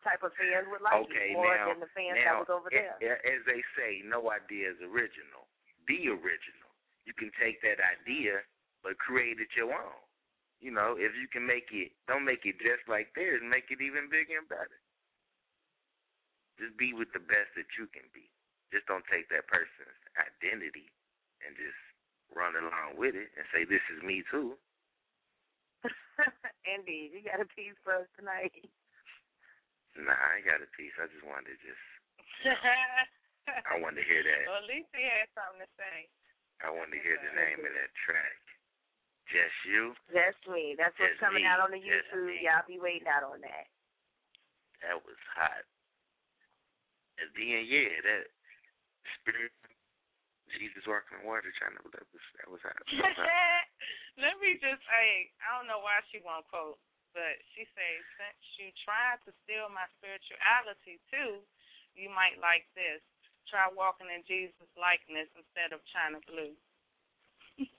[0.07, 2.53] type of fans would like okay, it more now, than the fans now, that was
[2.55, 2.95] over there.
[3.27, 5.51] as they say, no idea is original.
[5.83, 6.71] Be original.
[7.07, 8.43] You can take that idea,
[8.87, 9.99] but create it your own.
[10.63, 13.83] You know, if you can make it, don't make it just like theirs, make it
[13.83, 14.79] even bigger and better.
[16.57, 18.29] Just be with the best that you can be.
[18.73, 20.89] Just don't take that person's identity
[21.45, 21.79] and just
[22.33, 24.57] run along with it and say, this is me too.
[26.67, 28.57] Indeed, you got a piece for us tonight.
[29.95, 30.93] Nah, I got a piece.
[30.99, 31.85] I just wanted to just,
[33.71, 34.45] I wanted to hear that.
[34.49, 36.09] Well, at least he had something to say.
[36.65, 38.41] I wanted to hear the name of that track.
[39.29, 39.93] Just you.
[40.09, 40.73] That's me.
[40.79, 41.51] That's what's Just coming me.
[41.51, 42.33] out on the YouTube.
[42.41, 43.67] Y'all be waiting out on that.
[44.87, 45.67] That was hot.
[47.17, 48.25] And then yeah, that
[49.21, 49.53] spirit
[50.55, 52.79] Jesus walking on water trying to that was that was hot.
[52.79, 53.67] That was hot.
[54.23, 56.81] Let me just say, I don't know why she won't quote,
[57.13, 61.45] but she says, since you tried to steal my spirituality too,
[61.93, 63.05] you might like this.
[63.51, 66.57] Try walking in Jesus' likeness instead of Chyna blue.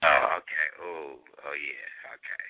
[0.02, 0.68] Oh, okay.
[0.80, 1.90] Oh, oh yeah.
[2.16, 2.46] Okay.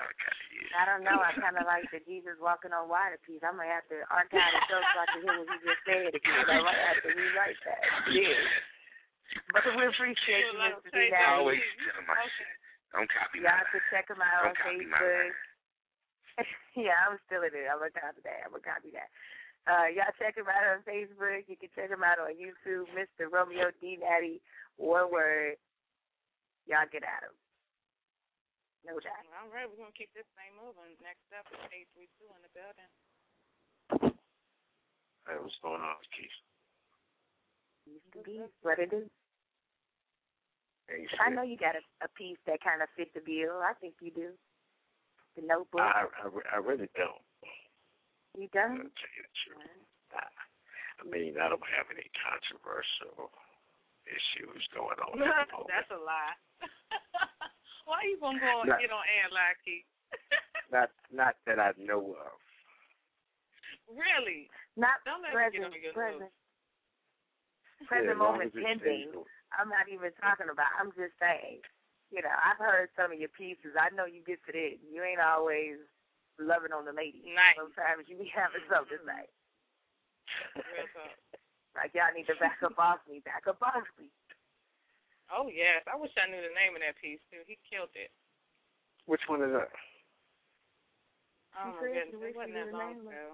[0.00, 0.36] Okay.
[0.72, 1.20] I don't know.
[1.20, 3.44] I kind of like the Jesus walking on water piece.
[3.44, 6.44] I'm gonna have to archive it so I can hear what you just said again.
[6.48, 7.82] I might have to rewrite that.
[8.08, 9.52] Yeah.
[9.52, 10.88] But we appreciate you, Mr.
[10.92, 11.12] D.
[11.12, 12.56] I always tell my shit.
[12.92, 13.68] Don't copy Y'all mine.
[13.72, 15.32] can check him out on Don't my Facebook.
[16.84, 17.68] yeah, I'm still in it.
[17.68, 18.48] I'm gonna copy that.
[18.48, 19.08] I'm gonna copy that.
[19.64, 21.44] Uh, y'all check him out on Facebook.
[21.48, 23.28] You can check him out on YouTube, Mr.
[23.28, 24.00] Romeo D.
[24.00, 24.40] Natty.
[24.76, 25.56] One word.
[26.64, 27.36] Y'all get at him.
[28.82, 29.22] No doubt.
[29.38, 30.98] All right, we're gonna keep this thing moving.
[30.98, 32.90] Next up is eight three two in the building.
[35.26, 36.38] Hey, what's going on, Keith?
[37.86, 39.06] Used to be what it is.
[40.90, 43.62] Hey, I know you got a, a piece that kind of fit the bill.
[43.62, 44.34] I think you do.
[45.38, 45.80] The notebook.
[45.80, 47.22] I, I, I really don't.
[48.34, 48.82] you done?
[48.82, 49.62] To tell you the truth.
[50.10, 53.30] I, I mean, I don't have any controversial
[54.10, 55.22] issues going on.
[55.22, 55.62] at the.
[55.70, 56.34] That's a lie.
[57.84, 59.86] why you gonna go and Not- get on air like Keith?
[60.70, 62.36] not, not that I know of.
[63.92, 64.48] really?
[64.76, 65.64] Not Don't let me get present.
[65.68, 66.30] on your present.
[67.80, 69.12] Yeah, Present as long moment as it pending.
[69.58, 70.70] I'm not even talking about.
[70.80, 71.60] I'm just saying.
[72.12, 73.72] You know, I've heard some of your pieces.
[73.76, 74.80] I know you get to it.
[74.84, 75.76] You ain't always
[76.38, 77.24] loving on the ladies.
[77.24, 77.56] Nice.
[77.56, 79.24] Sometimes you be having something to say.
[80.56, 81.16] Real talk.
[81.72, 83.20] Like y'all need to back up off me.
[83.24, 84.12] Back up off me.
[85.30, 87.44] Oh yes, I wish I knew the name of that piece too.
[87.46, 88.10] He killed it.
[89.06, 89.70] Which one is that?
[91.58, 93.26] Oh my Chris, goodness, it wish wasn't that the long name of- ago.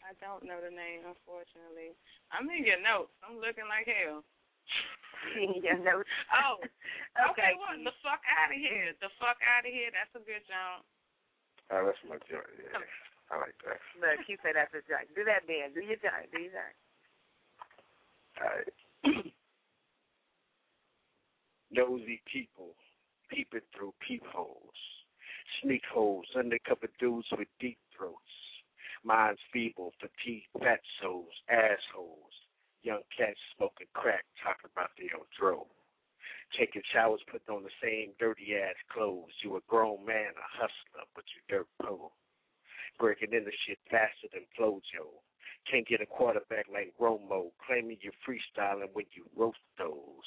[0.00, 1.92] I don't know the name, unfortunately.
[2.32, 3.12] I'm in your notes.
[3.20, 4.24] I'm looking like hell.
[5.60, 6.08] your notes.
[6.32, 6.56] Oh,
[7.36, 7.52] Okay, okay.
[7.60, 8.96] Well, the fuck out of here.
[9.04, 9.92] The fuck out of here.
[9.92, 10.88] That's a good jump.
[11.68, 12.48] Oh, that's my joint.
[12.64, 12.80] Yeah,
[13.28, 13.76] I like that.
[14.00, 15.04] Look, you say that's a joke.
[15.12, 15.76] Do that, Ben.
[15.76, 16.26] Do your joke.
[16.32, 16.76] Do your joke.
[18.40, 18.72] All right.
[21.70, 22.74] Nosy people
[23.30, 24.74] peeping through peepholes,
[25.62, 28.16] sneak holes, undercover dudes with deep throats,
[29.04, 32.34] minds feeble, fatigued fat souls, assholes,
[32.82, 35.66] young cats smoking crack, talking about their own dro.
[36.58, 39.30] Taking showers, putting on the same dirty ass clothes.
[39.44, 42.10] You a grown man, a hustler, but you dirt poor.
[42.98, 45.22] Breaking into shit faster than Flojo.
[45.70, 50.26] Can't get a quarterback like Romo, claiming you're freestyling when you roast those.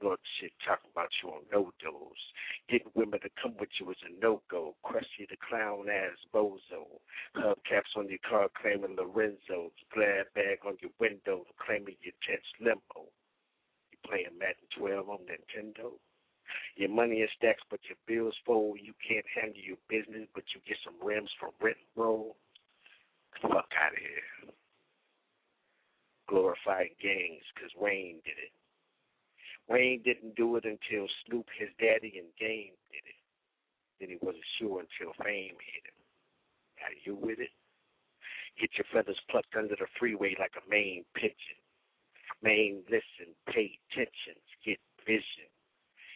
[0.00, 2.26] Snort shit, talking about you on no dose.
[2.68, 4.76] Getting women to come with you is a no go.
[4.82, 7.00] Crusty the clown ass bozo.
[7.36, 9.72] Hubcaps on your car claiming Lorenzo's.
[9.94, 13.08] Glad bag on your window claiming your tense limo.
[13.90, 15.92] You playing Madden 12 on Nintendo?
[16.76, 18.76] Your money is stacks, but your bills full.
[18.76, 22.36] You can't handle your business, but you get some rims from rent roll.
[23.42, 24.52] Fuck out of here.
[26.28, 28.52] Glorified gangs, cause Wayne did it.
[29.68, 33.20] Wayne didn't do it until Snoop, his daddy, and Game did it.
[33.98, 35.98] Then he wasn't sure until fame hit him.
[36.84, 37.50] Are you with it?
[38.60, 41.60] Get your feathers plucked under the freeway like a Maine pigeon.
[42.42, 45.50] Maine, listen, pay attention, get vision.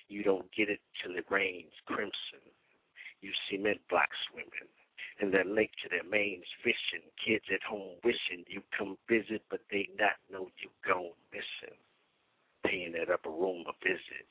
[0.08, 2.44] You don't get it till it rains crimson.
[3.20, 4.68] You cement block swimming.
[5.20, 7.04] And that lake to their mains fishing.
[7.24, 11.76] Kids at home wishing you come visit, but they not know you gone missing.
[12.66, 14.26] Paying that upper room a visit.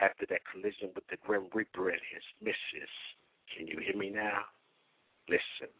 [0.00, 2.94] After that collision with the Grim Reaper and his missus.
[3.54, 4.44] Can you hear me now?
[5.28, 5.72] Listen.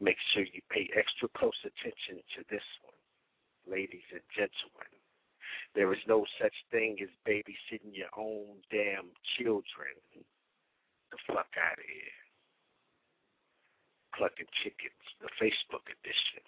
[0.00, 2.98] Make sure you pay extra close attention to this one.
[3.68, 4.90] Ladies and gentlemen,
[5.74, 9.94] there is no such thing as babysitting your own damn children.
[11.10, 12.18] The fuck out of here.
[14.14, 16.42] Clucking chickens, the Facebook edition.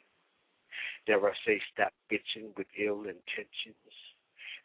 [1.07, 3.95] Dare I say stop bitching with ill intentions?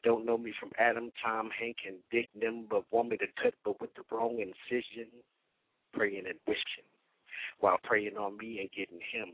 [0.04, 3.54] Don't know me from Adam, Tom, Hank, and Dick them, but want me to cut,
[3.66, 5.10] but with the wrong incision.
[5.94, 6.86] Praying and wishing,
[7.60, 9.34] while praying on me and getting him.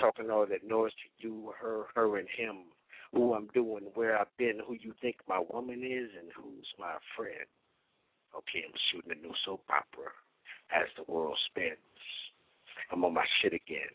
[0.00, 2.70] Talking all that noise to you, her, her, and him.
[3.12, 6.94] Who I'm doing, where I've been, who you think my woman is, and who's my
[7.16, 7.48] friend.
[8.36, 10.12] Okay, I'm shooting a new soap opera
[10.70, 11.78] as the world spins.
[12.92, 13.90] I'm on my shit again.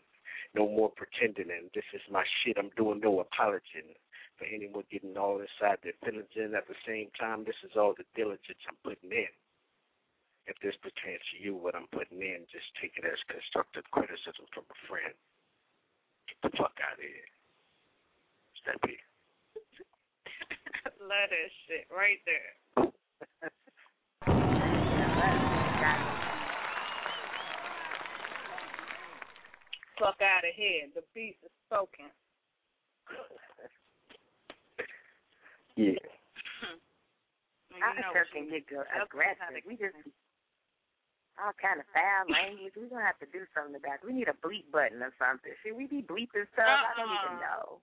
[0.55, 2.57] No more pretending, and this is my shit.
[2.57, 3.95] I'm doing no apologizing
[4.43, 6.55] for anyone getting all inside their feelings in.
[6.55, 9.31] At the same time, this is all the diligence I'm putting in.
[10.45, 14.43] If this pertains to you, what I'm putting in, just take it as constructive criticism
[14.51, 15.15] from a friend.
[16.27, 17.31] Get the fuck out of here.
[18.59, 19.07] Step here.
[21.07, 22.51] Love that shit right there.
[29.99, 30.91] Fuck out of here.
[30.95, 32.11] The beast is spoken.
[35.75, 36.01] Yeah.
[37.73, 39.65] You Our know show can get aggressive.
[39.65, 39.97] We just
[41.41, 42.77] all kind of foul language.
[42.77, 44.05] We're gonna have to do something about it.
[44.05, 45.53] We need a bleep button or something.
[45.65, 46.69] Should we be bleeping stuff?
[46.69, 47.81] I don't even know.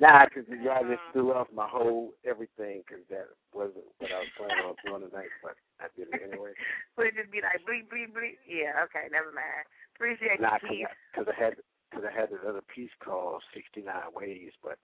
[0.00, 4.32] Nah, because y'all just threw off my whole everything because that wasn't what I was
[4.32, 6.56] planning on doing tonight, but I did it anyway.
[6.96, 8.40] Would it just be like bleep bleep bleep?
[8.48, 8.80] Yeah.
[8.88, 9.12] Okay.
[9.12, 9.68] Never mind.
[9.94, 10.94] Appreciate Nah, you, Keith.
[11.12, 11.60] because I, had
[11.92, 13.84] because I had this other piece called 69
[14.16, 14.80] Ways, but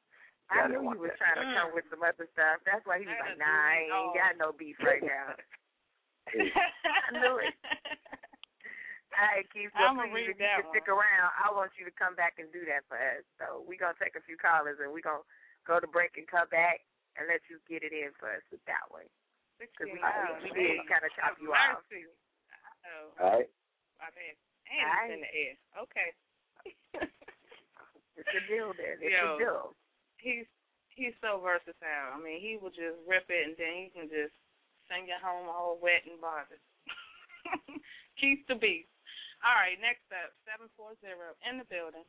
[0.50, 1.20] I knew didn't you want was that.
[1.20, 1.56] trying to mm.
[1.58, 2.62] come with some other stuff.
[2.62, 5.34] That's why he was like, Nah, I ain't got no beef right now.
[6.30, 7.54] I knew it.
[9.16, 9.72] All right, Keith.
[9.72, 12.12] So I'ma please, read if you that can stick around, I want you to come
[12.18, 13.24] back and do that for us.
[13.40, 15.24] So we're gonna take a few callers and we're gonna
[15.64, 16.84] go to break and come back
[17.16, 19.08] and let you get it in for us with that one.
[19.56, 21.80] Because we, we, we did kind of chop you off.
[21.80, 23.48] Oh, All right.
[23.96, 24.36] my bad.
[24.68, 25.54] And it's in the air.
[25.80, 26.08] Okay.
[28.16, 29.00] It's a deal there.
[29.00, 29.64] It's Yo, a deal.
[30.18, 30.48] He's
[30.94, 32.14] he's so versatile.
[32.14, 34.34] I mean, he will just rip it and then he can just
[34.88, 36.62] send you home all wet and bothered.
[38.20, 38.88] Keith the beast.
[39.44, 42.06] All right, next up, seven four zero in the building.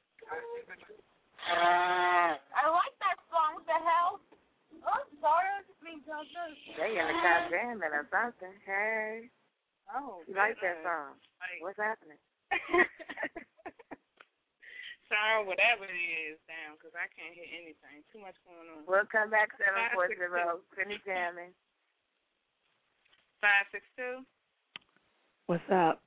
[1.47, 3.59] I like that song.
[3.61, 4.19] What the hell?
[4.87, 5.49] Oh, sorry.
[5.51, 6.55] I just mean tell this.
[6.79, 8.55] They in the car jamming or something.
[8.65, 9.29] Hey.
[9.91, 11.15] Oh, You like that song?
[11.39, 12.19] Like, What's happening?
[15.07, 18.03] Sorry, whatever it is, down because I can't hear anything.
[18.11, 18.83] Too much going on.
[18.83, 20.59] We'll come back seven four Five, six, zero.
[20.75, 21.55] Finish jamming.
[23.39, 24.27] Five six two.
[25.47, 26.03] What's up?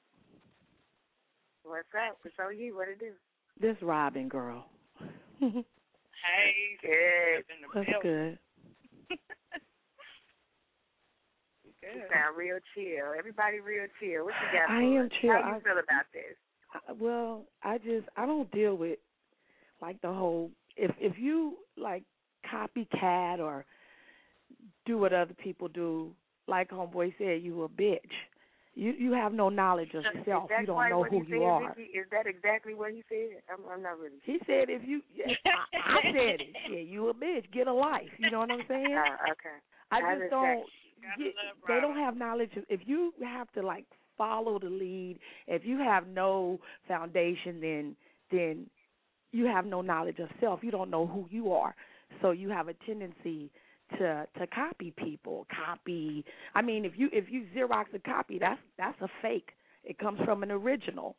[1.65, 2.21] What's up?
[2.29, 2.77] It's on you.
[2.77, 3.13] What it do?
[3.57, 4.69] This Robin girl.
[5.41, 7.49] Hey, Good.
[7.73, 8.01] What's building.
[8.05, 8.39] good?
[11.81, 13.17] You sound real chill.
[13.17, 14.29] Everybody real chill.
[14.29, 14.69] What you got?
[14.69, 15.13] I for am us?
[15.21, 15.33] chill.
[15.33, 16.37] How you I- feel about this?
[16.99, 18.99] Well, I just I don't deal with
[19.81, 22.05] like the whole if if you like
[22.53, 23.65] copycat or
[24.87, 26.13] do what other people do,
[26.47, 27.99] like homeboy said, you a bitch.
[28.75, 30.49] You you have no knowledge of yourself.
[30.59, 31.73] You don't know who you said, are.
[31.73, 33.43] Is that exactly what he said?
[33.53, 34.17] I'm, I'm not really.
[34.25, 36.57] He said if you I, I said it.
[36.71, 37.51] Yeah, you a bitch.
[37.53, 38.11] Get a life.
[38.19, 38.97] You know what I'm saying?
[38.97, 39.57] Uh, okay.
[39.91, 40.65] I I just don't.
[41.19, 41.35] Get,
[41.67, 42.51] they don't have knowledge.
[42.57, 43.87] Of, if you have to like
[44.21, 45.19] follow the lead,
[45.49, 47.97] if you have no foundation, then
[48.31, 48.67] then
[49.33, 50.61] you have no knowledge of self.
[50.63, 51.75] You don't know who you are,
[52.21, 53.51] so you have a tendency
[53.97, 55.47] to to copy people.
[55.67, 56.23] Copy.
[56.55, 59.53] I mean, if you if you Xerox a copy, that's that's a fake.
[59.85, 61.17] It comes from an original.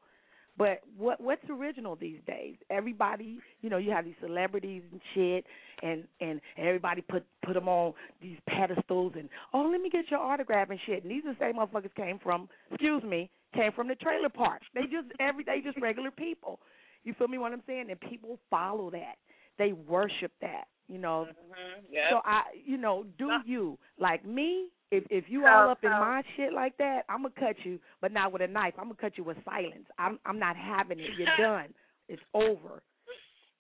[0.61, 2.55] But what what's original these days?
[2.69, 5.43] Everybody, you know, you have these celebrities and shit,
[5.81, 10.19] and and everybody put put them on these pedestals and oh, let me get your
[10.19, 11.01] autograph and shit.
[11.01, 14.61] And these are the same motherfuckers came from, excuse me, came from the trailer park.
[14.75, 16.59] They just every they just regular people.
[17.03, 17.39] You feel me?
[17.39, 17.87] What I'm saying?
[17.89, 19.15] And people follow that.
[19.57, 20.65] They worship that.
[20.87, 21.25] You know.
[21.27, 21.95] Mm-hmm.
[22.11, 24.67] So I, you know, do you like me?
[24.91, 27.79] If if you So- all up in my shit like that, I'm gonna cut you,
[28.01, 28.73] but not with a knife.
[28.77, 29.87] I'm gonna cut you with silence.
[29.97, 31.11] I'm I'm not having it.
[31.17, 31.73] You're done.
[32.09, 32.83] It's over.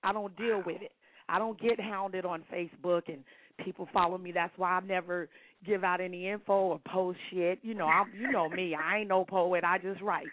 [0.03, 0.91] I don't deal with it.
[1.29, 3.23] I don't get hounded on Facebook and
[3.63, 4.31] people follow me.
[4.33, 5.29] That's why I never
[5.65, 7.59] give out any info or post shit.
[7.61, 8.75] You know, I'm you know me.
[8.75, 9.63] I ain't no poet.
[9.63, 10.27] I just write.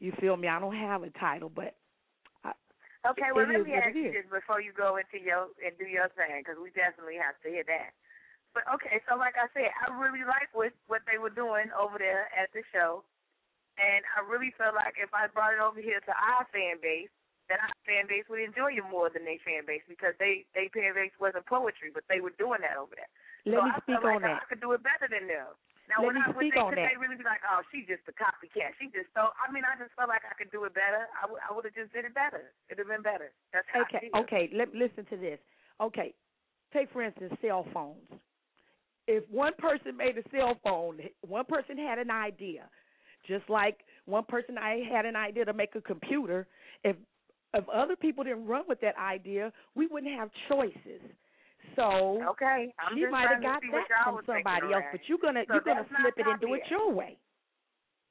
[0.00, 0.48] You feel me?
[0.48, 1.74] I don't have a title, but
[2.44, 2.52] I,
[3.10, 6.08] Okay, well, let me ask you this before you go into your and do your
[6.14, 7.90] thing, because we definitely have to hear that.
[8.58, 11.94] But okay, so like I said, I really like what what they were doing over
[11.94, 13.06] there at the show,
[13.78, 17.06] and I really felt like if I brought it over here to our fan base,
[17.46, 20.66] that our fan base would enjoy you more than their fan base because they they
[20.74, 23.06] fan base wasn't poetry, but they were doing that over there.
[23.46, 24.42] Let so me I speak felt like on that.
[24.42, 25.54] I could do it better than them.
[25.86, 26.90] Now, Let when I they, on could that.
[26.90, 28.74] they really be like, "Oh, she's just a copycat.
[28.82, 31.06] She just so." I mean, I just felt like I could do it better.
[31.14, 32.50] I would I would have just did it better.
[32.66, 33.30] It'd have been better.
[33.54, 34.18] That's how Okay, I feel.
[34.26, 34.50] okay.
[34.50, 35.38] Let listen to this.
[35.78, 36.10] Okay,
[36.74, 38.10] take for instance cell phones.
[39.08, 42.68] If one person made a cell phone, one person had an idea,
[43.26, 46.46] just like one person I had an idea to make a computer.
[46.84, 46.94] If
[47.54, 51.00] if other people didn't run with that idea, we wouldn't have choices.
[51.74, 55.54] So okay, I'm she might have got that from somebody else, but you're gonna So
[55.54, 57.16] you're gonna flip it and do it your way.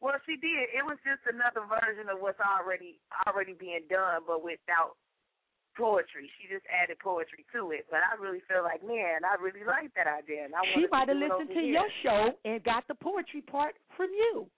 [0.02, 0.74] Well, she did.
[0.74, 4.98] It was just another version of what's already already being done, but without
[5.78, 6.30] poetry.
[6.42, 7.86] She just added poetry to it.
[7.90, 10.46] But I really feel like, man, I really like that idea.
[10.46, 11.80] And I She might have listened to here.
[11.80, 14.50] your show and got the poetry part from you.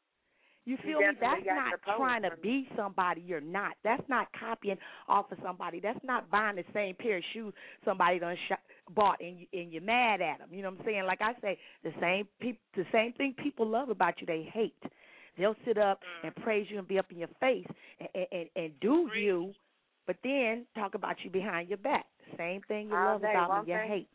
[0.65, 1.05] You feel me?
[1.19, 3.73] definitely not trying to be somebody you're not.
[3.83, 4.77] That's not copying
[5.07, 5.79] off of somebody.
[5.79, 9.71] That's not buying the same pair of shoes somebody done sh- bought and you, and
[9.73, 10.49] you're mad at them.
[10.51, 11.05] You know what I'm saying?
[11.05, 14.75] Like I say, the same peop- the same thing people love about you, they hate.
[15.39, 16.27] They'll sit up mm.
[16.27, 17.65] and praise you and be up in your face
[17.99, 19.53] and and, and, and do you,
[20.09, 22.07] but then talk about you behind your back.
[22.35, 24.07] Same thing you All love day, about me, you hate.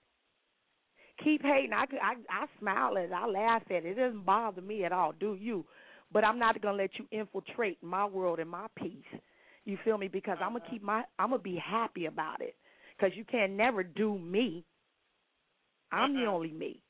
[1.23, 1.73] Keep hating.
[1.73, 3.13] I, I I smile at it.
[3.13, 3.87] I laugh at it.
[3.87, 5.13] It doesn't bother me at all.
[5.13, 5.65] Do you?
[6.13, 9.05] But I'm not gonna let you infiltrate my world and my peace.
[9.67, 10.09] You feel me?
[10.09, 10.73] Because I'm gonna uh-huh.
[10.73, 11.05] keep my.
[11.21, 12.57] I'm gonna be happy about it.
[12.99, 14.65] Because you can never do me.
[15.93, 16.81] I'm the only me.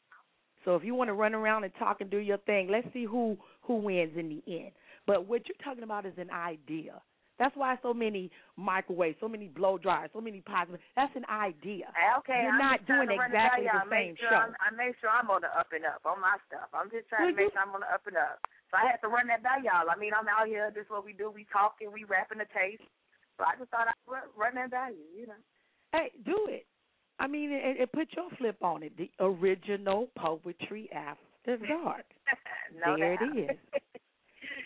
[0.65, 3.05] So if you want to run around and talk and do your thing, let's see
[3.05, 4.71] who who wins in the end.
[5.07, 7.03] But what you're talking about is an idea.
[7.39, 10.79] That's why so many microwaves, so many blow dryers, so many positive.
[10.95, 11.91] That's an idea.
[11.91, 14.39] Ah, okay, You're I'm not doing to it exactly the same sure show.
[14.39, 16.71] I'm, I make sure I'm on the up and up on my stuff.
[16.71, 18.39] I'm just trying to Well, make sure I'm on the up and up.
[18.71, 19.91] So I had to run that by y'all.
[19.91, 20.71] I mean, I'm out here.
[20.71, 21.27] This is what we do.
[21.27, 21.91] We talking.
[21.91, 22.87] We rapping the taste.
[23.35, 25.07] So I just thought I'd run, run that by you.
[25.19, 25.41] You know.
[25.91, 26.71] Hey, do it.
[27.19, 28.95] I mean, and, and put your flip on it.
[28.95, 32.07] The original poetry after dark.
[32.87, 33.35] no there doubt.
[33.35, 33.59] it is.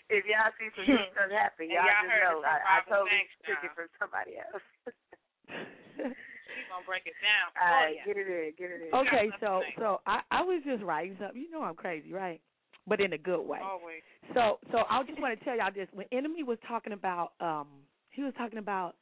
[0.09, 3.11] if y'all see some good stuff happen, y'all, y'all just know I, I Robin totally
[3.13, 4.65] Banks took it from somebody else.
[6.49, 8.05] She's gonna break it down All for right, you.
[8.05, 8.91] get it in, get it in.
[8.93, 11.39] Okay, so so I I was just writing something.
[11.39, 12.41] You know I'm crazy, right?
[12.87, 13.59] But in a good way.
[13.61, 14.01] Always.
[14.33, 15.87] So so I just want to tell y'all this.
[15.93, 17.67] When Enemy was talking about um
[18.11, 18.95] he was talking about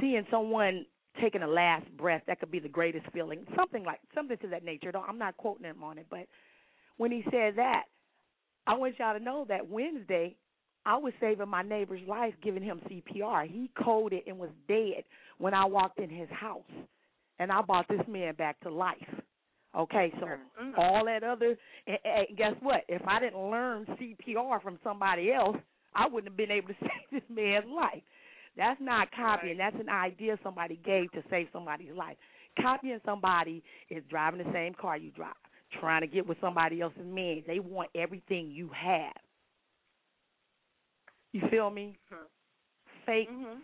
[0.00, 0.86] seeing someone
[1.20, 3.44] taking a last breath, that could be the greatest feeling.
[3.56, 4.90] Something like something to that nature.
[4.92, 6.26] Don't- I'm not quoting him on it, but
[6.96, 7.84] when he said that,
[8.66, 10.36] I want y'all to know that Wednesday
[10.84, 13.46] I was saving my neighbor's life giving him CPR.
[13.48, 15.04] He coded and was dead
[15.38, 16.62] when I walked in his house.
[17.38, 18.96] And I brought this man back to life.
[19.76, 20.78] Okay, so mm, mm.
[20.78, 21.56] all that other
[21.86, 22.82] and, and guess what?
[22.88, 25.56] If I didn't learn CPR from somebody else,
[25.94, 28.02] I wouldn't have been able to save this man's life.
[28.56, 29.56] That's not copying.
[29.56, 32.16] That's an idea somebody gave to save somebody's life.
[32.60, 35.32] Copying somebody is driving the same car you drive,
[35.80, 37.42] trying to get with somebody else's man.
[37.46, 39.12] They want everything you have.
[41.32, 41.96] You feel me?
[42.12, 42.24] Mm-hmm.
[43.06, 43.58] Fake, mm-hmm.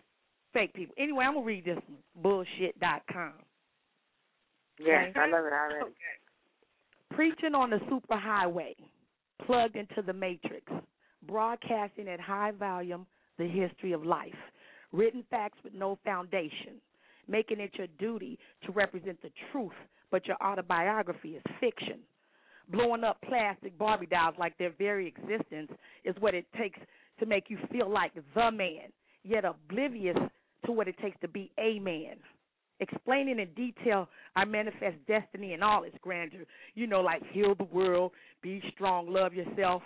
[0.52, 0.94] fake people.
[0.98, 1.98] Anyway, I'm gonna read this one.
[2.22, 3.32] bullshit.com.
[4.80, 5.20] Yes, Okay.
[5.20, 5.94] I love it already.
[7.10, 8.74] Preaching on the superhighway,
[9.44, 10.70] plugged into the matrix,
[11.26, 13.06] broadcasting at high volume
[13.38, 14.34] the history of life,
[14.92, 16.80] written facts with no foundation,
[17.28, 19.72] making it your duty to represent the truth,
[20.10, 22.00] but your autobiography is fiction.
[22.70, 25.70] Blowing up plastic Barbie dolls like their very existence
[26.04, 26.78] is what it takes
[27.18, 28.92] to make you feel like the man,
[29.24, 30.16] yet oblivious
[30.66, 32.16] to what it takes to be a man
[32.80, 36.44] explaining in detail our manifest destiny and all its grandeur.
[36.74, 38.12] You know, like heal the world,
[38.42, 39.82] be strong, love yourself.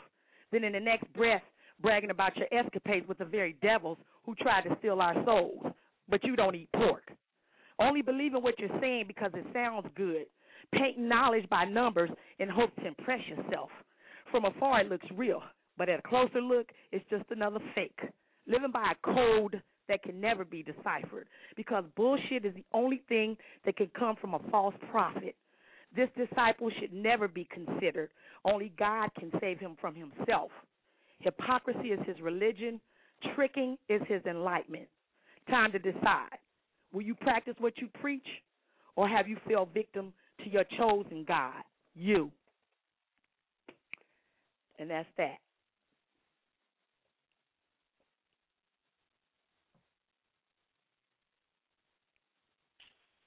[0.51, 1.43] Then in the next breath,
[1.81, 5.66] bragging about your escapades with the very devils who tried to steal our souls.
[6.09, 7.11] But you don't eat pork.
[7.81, 10.27] Only believing what you're saying because it sounds good.
[10.73, 13.70] Painting knowledge by numbers in hopes to impress yourself.
[14.31, 15.43] From afar, it looks real,
[15.77, 17.99] but at a closer look, it's just another fake.
[18.47, 23.36] Living by a code that can never be deciphered because bullshit is the only thing
[23.65, 25.36] that can come from a false prophet.
[25.94, 28.11] This disciple should never be considered.
[28.44, 30.51] Only God can save him from himself.
[31.19, 32.81] Hypocrisy is his religion,
[33.35, 34.89] tricking is his enlightenment.
[35.49, 36.39] Time to decide.
[36.93, 38.27] Will you practice what you preach,
[38.97, 40.12] or have you fell victim
[40.44, 41.62] to your chosen God,
[41.94, 42.31] you?
[44.78, 45.39] And that's that.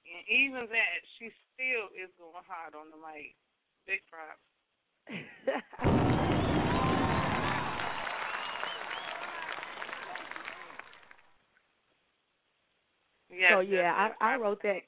[0.06, 3.34] And even that, she still is going hard on the mic.
[3.86, 4.40] Big props.
[13.38, 13.76] Yes, so yeah,
[14.08, 14.80] yes, I I wrote that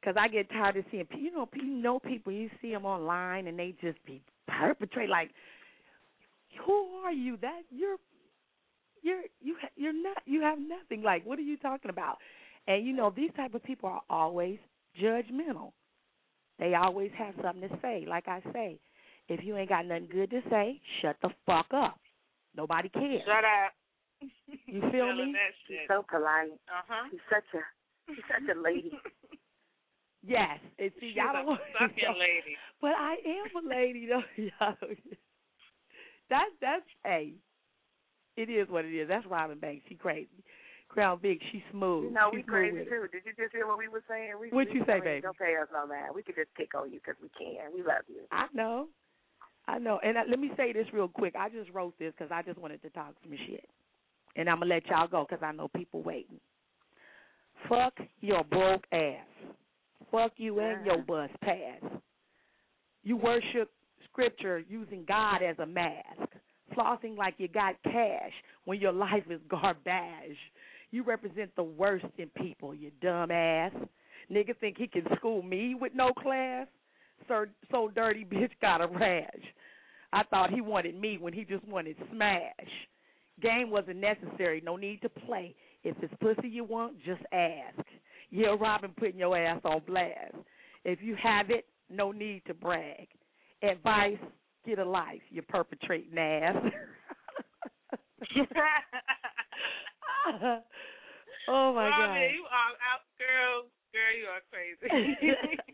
[0.00, 3.46] because I get tired of seeing you know you know people you see them online
[3.46, 5.30] and they just be perpetrate like
[6.66, 7.96] who are you that you're
[9.02, 12.18] you're you you're not you have nothing like what are you talking about
[12.66, 14.58] and you know these type of people are always
[15.02, 15.72] judgmental
[16.58, 18.04] They always have something to say.
[18.08, 18.78] Like I say,
[19.28, 21.98] if you ain't got nothing good to say, shut the fuck up.
[22.56, 23.22] Nobody cares.
[23.24, 23.72] Shut up.
[24.66, 25.34] You feel me?
[25.66, 26.52] She's so polite.
[26.68, 27.08] Uh huh.
[27.10, 27.62] She's such a
[28.14, 28.92] she's such a lady.
[30.24, 30.60] Yes.
[30.78, 32.54] And see, She's y'all a don't fucking lady.
[32.80, 34.22] But I am a lady though.
[34.38, 34.98] Y'all don't-
[36.30, 37.34] that's that's hey.
[38.36, 39.08] It is what it is.
[39.08, 39.84] That's Robin Banks.
[39.88, 40.30] She crazy.
[40.88, 42.04] Crown Big, she smooth.
[42.04, 42.90] You know, she we smooth crazy with it.
[42.90, 43.06] too.
[43.10, 44.34] Did you just hear what we were saying?
[44.40, 45.20] We, What'd we, you say, I mean, baby?
[45.22, 46.14] Don't pay us no mind.
[46.14, 47.72] We could just pick on you because we can.
[47.74, 48.22] We love you.
[48.30, 48.88] I know.
[49.66, 49.98] I know.
[50.04, 51.34] And uh, let me say this real quick.
[51.36, 53.68] I just wrote this because I just wanted to talk some shit.
[54.36, 56.40] And I'm to let y'all go because I know people waiting.
[57.68, 59.26] Fuck your broke ass.
[60.10, 61.82] Fuck you and your bus pass.
[63.02, 63.70] You worship
[64.10, 66.28] scripture using God as a mask.
[66.76, 68.32] Flossing like you got cash
[68.64, 70.36] when your life is garbage.
[70.90, 73.72] You represent the worst in people, you dumb ass.
[74.30, 76.66] Nigga think he can school me with no class?
[77.28, 79.26] So, so dirty bitch got a rash.
[80.12, 82.50] I thought he wanted me when he just wanted smash.
[83.42, 85.54] Game wasn't necessary, no need to play.
[85.84, 87.84] If it's pussy you want, just ask.
[88.30, 90.34] Yeah, Robin putting your ass on blast.
[90.84, 93.08] If you have it, no need to brag.
[93.62, 94.16] Advice,
[94.64, 96.56] get a life, you're perpetrating ass.
[101.48, 102.30] oh my Robin, god.
[102.32, 103.66] you are out, girl.
[103.92, 104.88] Girl, you are crazy.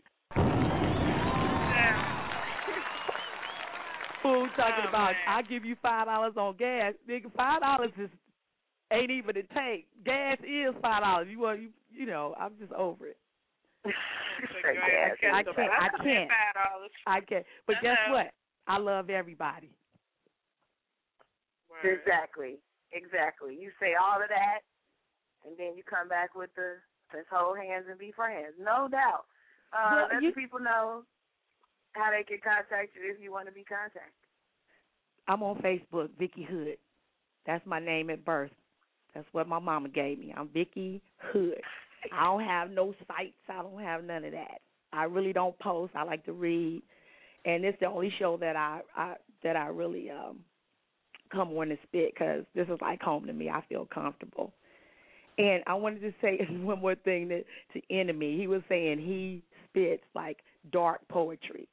[4.21, 5.27] Fool talking Oh, about man.
[5.27, 6.93] I'll give you five dollars on gas.
[7.09, 8.09] Nigga, five dollars is
[8.91, 9.85] ain't even a tank.
[10.05, 11.27] Gas is five dollars.
[11.29, 13.17] You want you you know, I'm just over it.
[13.85, 15.43] I can't I
[16.03, 16.29] can't
[17.07, 17.45] I can't.
[17.65, 18.31] But guess what?
[18.67, 19.71] I love everybody.
[21.83, 22.57] Exactly.
[22.91, 23.55] Exactly.
[23.59, 24.59] You say all of that,
[25.45, 26.75] and then you come back with the
[27.13, 28.53] let's hold hands and be friends.
[28.59, 29.25] No doubt.
[29.71, 31.05] Uh, Well, let you- the people know
[31.93, 34.01] how they can contact you if you want to be contacted.
[35.27, 36.77] I'm on Facebook, Vicky Hood.
[37.45, 38.51] That's my name at birth.
[39.13, 40.33] That's what my mama gave me.
[40.35, 41.61] I'm Vicky Hood.
[42.13, 43.33] I don't have no sites.
[43.49, 44.61] I don't have none of that.
[44.93, 45.93] I really don't post.
[45.95, 46.81] I like to read,
[47.45, 50.39] and it's the only show that I, I that I really um
[51.31, 53.49] come on and spit because this is like home to me.
[53.49, 54.53] I feel comfortable.
[55.37, 57.43] And I wanted to say one more thing that
[57.73, 58.37] to enemy.
[58.37, 60.37] He was saying he spits like
[60.71, 61.67] dark poetry.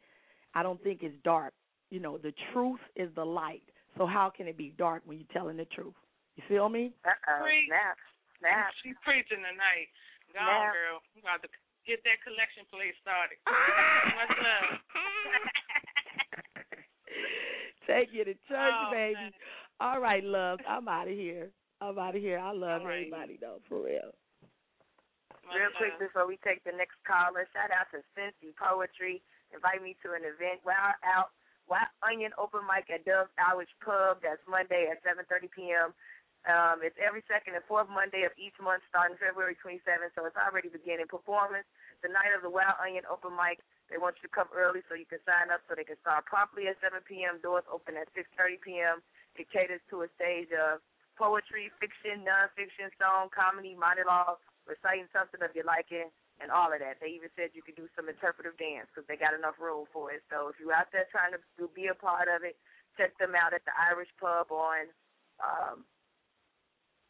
[0.56, 1.52] I don't think it's dark.
[1.92, 3.62] You know, the truth is the light.
[3.98, 5.94] So how can it be dark when you're telling the truth?
[6.36, 6.92] You feel me?
[7.04, 7.42] Uh-oh.
[7.44, 7.68] Preach.
[7.68, 7.96] Snap.
[8.40, 8.72] Snap.
[8.82, 9.88] She's preaching tonight.
[10.32, 10.98] Go on, girl.
[11.14, 11.48] We got to
[11.86, 13.36] get that collection plate started.
[14.16, 14.80] Much love.
[17.86, 19.14] Take you to church, Oh, baby.
[19.14, 19.32] man.
[19.80, 20.58] All right, love.
[20.68, 21.50] I'm out of here.
[21.80, 22.38] I'm out of here.
[22.38, 23.06] I love All right.
[23.06, 24.12] everybody though, for real.
[25.52, 29.22] Real quick before we take the next caller, shout out to Cincy Poetry.
[29.54, 30.62] Invite me to an event.
[30.66, 31.34] Wild out
[31.66, 34.22] Wild Onion Open Mic at Dove's Irish Pub.
[34.22, 35.90] That's Monday at 7:30 p.m.
[36.46, 40.14] Um, it's every second and fourth Monday of each month, starting February 27th.
[40.14, 41.10] So it's already beginning.
[41.10, 41.66] Performance
[42.06, 43.58] the night of the Wild Onion Open Mic.
[43.90, 46.26] They want you to come early so you can sign up so they can start
[46.26, 47.42] promptly at 7 p.m.
[47.42, 48.96] Doors open at 6:30 p.m.
[49.34, 50.82] It caters to a stage of
[51.18, 57.00] poetry, fiction, nonfiction, song, comedy, monologue, reciting something of your liking, and all of that.
[57.00, 60.12] They even said you could do some interpretive dance because they got enough room for
[60.12, 60.20] it.
[60.28, 61.40] So if you're out there trying to
[61.72, 62.56] be a part of it,
[62.96, 64.88] check them out at the Irish Pub on.
[65.40, 65.84] Um,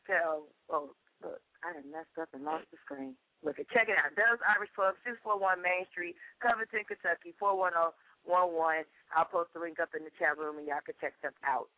[0.07, 3.15] tell oh look, I done messed up and lost the screen.
[3.45, 4.15] Look, check it out.
[4.19, 8.89] Dove's Irish Pub, 641 Main Street, Covington, Kentucky, 41011.
[9.15, 11.71] I'll post the link up in the chat room and y'all can check them out.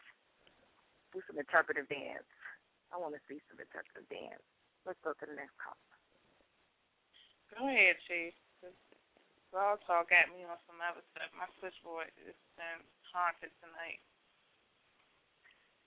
[1.12, 2.24] Do some interpretive dance.
[2.88, 4.44] I want to see some interpretive dance.
[4.86, 5.76] Let's go to the next call.
[7.56, 8.34] Go ahead, Chief.
[9.52, 11.32] Blog Talk got me on some other stuff.
[11.32, 14.00] My switchboard is been haunted tonight.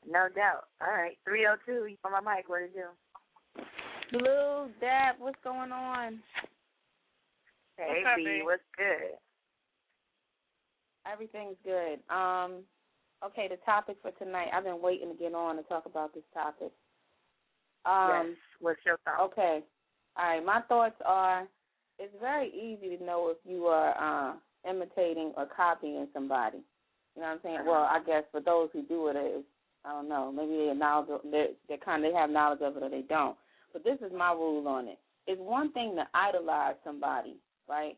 [0.01, 0.73] No doubt.
[0.81, 1.93] All right, 302.
[1.93, 2.49] You on my mic.
[2.49, 4.17] What did you do?
[4.17, 6.19] Blue, Dap, what's going on?
[7.77, 8.41] Hey, What's up, B, B?
[8.43, 9.15] what's good?
[11.11, 11.99] Everything's good.
[12.13, 12.65] Um,
[13.23, 14.49] okay, the topic for tonight.
[14.53, 16.71] I've been waiting to get on to talk about this topic.
[17.85, 18.37] Um, yes.
[18.59, 19.31] What's your thought?
[19.31, 19.61] Okay.
[20.17, 20.45] All right.
[20.45, 21.47] My thoughts are:
[21.99, 24.33] it's very easy to know if you are uh,
[24.69, 26.59] imitating or copying somebody.
[27.15, 27.59] You know what I'm saying?
[27.65, 29.45] Well, I guess for those who do it, it's
[29.85, 30.31] I don't know.
[30.31, 31.09] Maybe they knowledge.
[31.29, 33.35] They they kind of have knowledge of it or they don't.
[33.73, 34.99] But this is my rule on it.
[35.27, 37.37] It's one thing to idolize somebody,
[37.69, 37.97] right?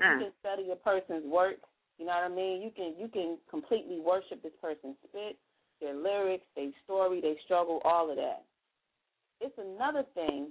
[0.00, 0.20] Mm.
[0.20, 1.56] You can study a person's work.
[1.98, 2.62] You know what I mean?
[2.62, 5.36] You can you can completely worship this person's spit,
[5.80, 8.44] their lyrics, their story, their struggle, all of that.
[9.40, 10.48] It's another thing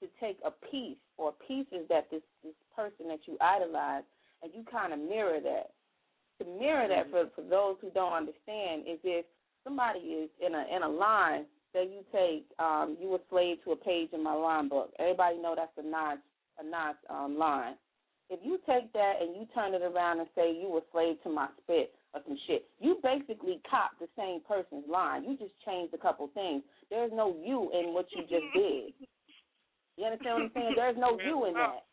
[0.00, 4.04] to take a piece or pieces that this this person that you idolize
[4.42, 5.70] and you kind of mirror that.
[6.40, 9.26] To mirror that for for those who don't understand is if
[9.64, 11.44] somebody is in a in a line
[11.74, 14.92] that you take, um, you were slave to a page in my line book.
[14.98, 16.18] Everybody know that's a notch
[16.58, 17.74] a notch um, line.
[18.30, 21.30] If you take that and you turn it around and say you were slave to
[21.30, 25.24] my spit or some shit, you basically cop the same person's line.
[25.24, 26.62] You just changed a couple things.
[26.90, 28.92] There's no you in what you just did.
[30.00, 30.72] You understand what I'm saying?
[30.80, 31.84] There's no you in that.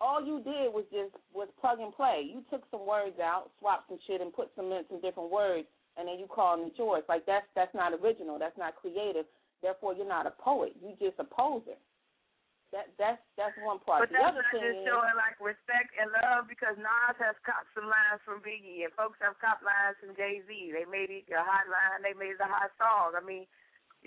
[0.00, 2.24] All you did was just was plug and play.
[2.24, 5.68] You took some words out, swapped some shit, and put some in some different words,
[6.00, 7.04] and then you call them yours.
[7.12, 8.40] Like that's that's not original.
[8.40, 9.28] That's not creative.
[9.60, 10.72] Therefore, you're not a poet.
[10.80, 11.76] You just a poser.
[12.72, 14.08] That that's that's one part.
[14.08, 17.20] But the that's other not thing just is, showing like respect and love because Nas
[17.20, 20.72] has copped some lines from Biggie and folks have copped lines from Jay Z.
[20.72, 22.00] They made it a hot line.
[22.00, 23.12] They made it a hot song.
[23.12, 23.44] I mean,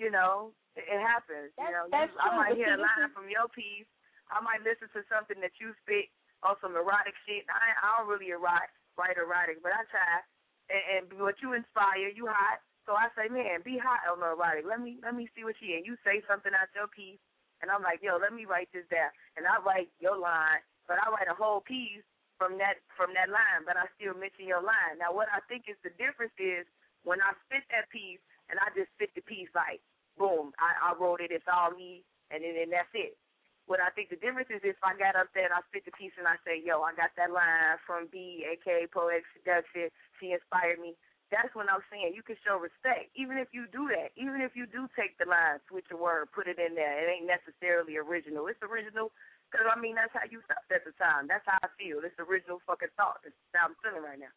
[0.00, 1.52] you know, it, happens.
[1.60, 3.84] you know, that's you, I might hear a line from your piece.
[4.32, 6.08] I might listen to something that you spit
[6.40, 7.44] on some erotic shit.
[7.52, 10.24] I I don't really erotic, write erotic, but I try.
[10.72, 12.64] And, and what you inspire, you hot.
[12.88, 14.64] So I say, man, be hot on the erotic.
[14.64, 17.20] Let me let me see what you and you say something out your piece,
[17.60, 20.96] and I'm like, yo, let me write this down, and I write your line, but
[20.96, 22.06] I write a whole piece
[22.40, 24.96] from that from that line, but I still mention your line.
[24.96, 26.64] Now, what I think is the difference is
[27.04, 29.78] when I spit that piece, and I just spit the piece like,
[30.20, 31.32] boom, I, I wrote it.
[31.32, 33.16] It's all me, and then and that's it.
[33.64, 35.96] What I think the difference is if I got up there and I spit the
[35.96, 39.88] piece and I say, yo, I got that line from B, aka Poetic Seduction.
[40.20, 40.98] She inspired me.
[41.30, 43.14] That's when I'm saying you can show respect.
[43.14, 46.34] Even if you do that, even if you do take the line, switch a word,
[46.34, 48.50] put it in there, it ain't necessarily original.
[48.50, 49.14] It's original
[49.46, 51.30] because, I mean, that's how you felt at the time.
[51.30, 52.02] That's how I feel.
[52.02, 53.22] It's original fucking thought.
[53.22, 54.34] That's how I'm feeling right now.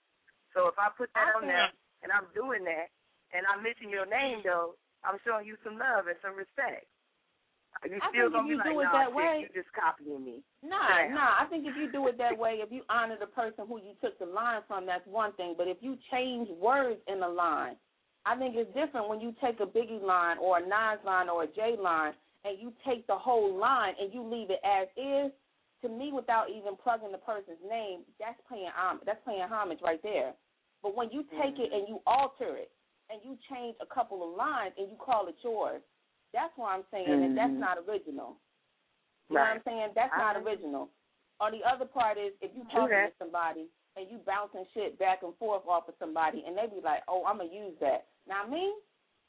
[0.54, 1.74] So if I put that on there
[2.06, 2.94] and I'm doing that
[3.34, 6.88] and I mention your name, though, I'm showing you some love and some respect.
[7.84, 10.24] You I still gonna be like, do it nah, that shit, way, you just copying
[10.24, 10.40] me.
[10.64, 11.16] Nah, Damn.
[11.16, 11.42] nah.
[11.42, 13.98] I think if you do it that way, if you honor the person who you
[14.00, 15.56] took the line from, that's one thing.
[15.58, 17.76] But if you change words in the line,
[18.26, 21.44] I think it's different when you take a Biggie line or a Nas line or
[21.44, 22.14] a J line
[22.46, 25.32] and you take the whole line and you leave it as is.
[25.82, 29.04] To me, without even plugging the person's name, that's paying homage.
[29.06, 30.32] That's paying homage right there.
[30.82, 31.76] But when you take it mm-hmm.
[31.76, 32.72] and you alter it
[33.14, 35.86] and you change a couple of lines and you call it yours,
[36.34, 37.62] that's why I'm saying that that's mm-hmm.
[37.62, 38.42] not original.
[39.30, 39.94] You know what I'm saying?
[39.94, 40.90] That's I not original.
[41.38, 43.14] Or the other part is if you talking that.
[43.14, 46.82] to somebody and you bouncing shit back and forth off of somebody and they be
[46.82, 48.10] like, Oh, I'm gonna use that.
[48.26, 48.74] Now me,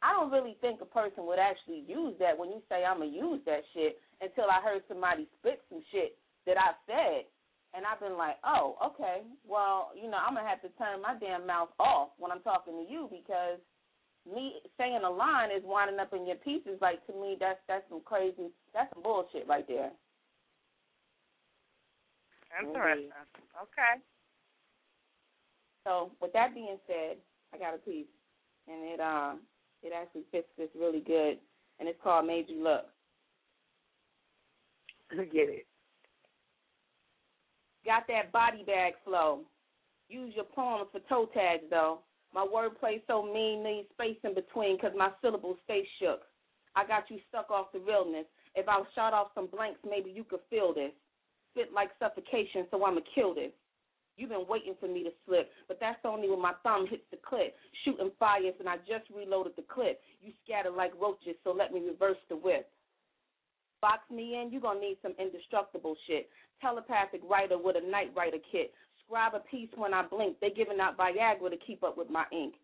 [0.00, 3.12] I don't really think a person would actually use that when you say I'm gonna
[3.12, 6.16] use that shit until I heard somebody spit some shit
[6.48, 7.28] that I said
[7.76, 11.16] and I've been like, Oh, okay, well, you know, I'm gonna have to turn my
[11.20, 13.60] damn mouth off when I'm talking to you because
[14.26, 16.78] me saying a line is winding up in your pieces.
[16.80, 19.90] Like to me, that's that's some crazy, that's some bullshit right there.
[22.60, 23.10] Interesting.
[23.60, 24.00] Okay.
[25.86, 27.16] So with that being said,
[27.52, 28.06] I got a piece,
[28.68, 29.34] and it uh
[29.82, 31.38] it actually fits this really good,
[31.78, 32.86] and it's called "Made You Look."
[35.10, 35.66] Get it.
[37.84, 39.40] Got that body bag flow.
[40.08, 41.98] Use your poems for toe tags though.
[42.34, 46.26] My wordplay so mean needs space in between 'cause my syllables stay shook.
[46.74, 48.26] I got you stuck off the realness.
[48.56, 50.92] If I shot off some blanks, maybe you could feel this.
[51.50, 53.52] Spit like suffocation, so I'ma kill this.
[54.16, 57.16] You've been waiting for me to slip, but that's only when my thumb hits the
[57.16, 57.56] clip.
[57.84, 60.02] Shooting fires, and I just reloaded the clip.
[60.20, 62.70] You scatter like roaches, so let me reverse the whip.
[63.80, 66.30] Box me in, you're gonna need some indestructible shit.
[66.60, 68.72] Telepathic writer with a night writer kit.
[69.14, 70.40] Scribe a piece when I blink.
[70.40, 72.54] They giving out Viagra to keep up with my ink.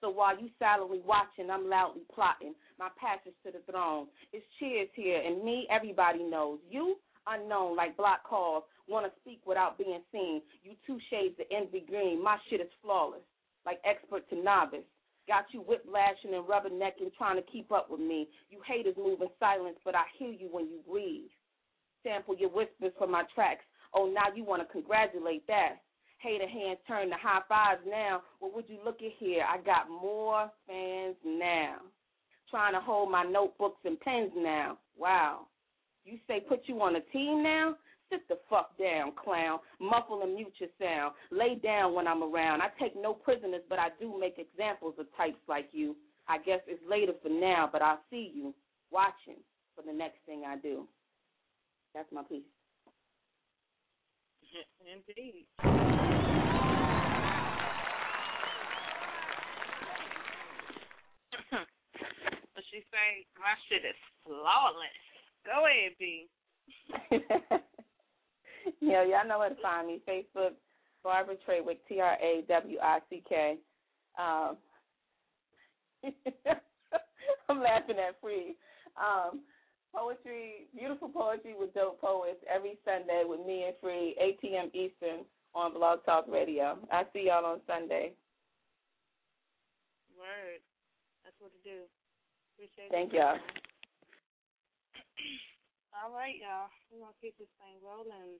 [0.00, 4.08] So while you silently watching, I'm loudly plotting my passage to the throne.
[4.32, 6.58] It's cheers here, and me, everybody knows.
[6.68, 6.96] You,
[7.28, 10.42] unknown, like block calls, want to speak without being seen.
[10.64, 12.24] You two shades of envy green.
[12.24, 13.22] My shit is flawless,
[13.64, 14.90] like expert to novice.
[15.28, 18.26] Got you whiplashing and rubbernecking, trying to keep up with me.
[18.50, 21.30] You haters move in silence, but I hear you when you breathe.
[22.02, 23.62] Sample your whispers for my tracks.
[23.94, 25.76] Oh, now you want to congratulate that.
[26.20, 28.22] Hater hands turn to high fives now.
[28.40, 29.42] Well, would you look at here?
[29.42, 31.76] I got more fans now.
[32.50, 34.78] Trying to hold my notebooks and pens now.
[34.98, 35.46] Wow.
[36.04, 37.76] You say put you on a team now?
[38.10, 39.60] Sit the fuck down, clown.
[39.80, 41.14] Muffle and mute your sound.
[41.30, 42.60] Lay down when I'm around.
[42.60, 45.96] I take no prisoners, but I do make examples of types like you.
[46.28, 48.52] I guess it's later for now, but I'll see you
[48.90, 49.40] watching
[49.74, 50.86] for the next thing I do.
[51.94, 52.42] That's my piece.
[54.80, 55.46] Indeed.
[62.54, 64.88] but she say my shit is flawless.
[65.46, 66.28] Go ahead, B.
[68.80, 70.00] Yo, y'all know where to find me.
[70.08, 70.52] Facebook,
[71.02, 73.58] Barbara Trawick, T R A W I C K.
[74.18, 74.56] Um,
[77.48, 78.56] I'm laughing at free.
[78.96, 79.40] Um,
[79.94, 84.70] poetry, beautiful poetry with dope poets every Sunday with me and Free, 8 p.m.
[84.74, 86.78] Eastern on Blog Talk Radio.
[86.90, 88.12] I see y'all on Sunday.
[90.14, 90.62] Word.
[91.24, 91.82] That's what to do.
[92.54, 92.94] Appreciate it.
[92.94, 93.18] Thank it.
[93.18, 93.38] y'all.
[95.96, 96.70] All right, y'all.
[96.88, 98.38] We're gonna keep this thing rolling.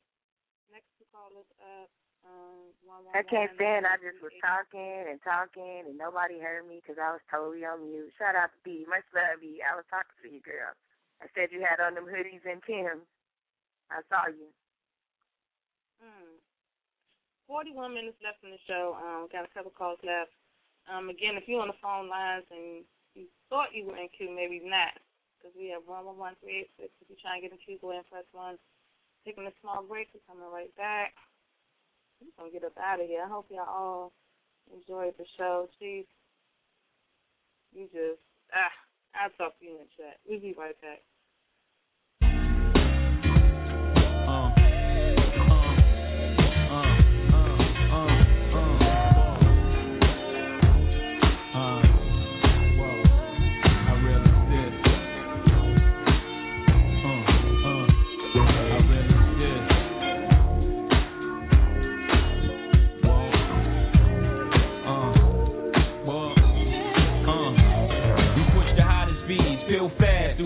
[0.70, 1.90] Next to call us up.
[2.20, 3.88] Um, one, one, I can't stand.
[3.88, 7.80] I just was talking and talking, and nobody heard me because I was totally on
[7.80, 8.12] mute.
[8.20, 8.84] Shout out to B.
[8.84, 9.64] Much love, B.
[9.64, 10.76] I was talking to you, girl.
[11.20, 13.04] I said you had on them hoodies and Tim's.
[13.92, 14.48] I saw you.
[16.00, 16.40] Mm.
[17.50, 18.96] 41 minutes left in the show.
[18.96, 20.32] Um, got a couple calls left.
[20.88, 24.30] Um, again, if you're on the phone lines and you thought you were in queue,
[24.32, 24.96] maybe not,
[25.36, 26.88] because we have one one one three eight six.
[27.02, 28.56] If you're trying to get in queue, go ahead and press one.
[29.26, 30.08] Taking a small break.
[30.14, 31.12] We're coming right back.
[32.22, 33.26] We're gonna get up out of here.
[33.26, 34.12] I hope y'all all
[34.72, 35.68] enjoyed the show.
[35.76, 36.06] Chief,
[37.74, 38.22] you just
[38.54, 38.72] ah,
[39.18, 40.22] I'll talk to you in the chat.
[40.24, 41.02] We'll be right back.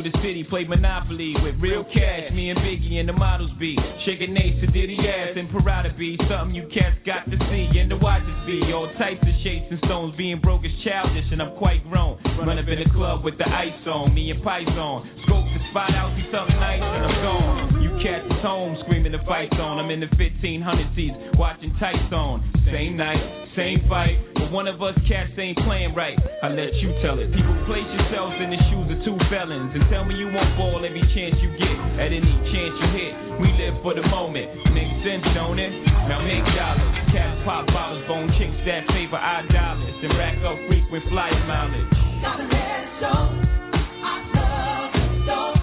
[0.05, 2.33] Through the city, play Monopoly with real cash.
[2.33, 6.17] Me and Biggie and the models be shaking Nate to Diddy ass and Parada be
[6.29, 8.73] something you cats got to see and to watch it be.
[8.73, 12.21] All types of shapes and stones, being broke is childish and I'm quite grown.
[12.39, 15.09] Run up in the club with the ice on, me and Pice on.
[15.25, 17.84] Scope the spot out, see something nice and I'm gone.
[18.05, 19.81] Cats is home screaming the fight zone.
[19.81, 20.61] I'm in the 1500
[20.93, 22.45] seats watching tights on.
[22.69, 23.17] Same night,
[23.57, 26.13] same fight, but one of us cats ain't playing right.
[26.45, 27.33] I let you tell it.
[27.33, 30.85] People place yourselves in the shoes of two felons and tell me you won't ball
[30.85, 31.77] every chance you get.
[31.97, 34.53] At any chance you hit, we live for the moment.
[34.77, 35.73] Makes sense, don't it?
[36.05, 36.93] Now make dollars.
[37.09, 41.89] Cats pop bottles, bone chicks that favor our dollars and rack up frequent flyer mileage.
[42.21, 43.33] Gotta let it show.
[43.33, 45.54] I love it so.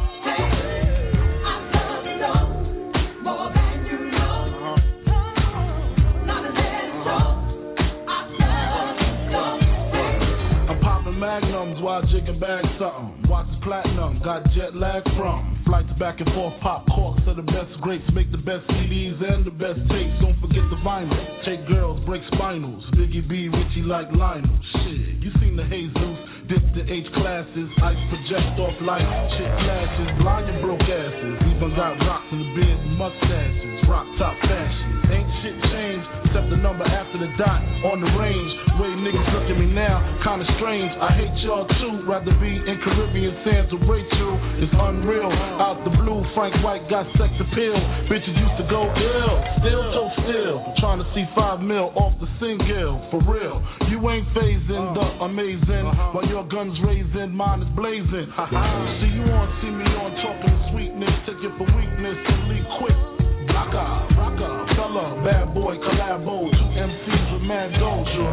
[11.82, 13.26] While jigging back something.
[13.28, 15.58] Watches platinum, got jet lag from.
[15.66, 18.06] Flights back and forth, pop corks are the best grapes.
[18.14, 20.16] Make the best CDs and the best tapes.
[20.22, 21.18] Don't forget the vinyl.
[21.46, 22.86] Take girls, break spinals.
[22.94, 24.54] Biggie B, Richie like Lionel.
[24.86, 26.18] Shit, you seen the Jesus.
[26.50, 29.08] Dip the H classes, ice project off light,
[29.40, 31.38] shit flashes, blind and broke asses.
[31.48, 35.01] Even got rocks in the beard and mustaches, rock top fashion.
[35.42, 38.52] Shit changed except the number after the dot on the range.
[38.78, 40.94] Way niggas look at me now, kinda strange.
[41.02, 44.34] I hate y'all too, rather be in Caribbean sands with Rachel.
[44.62, 45.34] It's unreal.
[45.34, 47.74] Out the blue, Frank White got sex appeal.
[48.06, 50.58] Bitches used to go ill, still so still.
[50.78, 53.58] Trying to see five mil off the single, for real.
[53.90, 55.26] You ain't phasing the uh-huh.
[55.26, 56.14] amazing, uh-huh.
[56.14, 58.30] while your guns raising, mine is blazing.
[58.30, 59.02] Uh-huh.
[59.02, 63.21] see you on, see me on, talking sweetness, take it for weakness and leave quick.
[63.54, 68.28] Rocka, rocka, fella, bad boy, collabo, two MCs with mad doja.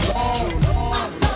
[1.20, 1.27] More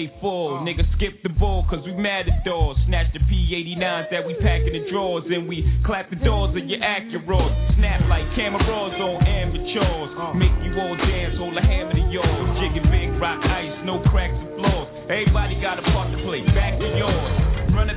[0.00, 0.60] stay full.
[0.64, 2.76] Nigga skip the ball cause we mad at doors.
[2.86, 5.24] Snatch the P89s that we pack in the drawers.
[5.28, 7.52] And we clap the doors of your Acuras.
[7.76, 10.10] Snap like cameras on amateurs.
[10.16, 10.32] Uh.
[10.34, 12.46] Make you all dance, hold a hammer to yours.
[12.60, 14.88] Jigging big rock ice, no cracks and flaws.
[15.10, 17.49] Everybody got a part to play, back to yours.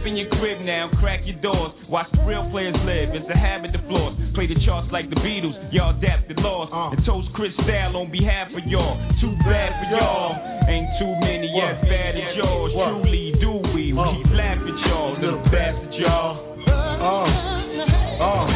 [0.03, 1.71] In your crib now, crack your doors.
[1.87, 4.11] Watch the real players live, it's a habit to floss.
[4.35, 6.75] Play the charts like the Beatles, y'all adapted lost.
[6.75, 8.99] And toast Cristal on behalf of y'all.
[9.23, 10.35] Too bad for y'all.
[10.67, 12.75] Ain't too many as bad as yours.
[12.75, 13.95] Truly do we.
[13.95, 16.35] We laugh at y'all, little bastard y'all.
[16.67, 17.23] Uh,
[18.19, 18.47] uh.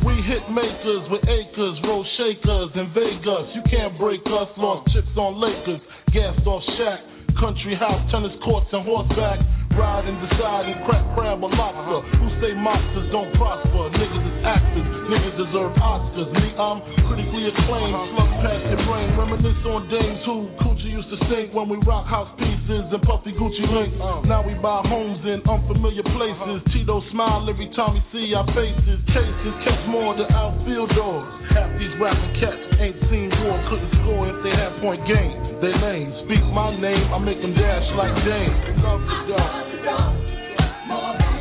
[0.00, 3.46] We hit makers with acres, roll shakers in Vegas.
[3.52, 5.84] You can't break us, lost chips on Lakers,
[6.16, 7.04] gassed off Shaq.
[7.36, 9.44] Country house, tennis courts, and horseback.
[9.76, 12.00] Ride and decide and crack crab or lobster.
[12.00, 12.16] Uh-huh.
[12.16, 13.92] Who say monsters don't prosper?
[13.92, 16.32] Niggas is actors, Niggas deserve Oscars.
[16.32, 17.92] Me, I'm critically acclaimed.
[17.92, 18.16] Uh-huh.
[18.16, 19.12] Slug past your brain.
[19.20, 20.64] Reminisce on Dame 2.
[20.64, 24.00] Coochie used to sing when we rock house pieces and puffy Gucci links.
[24.00, 24.24] Uh-huh.
[24.24, 26.64] Now we buy homes in unfamiliar places.
[26.72, 28.98] Tito smile every time we see our faces.
[29.12, 31.28] Cases catch more than outfield doors.
[31.52, 35.60] Half these rapping cats ain't seen war, couldn't score if they had point game.
[35.60, 36.12] They lame.
[36.24, 38.54] Speak my name, I make them dash like Dame.
[38.80, 39.65] Love the dog.
[39.66, 41.35] The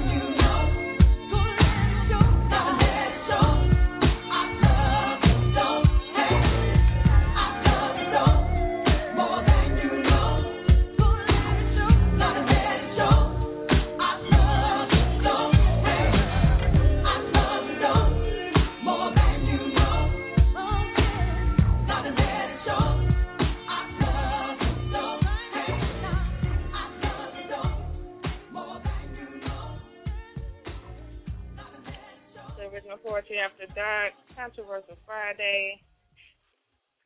[33.16, 35.80] Poetry After Dark, Controversial Friday,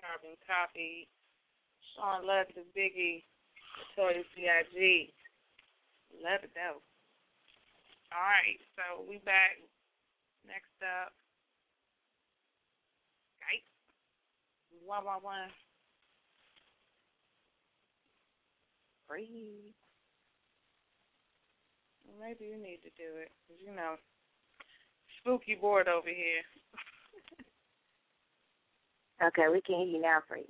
[0.01, 1.05] Carbon Copy,
[1.93, 3.21] Sean Love to Biggie,
[3.93, 5.13] Toya C.I.G.
[6.17, 6.81] Love it though.
[8.09, 9.61] All right, so we back.
[10.49, 11.13] Next up,
[13.37, 13.69] Skype.
[14.81, 15.53] One one one.
[19.07, 19.77] Breathe.
[22.17, 24.01] Maybe you need to do it, cause you know,
[25.19, 26.41] spooky board over here.
[29.21, 30.45] Okay, we can hear you now, Free.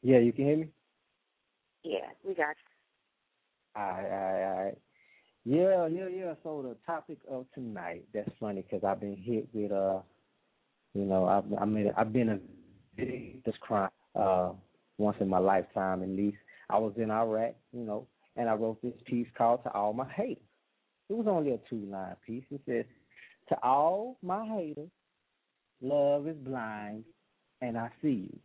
[0.00, 0.68] Yeah, you can hear me?
[1.84, 3.76] Yeah, we got you.
[3.76, 4.78] All right, all right, all right.
[5.44, 6.32] Yeah, yeah, yeah.
[6.42, 10.00] So the topic of tonight, that's funny because I've been hit with, uh,
[10.94, 12.38] you know, I've, I mean, I've been a
[12.96, 14.52] victim this crime uh,
[14.98, 16.38] once in my lifetime at least.
[16.70, 18.06] I was in Iraq, you know,
[18.36, 20.42] and I wrote this piece called To All My Haters.
[21.08, 22.44] It was only a two-line piece.
[22.50, 22.84] It says,
[23.52, 24.88] To all my haters,
[25.82, 27.04] love is blind,
[27.60, 28.38] and I see you.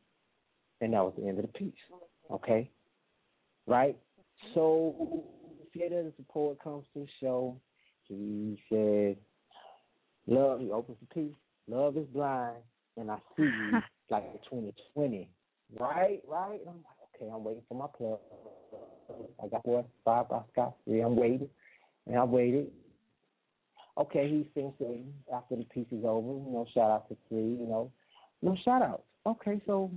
[0.82, 1.72] And that was the end of the piece.
[2.30, 2.70] Okay?
[3.68, 3.98] Right?
[4.54, 5.24] So,
[5.74, 7.56] Theater the poet comes to the show.
[8.10, 9.16] He says,
[10.28, 11.36] Love, he opens the piece.
[11.70, 12.58] Love is blind,
[12.98, 13.80] and I see you
[14.10, 15.30] like 2020.
[15.80, 16.22] Right?
[16.28, 16.60] Right?
[16.60, 18.20] And I'm like, okay, I'm waiting for my plug.
[19.42, 19.88] I got what?
[20.04, 21.00] Five, I got three.
[21.00, 21.48] I'm waiting.
[22.08, 22.72] And I waited.
[23.98, 26.28] Okay, he it after the piece is over.
[26.28, 27.92] You know, shout out to three, you know.
[28.42, 29.04] No shout outs.
[29.26, 29.92] Okay, so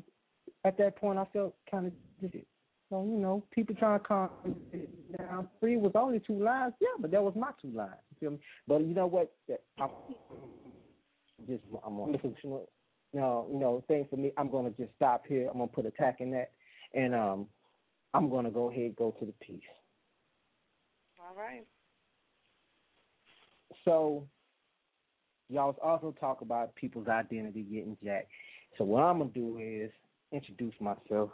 [0.64, 1.92] at that point I felt kind of
[2.88, 4.30] So, you know, people trying to calm
[5.18, 5.48] down.
[5.60, 6.72] Three was only two lines.
[6.80, 7.92] Yeah, but that was my two lines.
[8.10, 8.38] You feel me?
[8.66, 9.32] But you know what?
[9.78, 9.90] I'm
[11.46, 12.68] just I'm on emotional
[13.12, 15.48] no, you know, thing for me, I'm gonna just stop here.
[15.48, 16.52] I'm gonna put attack in that
[16.94, 17.46] and um
[18.14, 19.60] I'm gonna go ahead go to the piece.
[21.18, 21.66] All right.
[23.84, 24.26] So
[25.48, 28.30] y'all also talk about people's identity getting jacked.
[28.78, 29.90] So what I'm gonna do is
[30.32, 31.30] introduce myself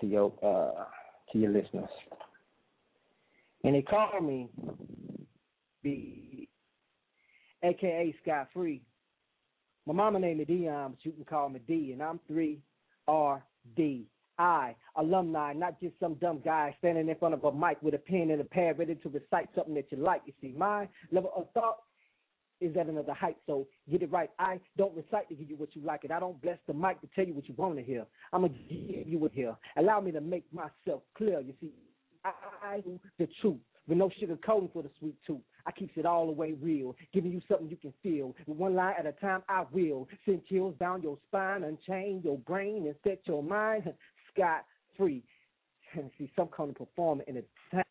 [0.00, 0.84] to your uh
[1.32, 1.90] to your listeners.
[3.64, 4.48] And they call me
[5.82, 6.48] B
[7.62, 8.82] aka Scott Free.
[9.86, 12.60] My mama named me Dion, but you can call me D, and I'm three
[13.06, 13.42] R
[13.76, 14.06] D
[14.38, 17.98] I, alumni, not just some dumb guy standing in front of a mic with a
[17.98, 20.22] pen and a pad ready to recite something that you like.
[20.26, 21.78] You see, my level of thought
[22.60, 24.30] is at another height, so get it right.
[24.38, 27.00] I don't recite to give you what you like, and I don't bless the mic
[27.00, 28.04] to tell you what you want to hear.
[28.32, 29.56] I'm going to give you it here.
[29.76, 31.40] Allow me to make myself clear.
[31.40, 31.72] You see,
[32.24, 32.82] I
[33.18, 35.40] the truth with no sugar coating for the sweet tooth.
[35.66, 38.34] I keeps it all the way real, giving you something you can feel.
[38.46, 42.86] One line at a time, I will send chills down your spine, unchain your brain,
[42.86, 43.92] and set your mind
[44.32, 44.64] scot
[44.96, 45.22] free.
[45.94, 47.82] And See, some kind of performer in a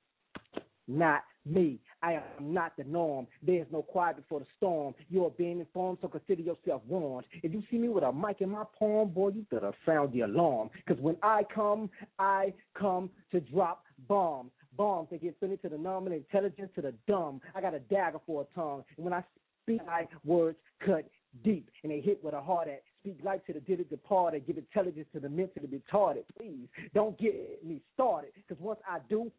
[0.87, 1.79] not me.
[2.01, 3.27] I am not the norm.
[3.45, 4.93] There's no quiet before the storm.
[5.09, 7.25] You are being informed, so consider yourself warned.
[7.43, 10.21] If you see me with a mic in my palm, boy, you better sound the
[10.21, 10.69] alarm.
[10.85, 14.51] Because when I come, I come to drop bombs.
[14.77, 17.41] Bombs that get sent to the numb and intelligent to the dumb.
[17.55, 18.83] I got a dagger for a tongue.
[18.95, 19.23] And when I
[19.63, 21.09] speak, my words cut
[21.43, 22.83] deep and they hit with a heart at.
[23.07, 24.45] Speak life to the dead departed.
[24.45, 26.23] Give intelligence to the mentally retarded.
[26.37, 28.31] Please don't get me started.
[28.35, 29.31] Because once I do,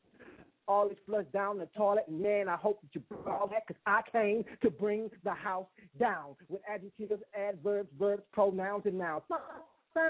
[0.67, 2.05] all is flushed down the toilet.
[2.09, 5.35] And man, I hope that you brought all that because I came to bring the
[5.35, 5.67] house
[6.01, 9.25] down with adjectives, adverbs, verbs, pronouns, and nouns.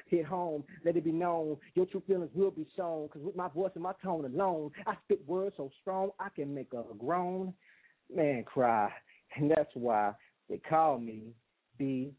[0.07, 1.57] Hit home, let it be known.
[1.75, 3.07] Your true feelings will be shown.
[3.07, 6.55] Because with my voice and my tone alone, I spit words so strong I can
[6.55, 7.55] make a grown
[8.15, 8.93] man cry.
[9.35, 10.13] And that's why
[10.49, 11.33] they call me
[11.77, 12.13] B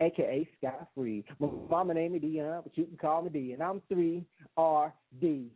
[0.00, 1.24] aka Scott Free.
[1.38, 3.52] My mama name is Dion, but you can call me D.
[3.52, 4.24] And I'm three
[4.56, 5.50] R D.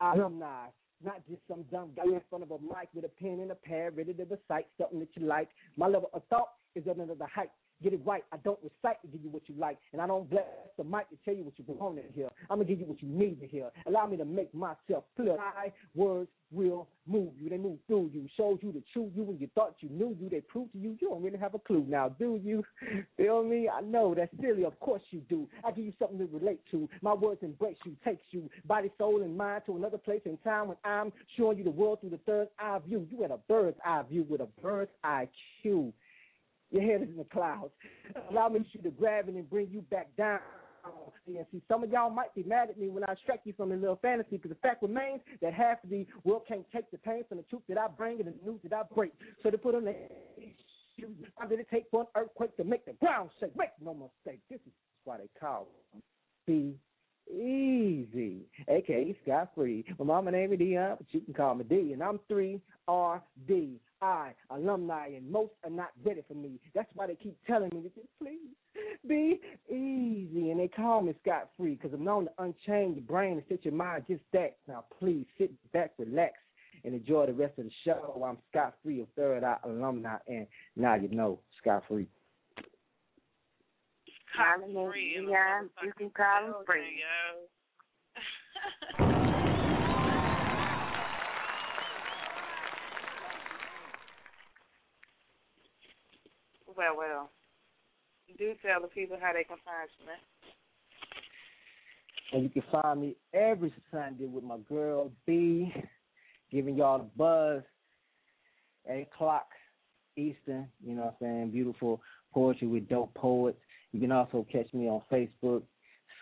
[0.00, 0.72] Alumni, not
[1.04, 3.54] not just some dumb guy in front of a mic with a pen and a
[3.54, 5.48] pad ready to recite something that you like.
[5.76, 7.52] My level of thought is the hype.
[7.82, 8.24] Get it right.
[8.32, 10.44] I don't recite to give you what you like, and I don't bless
[10.76, 12.28] the mic to tell you what you want to hear.
[12.50, 13.70] I'm gonna give you what you need to hear.
[13.86, 15.36] Allow me to make myself clear.
[15.36, 17.48] My words will move you.
[17.48, 18.26] They move through you.
[18.36, 19.12] Showed you the truth.
[19.14, 20.28] You when you thought you knew you.
[20.28, 21.84] They proved to you you don't really have a clue.
[21.88, 22.64] Now, do you?
[23.16, 23.68] Feel me?
[23.68, 24.64] I know that's silly.
[24.64, 25.48] Of course you do.
[25.64, 26.88] I give you something to relate to.
[27.00, 30.68] My words embrace you, takes you, body, soul, and mind to another place in time
[30.68, 33.06] when I'm showing you the world through the third eye view.
[33.10, 34.90] You at a bird's eye view with a bird's
[35.62, 35.92] cue.
[36.72, 37.72] Your head is in the clouds.
[38.30, 40.40] Allow me to grab it and bring you back down.
[41.26, 43.68] And see, some of y'all might be mad at me when I extract you from
[43.68, 46.98] the little fantasy, because the fact remains that half of the world can't take the
[46.98, 49.12] pain from the truth that I bring and the news that I break.
[49.42, 49.94] So to put on the
[51.38, 53.56] how did it take an earthquake to make the ground shake?
[53.56, 54.72] Make no mistake, this is
[55.04, 55.68] why they call
[56.46, 56.74] me
[57.30, 59.84] Easy, aka Scott Free.
[59.98, 63.22] My mama named me Dion, but you can call me D, and I'm three R
[63.46, 66.58] D I alumni, and most are not ready for me.
[66.74, 68.50] That's why they keep telling me to just please
[69.08, 73.34] be easy, and they call me Scott Free because I'm known to unchain your brain
[73.34, 74.56] and set your mind just that.
[74.66, 76.34] Now please sit back, relax,
[76.84, 78.20] and enjoy the rest of the show.
[78.26, 82.08] I'm Scott Free of Third Eye alumni, and now you know Scott Free.
[84.36, 85.26] Call him free.
[85.28, 87.02] Yeah, you can call him free.
[96.76, 97.30] well, well.
[98.38, 100.16] Do tell the people how they can find you, man.
[102.32, 105.72] And you can find me every Sunday with my girl B,
[106.50, 107.62] giving y'all the buzz.
[108.88, 109.46] Eight o'clock
[110.16, 111.50] Eastern, you know what I'm saying?
[111.50, 112.00] Beautiful
[112.32, 113.58] poetry with dope poets.
[113.92, 115.62] You can also catch me on Facebook,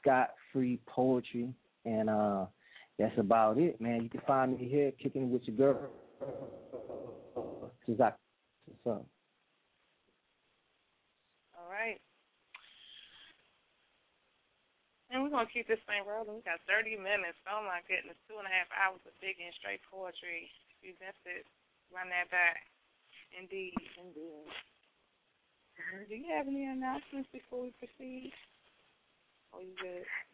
[0.01, 1.55] Scott Free Poetry,
[1.85, 2.47] and uh
[2.99, 4.03] that's about it, man.
[4.03, 5.89] You can find me here kicking with your girl.
[7.87, 8.19] What's up?
[8.87, 9.07] All
[11.71, 11.99] right.
[15.11, 16.39] And we're gonna keep this thing rolling.
[16.39, 17.39] We got thirty minutes.
[17.51, 20.47] Oh my goodness, two and a half hours of digging straight poetry.
[20.83, 21.45] You missed it,
[21.91, 22.63] run that back.
[23.35, 24.51] Indeed, indeed.
[26.09, 28.33] Do you have any announcements before we proceed?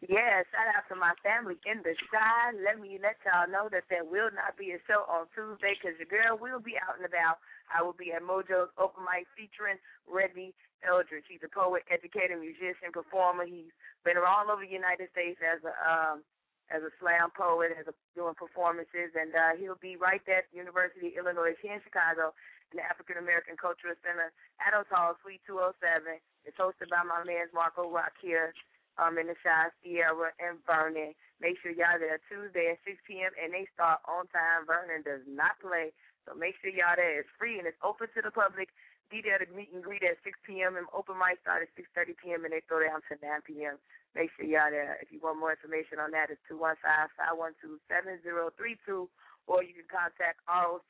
[0.05, 2.53] Yeah, shout out to my family in the shy.
[2.61, 5.97] Let me let y'all know that there will not be a show on Tuesday because
[5.97, 7.41] your girl will be out and about.
[7.73, 10.53] I will be at Mojo's Open Mic featuring Reggie
[10.85, 11.25] Eldridge.
[11.27, 13.49] He's a poet, educator, musician, performer.
[13.49, 13.73] He's
[14.05, 16.21] been all over the United States as a um,
[16.69, 20.51] as a slam poet, as a, doing performances, and uh, he'll be right there at
[20.51, 22.35] the University of Illinois here in Chicago
[22.75, 26.19] in the African American Cultural Center, Adults Hall, Suite 207.
[26.43, 28.51] It's hosted by my man Marco Rock here
[28.97, 31.13] um, in the Shy Sierra and Vernon.
[31.37, 33.33] Make sure y'all there Tuesday at 6 p.m.
[33.37, 34.65] and they start on time.
[34.65, 35.93] Vernon does not play,
[36.25, 37.21] so make sure y'all there.
[37.21, 38.73] It's free and it's open to the public.
[39.07, 40.75] Be there to meet and greet at 6 p.m.
[40.75, 42.43] and open mic start at 6:30 p.m.
[42.43, 43.79] and they throw down to 9 p.m.
[44.17, 44.97] Make sure y'all there.
[44.99, 48.17] If you want more information on that, it's two one five five one two seven
[48.25, 49.05] zero three two,
[49.45, 50.81] or you can contact roc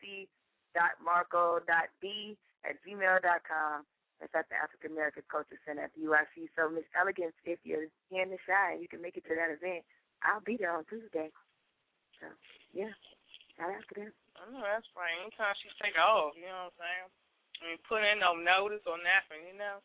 [0.71, 3.83] dot marco dot b at gmail dot com.
[4.17, 6.49] That's at the African American Culture Center at the UIC.
[6.57, 9.37] So, Miss Elegance, if you're here in the shy and you can make it to
[9.37, 9.85] that event,
[10.25, 11.29] I'll be there on Tuesday.
[12.17, 12.25] So,
[12.73, 12.93] yeah,
[13.61, 14.13] out to them.
[14.37, 15.13] I know that's right.
[15.21, 17.07] Anytime she take off, you know what I'm saying?
[17.57, 19.81] I mean, put in no notice or nothing, you know?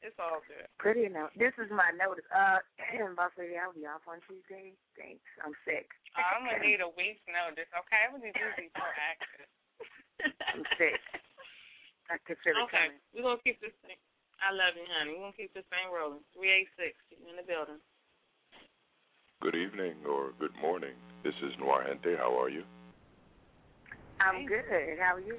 [0.00, 0.64] It's all good.
[0.80, 1.28] Pretty enough.
[1.36, 2.24] This is my notice.
[2.32, 2.64] Uh,
[2.96, 4.72] and Boss Lady, I'll be off on Tuesday.
[4.96, 5.28] Thanks.
[5.44, 5.92] I'm sick.
[6.16, 8.08] I'm gonna need a week's notice, okay?
[8.08, 9.48] I'm gonna need to be proactive.
[10.56, 10.96] I'm sick.
[12.10, 12.98] I can feel Okay, coming.
[13.14, 13.94] we're gonna keep this thing.
[14.42, 15.14] I love you, honey.
[15.14, 16.24] We're gonna keep this thing rolling.
[16.34, 17.78] Three eight six You in the building.
[19.40, 20.92] Good evening or good morning.
[21.22, 22.16] This is Noir Gente.
[22.18, 22.64] How are you?
[24.20, 24.98] I'm good.
[24.98, 25.38] How are you?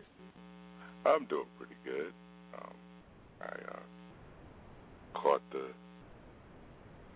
[1.05, 2.13] I'm doing pretty good.
[2.55, 2.75] Um,
[3.41, 3.83] I uh,
[5.19, 5.67] caught the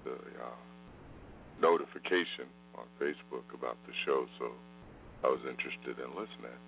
[0.04, 0.60] the uh,
[1.62, 4.52] notification on Facebook about the show, so
[5.24, 6.60] I was interested in listening.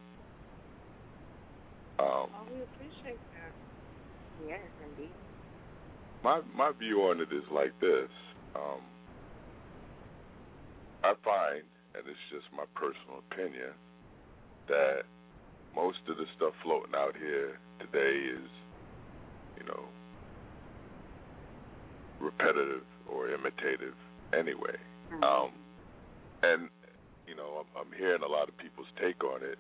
[2.00, 3.54] Um, Oh, we appreciate that.
[4.46, 5.14] Yes, indeed.
[6.24, 8.10] my my view on it is like this.
[8.56, 8.82] Um,
[11.04, 11.64] I find,
[11.96, 13.74] and it's just my personal opinion,
[14.68, 15.02] that
[15.76, 18.50] most of the stuff floating out here today is,
[19.58, 19.84] you know,
[22.20, 23.94] repetitive or imitative
[24.34, 24.76] anyway.
[25.24, 25.52] Um,
[26.44, 26.70] and
[27.28, 29.58] you know, I'm, I'm hearing a lot of people's take on it,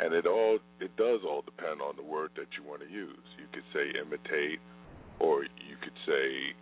[0.00, 3.24] and it all it does all depend on the word that you want to use.
[3.38, 4.60] You could say imitate,
[5.18, 6.54] or you could say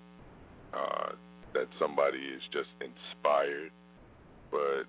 [0.72, 1.12] uh,
[1.54, 3.72] that somebody is just inspired.
[4.50, 4.88] But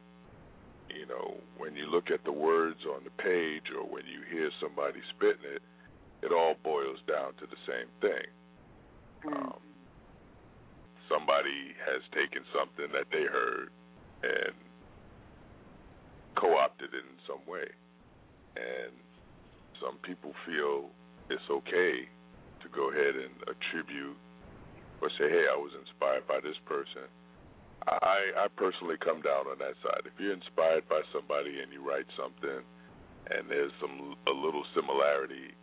[0.90, 4.50] you know, when you look at the words on the page, or when you hear
[4.62, 5.62] somebody spitting it,
[6.24, 8.26] it all boils down to the same thing.
[9.28, 9.60] Um,
[11.10, 13.70] somebody has taken something that they heard
[14.24, 14.56] and
[16.36, 17.66] co-opted it in some way,
[18.58, 18.94] and
[19.80, 20.90] some people feel
[21.30, 22.10] it's okay
[22.62, 24.18] to go ahead and attribute
[25.02, 27.06] or say, "Hey, I was inspired by this person."
[27.88, 30.02] I I personally come down on that side.
[30.06, 32.66] If you're inspired by somebody and you write something,
[33.30, 35.54] and there's some a little similarity,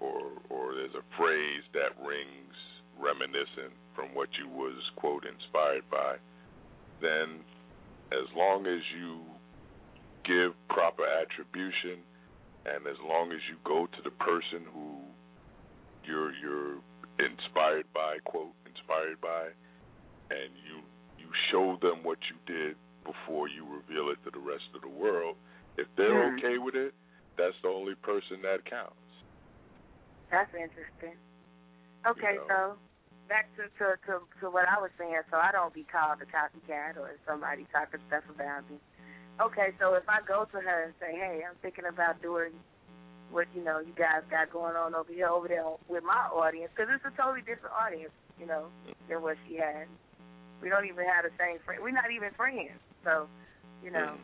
[0.00, 2.56] or or there's a phrase that rings
[2.98, 6.16] reminiscent from what you was quote inspired by,
[7.00, 7.40] then
[8.12, 9.20] as long as you
[10.24, 12.02] give proper attribution,
[12.66, 15.00] and as long as you go to the person who
[16.04, 16.78] you're you're
[17.18, 19.48] inspired by, quote inspired by,
[20.30, 20.80] and you
[21.18, 24.88] you show them what you did before you reveal it to the rest of the
[24.88, 25.36] world.
[25.76, 26.38] If they're Mhm.
[26.38, 26.94] okay with it,
[27.36, 28.96] that's the only person that counts.
[30.30, 31.16] That's interesting.
[32.06, 32.46] Okay, You know.
[32.48, 32.78] so
[33.28, 35.22] back to, to to to what I was saying.
[35.30, 38.78] So I don't be called a copycat or somebody talking stuff about me.
[39.40, 42.52] Okay, so if I go to her and say, "Hey, I'm thinking about doing
[43.30, 46.70] what you know you guys got going on over here, over there with my audience,
[46.74, 48.66] because it's a totally different audience, you know,
[49.08, 49.86] than what she had.
[50.60, 51.80] We don't even have the same friend.
[51.80, 52.76] We're not even friends.
[53.02, 53.28] So,
[53.82, 54.20] you know,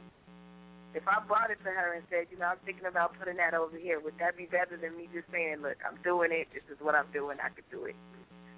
[0.92, 3.54] if I brought it to her and said, you know, I'm thinking about putting that
[3.54, 6.48] over here, would that be better than me just saying, look, I'm doing it.
[6.52, 7.38] This is what I'm doing.
[7.40, 7.96] I could do it.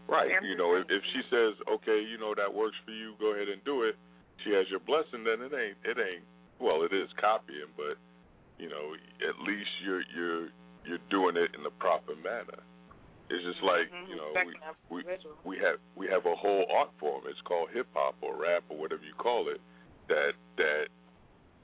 [0.09, 0.33] Right.
[0.43, 3.53] You know, if, if she says, "Okay, you know that works for you, go ahead
[3.53, 3.95] and do it,"
[4.43, 5.23] she has your blessing.
[5.23, 5.77] Then it ain't.
[5.85, 6.25] It ain't.
[6.61, 7.97] Well, it is copying, but
[8.59, 10.49] you know, at least you're you're
[10.85, 12.62] you're doing it in the proper manner.
[13.31, 14.11] It's just like Mm-hmm.
[14.11, 14.33] you know,
[14.91, 15.05] we we
[15.45, 17.25] we have we have a whole art form.
[17.27, 19.61] It's called hip hop or rap or whatever you call it.
[20.09, 20.89] That that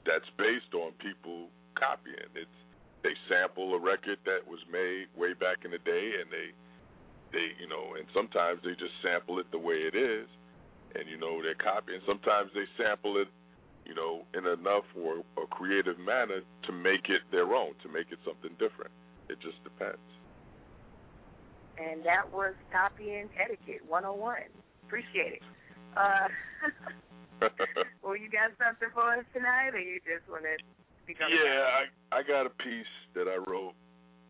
[0.05, 2.29] that's based on people copying.
[2.35, 2.57] It's
[3.03, 6.53] they sample a record that was made way back in the day, and they
[7.33, 10.29] they you know, and sometimes they just sample it the way it is,
[10.93, 11.99] and you know they're copying.
[12.05, 13.27] Sometimes they sample it,
[13.85, 18.11] you know, in enough or a creative manner to make it their own, to make
[18.11, 18.91] it something different.
[19.29, 20.01] It just depends.
[21.77, 24.49] And that was copying etiquette 101.
[24.87, 25.43] Appreciate it.
[25.95, 26.27] Uh,
[28.03, 30.55] well, you got something for us tonight, or you just want to
[31.03, 33.73] speak on Yeah, I I got a piece that I wrote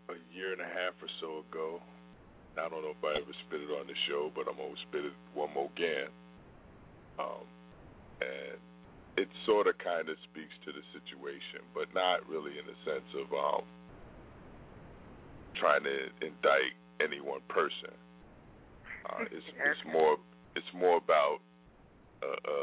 [0.09, 1.81] a year and a half or so ago.
[2.57, 5.05] I don't know if I ever spit it on the show, but I'm gonna spit
[5.05, 6.07] it one more again.
[7.19, 7.45] Um,
[8.21, 8.59] and
[9.17, 13.07] it sort of kind of speaks to the situation, but not really in the sense
[13.15, 13.63] of um
[15.55, 17.95] trying to indict any one person.
[19.05, 20.17] Uh, it's it's more
[20.55, 21.39] it's more about
[22.23, 22.59] a, a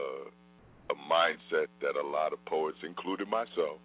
[0.90, 3.80] a mindset that a lot of poets, including myself,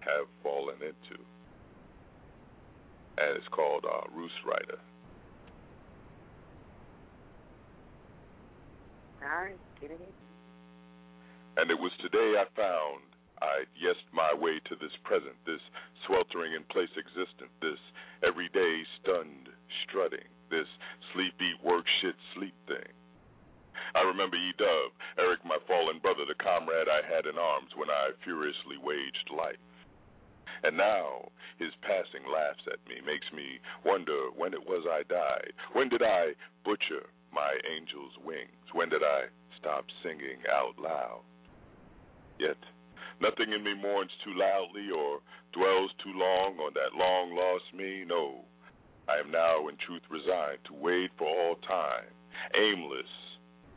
[0.00, 1.20] have fallen into,
[3.18, 4.78] and it's called uh, Roost Rider.
[9.22, 10.14] All right, get it.
[11.56, 13.00] And it was today I found
[13.40, 15.60] I'd yesed my way to this present, this
[16.06, 17.80] sweltering in place existent, this
[18.20, 19.48] everyday stunned
[19.84, 20.68] strutting, this
[21.12, 22.92] sleepy work shit sleep thing.
[23.94, 27.88] I remember E Dub, Eric, my fallen brother, the comrade I had in arms when
[27.88, 29.60] I furiously waged life.
[30.64, 35.52] And now his passing laughs at me, makes me wonder when it was I died.
[35.72, 36.32] When did I
[36.64, 38.64] butcher my angel's wings?
[38.72, 39.28] When did I
[39.60, 41.24] stop singing out loud?
[42.38, 42.58] Yet
[43.20, 45.20] nothing in me mourns too loudly or
[45.52, 48.04] dwells too long on that long lost me.
[48.06, 48.44] No,
[49.08, 52.12] I am now in truth resigned to wade for all time,
[52.54, 53.08] aimless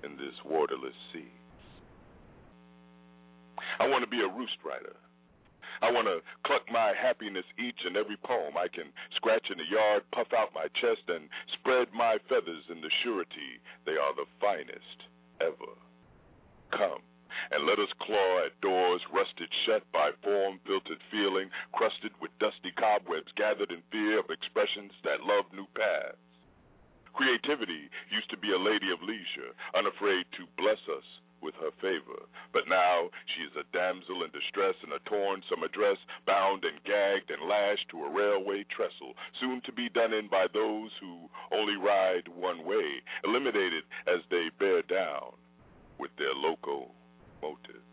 [0.03, 1.31] in this waterless sea.
[3.79, 4.95] I want to be a roost writer.
[5.81, 9.71] I want to cluck my happiness each and every poem I can scratch in the
[9.71, 14.27] yard, puff out my chest, and spread my feathers in the surety they are the
[14.41, 15.07] finest
[15.39, 15.71] ever.
[16.71, 16.99] Come
[17.51, 22.71] and let us claw at doors rusted shut by form filtered feeling, crusted with dusty
[22.77, 26.17] cobwebs gathered in fear of expressions that love new paths.
[27.13, 31.03] Creativity used to be a lady of leisure, unafraid to bless us
[31.41, 32.27] with her favor.
[32.53, 36.83] But now she is a damsel in distress in a torn summer dress, bound and
[36.83, 41.29] gagged and lashed to a railway trestle, soon to be done in by those who
[41.51, 45.33] only ride one way, eliminated as they bear down
[45.97, 46.35] with their
[47.41, 47.85] locomotives.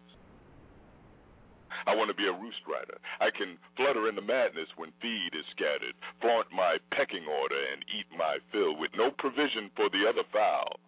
[1.87, 2.99] I want to be a roost rider.
[3.21, 7.85] I can flutter in the madness when feed is scattered, flaunt my pecking order, and
[7.87, 10.81] eat my fill with no provision for the other fowl,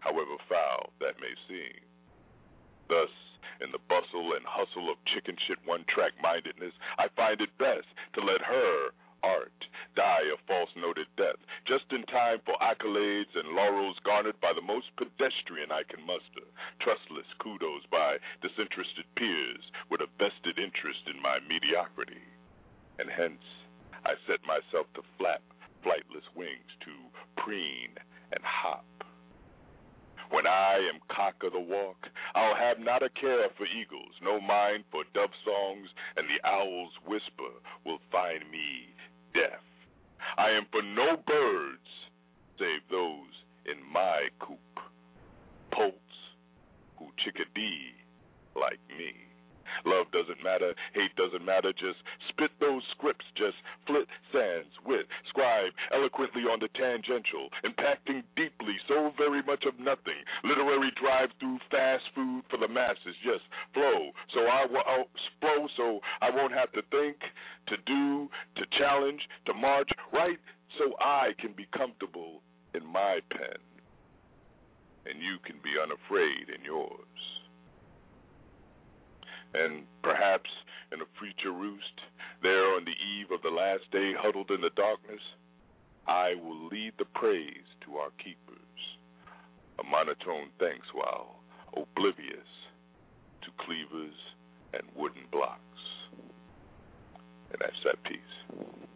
[0.00, 1.80] however foul that may seem.
[2.88, 3.08] Thus,
[3.62, 7.88] in the bustle and hustle of chicken shit one track mindedness, I find it best
[8.14, 8.92] to let her
[9.24, 9.56] art
[9.96, 14.60] die a false noted death, just in time for accolades and laurels garnered by the
[14.60, 16.44] most pedestrian I can muster,
[16.82, 22.22] trustless kudos by disinterested peers with a vested interest in my mediocrity.
[22.98, 23.42] And hence,
[24.04, 25.42] I set myself to flap
[25.86, 26.92] flightless wings to
[27.40, 27.94] preen
[28.32, 28.84] and hop.
[30.30, 34.40] When I am cock of the walk, I'll have not a care for eagles, no
[34.40, 37.54] mind for dove songs, and the owl's whisper
[37.84, 38.93] will find me
[39.34, 39.60] deaf.
[40.38, 41.90] I am for no birds
[42.58, 43.34] save those
[43.66, 44.58] in my coop.
[45.72, 45.98] Poults
[46.98, 47.92] who chickadee
[48.54, 49.23] like me.
[49.84, 55.72] Love doesn't matter, hate doesn't matter, just spit those scripts, just flit sands, wit, scribe
[55.92, 60.18] eloquently on the tangential, impacting deeply so very much of nothing.
[60.44, 64.10] Literary drive through fast food for the masses, just flow.
[64.32, 67.16] So I will I'll uh, flow so I won't have to think,
[67.68, 70.38] to do, to challenge, to march, right?
[70.78, 72.42] So I can be comfortable
[72.74, 73.58] in my pen.
[75.06, 77.33] And you can be unafraid in yours
[79.54, 80.50] and perhaps
[80.92, 82.00] in a future roost,
[82.42, 85.22] there on the eve of the last day, huddled in the darkness,
[86.06, 88.58] I will lead the praise to our keepers,
[89.78, 91.40] a monotone thanks while
[91.76, 92.50] oblivious
[93.42, 94.14] to cleavers
[94.74, 95.60] and wooden blocks.
[97.50, 98.88] And that's that piece.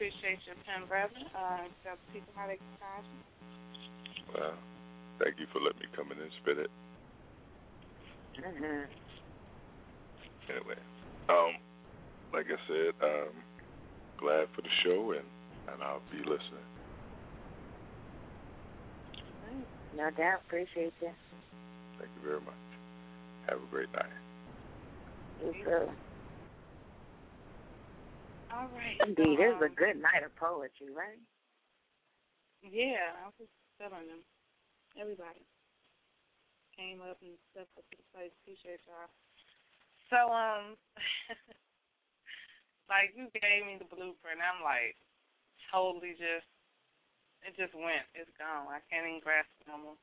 [0.00, 1.12] Appreciate your pen, brother.
[1.36, 3.20] Uh, tell people how they can find you.
[4.32, 4.56] Well,
[5.22, 6.70] thank you for letting me come in and spit it.
[8.40, 8.88] Mm-hmm.
[10.48, 10.80] Anyway,
[11.28, 11.52] um,
[12.32, 13.28] like I said, um,
[14.16, 15.28] glad for the show, and
[15.68, 16.64] and I'll be listening.
[19.94, 20.40] No doubt.
[20.46, 21.12] Appreciate you.
[21.98, 22.54] Thank you very much.
[23.50, 24.16] Have a great night.
[25.44, 26.09] You too.
[28.50, 28.98] All right.
[29.06, 31.20] Indeed, so, it was a um, good night of poetry, right?
[32.66, 33.48] Yeah, I was
[33.78, 34.22] feeling them.
[34.98, 35.46] Everybody
[36.74, 38.34] came up and stepped up to the place.
[38.42, 39.08] Appreciate y'all.
[40.10, 40.74] So, um,
[42.92, 44.42] like you gave me the blueprint.
[44.42, 44.98] I'm like
[45.70, 46.48] totally just,
[47.46, 48.04] it just went.
[48.18, 48.66] It's gone.
[48.66, 49.98] I can't even grasp it no more.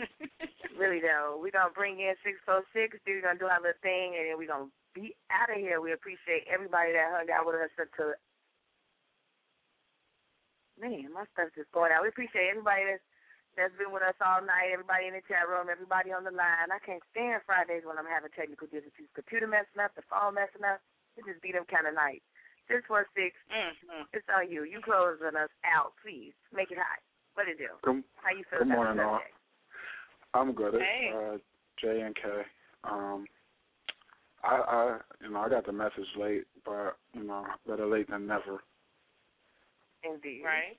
[0.80, 3.00] really though, we're gonna bring in six four six.
[3.08, 5.80] We're gonna do our little thing, and then we're gonna be out of here.
[5.80, 8.14] We appreciate everybody that hung out with us until.
[10.80, 12.02] Man, my stuff's just going out.
[12.02, 13.04] We appreciate everybody that's
[13.58, 14.72] that's been with us all night.
[14.72, 15.68] Everybody in the chat room.
[15.68, 16.72] Everybody on the line.
[16.72, 19.12] I can't stand Fridays when I'm having technical difficulties.
[19.12, 20.80] Computer messing up, the phone messing up.
[21.18, 22.24] It just be them kind of nights.
[22.70, 23.34] Six four six.
[23.50, 24.06] Mm-hmm.
[24.14, 24.62] It's on you.
[24.64, 26.32] You closing us out, please.
[26.54, 27.02] Make it hot.
[27.34, 27.74] What it do?
[27.82, 29.20] Good, How you feel good about morning, all.
[30.34, 30.78] I'm good.
[30.78, 31.10] Hey.
[31.10, 31.36] Uh,
[31.82, 32.22] J and K.
[32.84, 33.26] Um,
[34.42, 38.26] I, I, you know, I got the message late, but you know, better late than
[38.26, 38.62] never.
[40.04, 40.42] Indeed.
[40.44, 40.78] Right.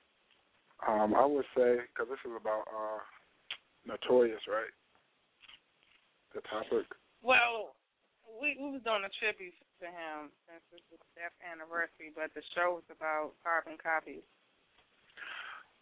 [0.82, 2.98] Um, I would say because this is about uh,
[3.86, 4.72] notorious, right?
[6.34, 6.86] The topic.
[7.22, 7.76] Well,
[8.40, 12.42] we we was doing a tribute to him since it's his death anniversary, but the
[12.54, 14.26] show was about carbon copies.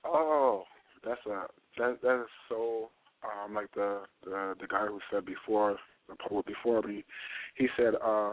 [0.05, 0.65] Oh,
[1.05, 2.91] that's a that that is so
[3.25, 5.79] um like the the the guy who said before the
[6.17, 7.05] poet before me,
[7.55, 8.33] he said uh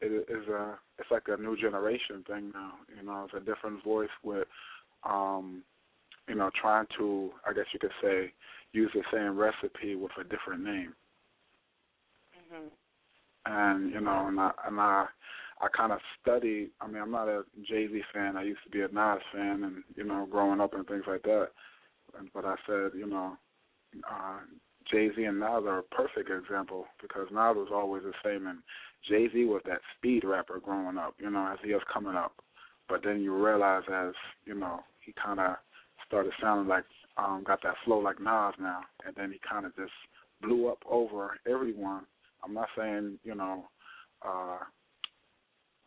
[0.00, 2.72] it is a it's like a new generation thing now.
[2.96, 4.46] You know, it's a different voice with
[5.04, 5.62] um
[6.28, 8.32] you know trying to I guess you could say
[8.72, 10.94] use the same recipe with a different name.
[12.34, 12.68] hmm
[13.46, 15.06] and you know, and I and I
[15.60, 16.70] I kind of studied.
[16.80, 18.36] I mean, I'm not a Jay Z fan.
[18.36, 21.22] I used to be a Nas fan, and you know, growing up and things like
[21.22, 21.48] that.
[22.18, 23.36] And, but I said, you know,
[24.10, 24.38] uh,
[24.90, 28.58] Jay Z and Nas are a perfect example because Nas was always the same, and
[29.08, 31.14] Jay Z was that speed rapper growing up.
[31.18, 32.32] You know, as he was coming up.
[32.88, 34.12] But then you realize as
[34.44, 35.56] you know, he kind of
[36.06, 36.84] started sounding like
[37.16, 39.92] um got that flow like Nas now, and then he kind of just
[40.42, 42.02] blew up over everyone.
[42.44, 43.64] I'm not saying you know,
[44.26, 44.58] uh,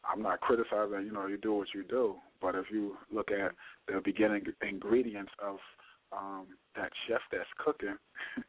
[0.03, 1.05] I'm not criticizing.
[1.05, 3.53] You know, you do what you do, but if you look at
[3.87, 5.57] the beginning ingredients of
[6.11, 7.95] um, that chef that's cooking,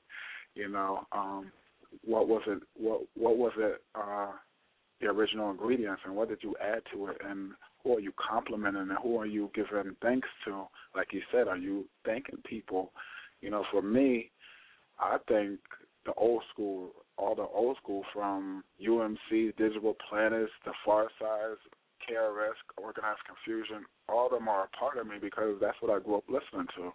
[0.55, 1.51] you know, um,
[2.05, 2.63] what was it?
[2.77, 3.83] What what was it?
[3.95, 4.33] Uh,
[5.01, 8.83] the original ingredients, and what did you add to it, and who are you complimenting,
[8.83, 10.65] and who are you giving thanks to?
[10.95, 12.93] Like you said, are you thanking people?
[13.41, 14.31] You know, for me,
[14.99, 15.59] I think
[16.05, 21.61] the old school, all the old school from UMC, Digable Planets, the Far Sides,
[22.09, 26.03] KRS, Organized Confusion, all of them are a part of me because that's what I
[26.03, 26.93] grew up listening to.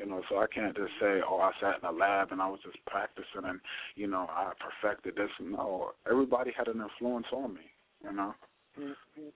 [0.00, 2.48] You know, so I can't just say, oh, I sat in a lab and I
[2.48, 3.60] was just practicing and,
[3.96, 5.28] you know, I perfected this.
[5.40, 7.60] No, everybody had an influence on me,
[8.02, 8.34] you know.
[8.78, 9.28] Mm-hmm.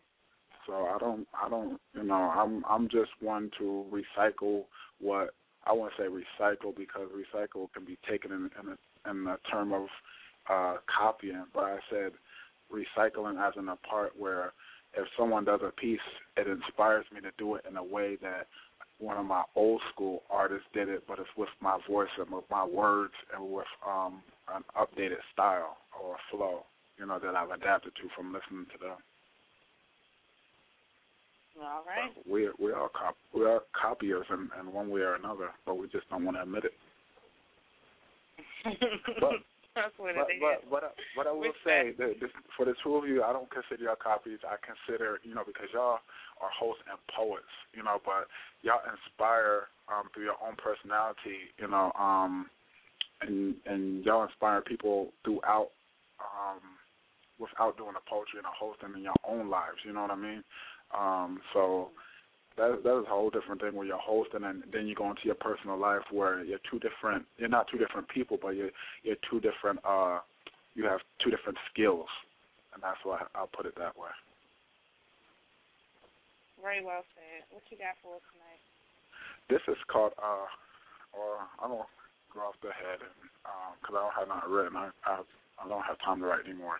[0.67, 4.65] So I don't, I don't, you know, I'm, I'm just one to recycle
[5.01, 5.35] what
[5.67, 9.73] I won't say recycle because recycle can be taken in in, a, in the term
[9.73, 9.87] of
[10.51, 12.13] uh, copying, but I said
[12.73, 14.53] recycling as in a part where
[14.97, 15.99] if someone does a piece,
[16.37, 18.47] it inspires me to do it in a way that
[19.05, 22.45] one of my old school artists did it, but it's with my voice and with
[22.51, 24.23] my words and with um,
[24.55, 26.65] an updated style or flow,
[26.99, 28.97] you know, that I've adapted to from listening to them.
[31.63, 32.11] All right.
[32.29, 35.87] We we are cop we are copiers in, in one way or another, but we
[35.89, 36.73] just don't want to admit it.
[39.21, 39.35] but,
[39.75, 40.41] That's what but, it is.
[40.41, 43.33] but what I, what I will say that this, for the two of you, I
[43.33, 44.39] don't consider y'all copies.
[44.47, 45.99] I consider you know because y'all
[46.39, 48.31] are hosts and poets, you know, but
[48.63, 52.47] y'all inspire um, through your own personality, you know, um,
[53.21, 55.75] and and y'all inspire people throughout
[56.23, 56.63] um,
[57.39, 59.83] without doing the poetry and the hosting in your own lives.
[59.85, 60.45] You know what I mean?
[60.95, 61.91] Um, so
[62.57, 65.23] that that is a whole different thing when you're hosting and then you go into
[65.25, 68.71] your personal life where you're two different you're not two different people but you're
[69.03, 70.19] you're two different uh
[70.75, 72.07] you have two different skills
[72.75, 74.11] and that's why I'll put it that way.
[76.61, 77.47] Very well said.
[77.51, 78.63] What you got for us tonight?
[79.51, 80.47] This is called uh
[81.15, 81.91] or I'm gonna
[82.33, 83.03] go off the head
[83.81, 85.23] because I don't have nothing written I, I
[85.59, 86.79] I don't have time to write anymore.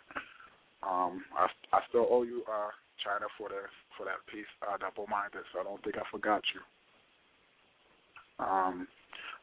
[0.83, 2.71] Um I I still owe you uh
[3.03, 3.67] Chyna for the
[3.97, 5.43] for that piece, uh, double minded.
[5.53, 6.61] So I don't think I forgot you.
[8.39, 8.87] Um,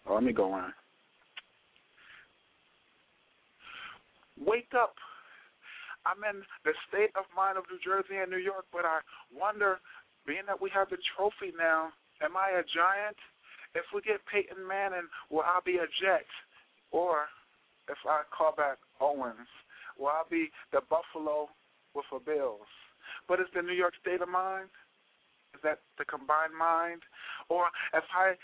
[0.05, 0.73] well, let me go in.
[4.45, 4.95] Wake up.
[6.05, 9.01] I'm in the state of mind of New Jersey and New York, but I
[9.31, 9.79] wonder,
[10.27, 13.17] being that we have the trophy now, am I a giant?
[13.75, 16.27] If we get Peyton Manning, will I be a Jet?
[16.91, 17.31] Or
[17.89, 19.49] if I call back Owens,
[19.99, 21.49] will I be the Buffalo
[21.95, 22.69] with the Bills?
[23.29, 24.69] But is the New York state of mind?
[25.55, 27.03] Is that the combined mind?
[27.49, 28.35] Or if I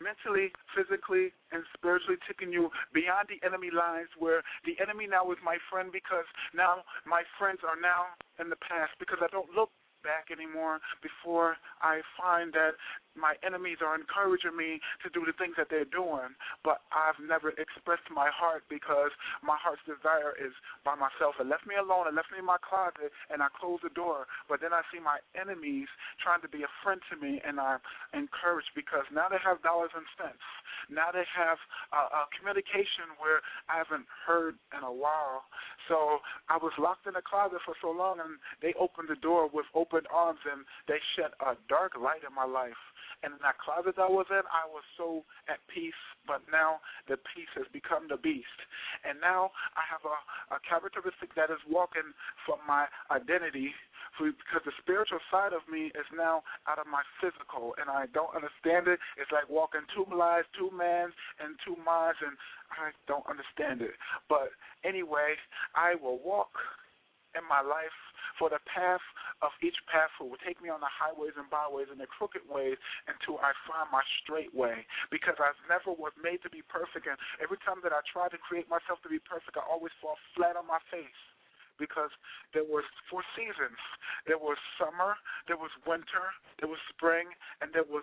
[0.00, 5.38] mentally, physically, and spiritually taking you beyond the enemy lines where the enemy now is
[5.42, 9.70] my friend because now my friends are now in the past because I don't look
[10.02, 12.78] back anymore before I find that
[13.18, 17.50] my enemies are encouraging me to do the things that they're doing, but I've never
[17.58, 19.10] expressed my heart because
[19.42, 20.54] my heart's desire is
[20.86, 21.34] by myself.
[21.42, 24.30] It left me alone, it left me in my closet, and I closed the door.
[24.46, 25.90] But then I see my enemies
[26.22, 27.82] trying to be a friend to me, and I'm
[28.14, 30.46] encouraged because now they have dollars and cents.
[30.86, 31.58] Now they have
[31.90, 35.50] a communication where I haven't heard in a while.
[35.90, 39.50] So I was locked in the closet for so long, and they opened the door
[39.50, 42.78] with open arms, and they shed a dark light in my life.
[43.22, 46.78] And in that closet I was in, I was so at peace, but now
[47.10, 48.58] the peace has become the beast.
[49.02, 50.18] And now I have a,
[50.54, 52.14] a characteristic that is walking
[52.46, 53.74] from my identity
[54.18, 58.34] because the spiritual side of me is now out of my physical, and I don't
[58.34, 58.98] understand it.
[59.18, 62.34] It's like walking two lives, two mans, and two minds, and
[62.70, 63.94] I don't understand it.
[64.28, 64.50] But
[64.82, 65.38] anyway,
[65.74, 66.50] I will walk
[67.38, 67.94] in my life
[68.34, 69.02] for the path
[69.42, 72.78] of each path will take me on the highways and byways and the crooked ways
[73.06, 74.86] until I find my straight way.
[75.10, 78.38] Because I never was made to be perfect, and every time that I try to
[78.38, 81.22] create myself to be perfect, I always fall flat on my face.
[81.78, 82.10] Because
[82.50, 83.78] there was four seasons.
[84.26, 85.14] There was summer,
[85.46, 87.30] there was winter, there was spring,
[87.62, 88.02] and there was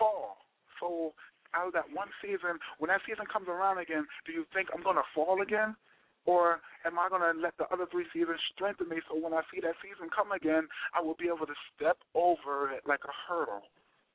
[0.00, 0.40] fall.
[0.80, 1.12] So
[1.52, 4.80] out of that one season, when that season comes around again, do you think I'm
[4.80, 5.76] gonna fall again?
[6.26, 9.42] Or am I going to let the other three seasons strengthen me so when I
[9.52, 13.14] see that season come again, I will be able to step over it like a
[13.28, 13.62] hurdle?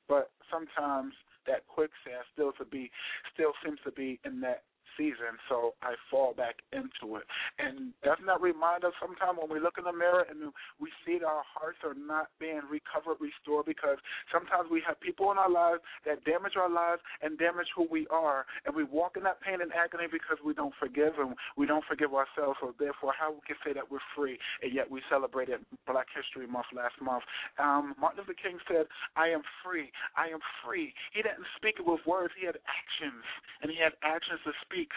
[0.08, 1.14] But sometimes
[1.46, 2.90] that quicksand still to be
[3.32, 4.62] still seems to be in that
[4.96, 7.24] season, so I fall back into it.
[7.58, 11.18] And doesn't that remind us sometimes when we look in the mirror and we see
[11.20, 13.98] that our hearts are not being recovered, restored, because
[14.32, 18.06] sometimes we have people in our lives that damage our lives and damage who we
[18.08, 21.66] are, and we walk in that pain and agony because we don't forgive and we
[21.66, 22.58] don't forgive ourselves.
[22.60, 26.46] So therefore, how we can say that we're free, and yet we celebrated Black History
[26.46, 27.24] Month last month.
[27.58, 29.92] Um, Martin Luther King said, "I am free.
[30.16, 33.24] I am free." He didn't speak it with words; he had actions,
[33.62, 34.92] and he had actions to speak speak.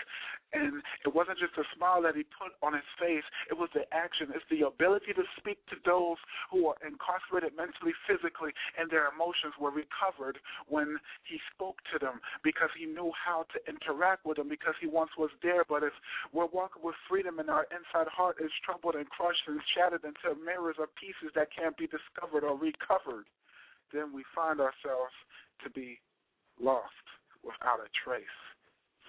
[0.49, 3.85] And it wasn't just a smile that he put on his face, it was the
[3.93, 4.33] action.
[4.33, 6.17] It's the ability to speak to those
[6.49, 12.17] who are incarcerated mentally, physically, and their emotions were recovered when he spoke to them
[12.41, 15.61] because he knew how to interact with them because he once was there.
[15.61, 15.93] But if
[16.33, 20.33] we're walking with freedom and our inside heart is troubled and crushed and shattered into
[20.41, 23.29] mirrors of pieces that can't be discovered or recovered,
[23.93, 25.13] then we find ourselves
[25.61, 26.01] to be
[26.57, 27.05] lost
[27.45, 28.48] without a trace.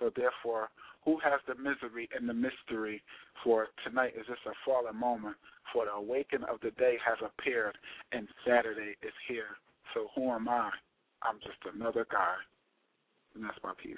[0.00, 0.70] So therefore,
[1.04, 3.02] who has the misery and the mystery
[3.44, 5.36] for tonight is just a fallen moment
[5.72, 7.76] for the awakening of the day has appeared
[8.12, 9.56] and Saturday is here.
[9.94, 10.70] So who am I?
[11.22, 12.34] I'm just another guy.
[13.34, 13.96] And that's my piece.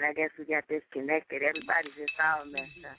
[0.00, 1.42] Right, I guess we got disconnected.
[1.42, 2.96] Everybody's just all messed up.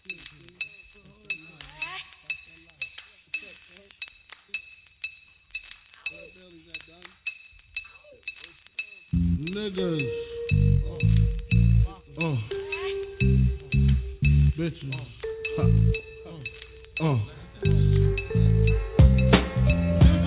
[9.16, 10.10] Niggas.
[12.20, 12.38] Uh.
[14.58, 14.94] Bitches.
[15.58, 15.64] Ha.
[17.02, 17.18] Uh.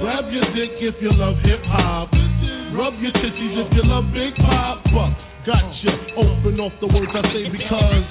[0.00, 2.10] Grab your dick if you love hip hop.
[2.74, 4.82] Rub your titties if you love big pop.
[4.84, 5.33] Buck.
[5.46, 5.92] Gotcha.
[6.16, 8.04] Open off the words I say because.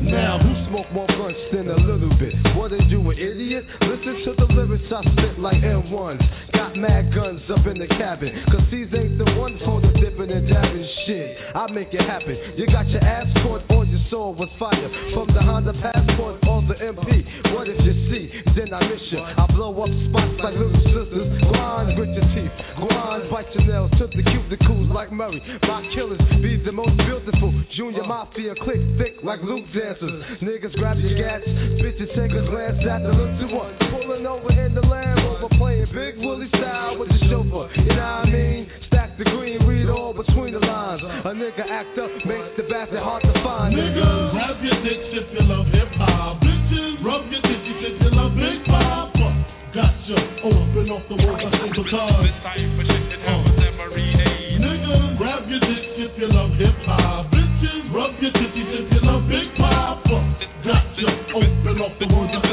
[0.00, 2.32] Now, who smoke more blunts than a little bit?
[2.56, 3.64] What are you, an idiot?
[3.82, 6.49] Listen to the lyrics I spit like M1s.
[6.60, 8.36] Got mad guns up in the cabin.
[8.52, 11.32] Cause these ain't the ones for the dipping and dabbing shit.
[11.56, 12.36] I make it happen.
[12.52, 14.90] You got your ass caught or your soul was fire.
[15.16, 17.24] From the Honda Passport or the MP.
[17.56, 18.28] What if you see?
[18.52, 19.24] Then I miss you.
[19.24, 21.32] I blow up spots like little sisters.
[21.48, 22.52] Grind with your teeth.
[22.76, 25.40] Grind, bite your nails to the cuticles like Murray.
[25.64, 27.56] My killers be the most beautiful.
[27.80, 30.44] Junior Mafia click thick like Luke dancers.
[30.44, 31.48] Niggas grab your gats.
[31.80, 33.72] Bitches take a glance at the look to one.
[33.96, 35.48] Pulling over in the Land Rover.
[35.56, 37.70] Playing Big Willie style with the chauffeur.
[37.78, 38.66] You know what I mean?
[38.88, 41.02] Stack the green, read all between the lines.
[41.02, 43.74] A nigga act up makes the bastard hard to find.
[43.74, 46.40] Niggas, grab your dicks if you love hip hop.
[46.42, 49.14] Bitches, rub your titties if you love big pop.
[49.70, 50.18] Gotcha.
[50.42, 52.26] Open off the words I say because.
[54.60, 57.30] Niggas, grab your dicks if you love hip hop.
[57.30, 60.02] Bitches, rub your titties if you love big pop.
[60.66, 61.08] Gotcha.
[61.30, 62.49] Open off the words I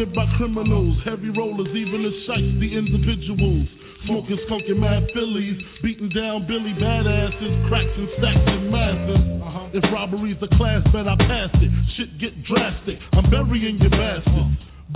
[0.00, 3.68] surrounded by criminals, heavy rollers, even the shiesty individuals.
[4.06, 9.24] Smoking skunky mad fillies, beating down Billy badasses, cracks and stacks in masses.
[9.44, 9.76] Uh-huh.
[9.76, 11.70] If robbery's a class, bet I pass it.
[11.96, 14.69] Shit get drastic, I'm burying your bastard.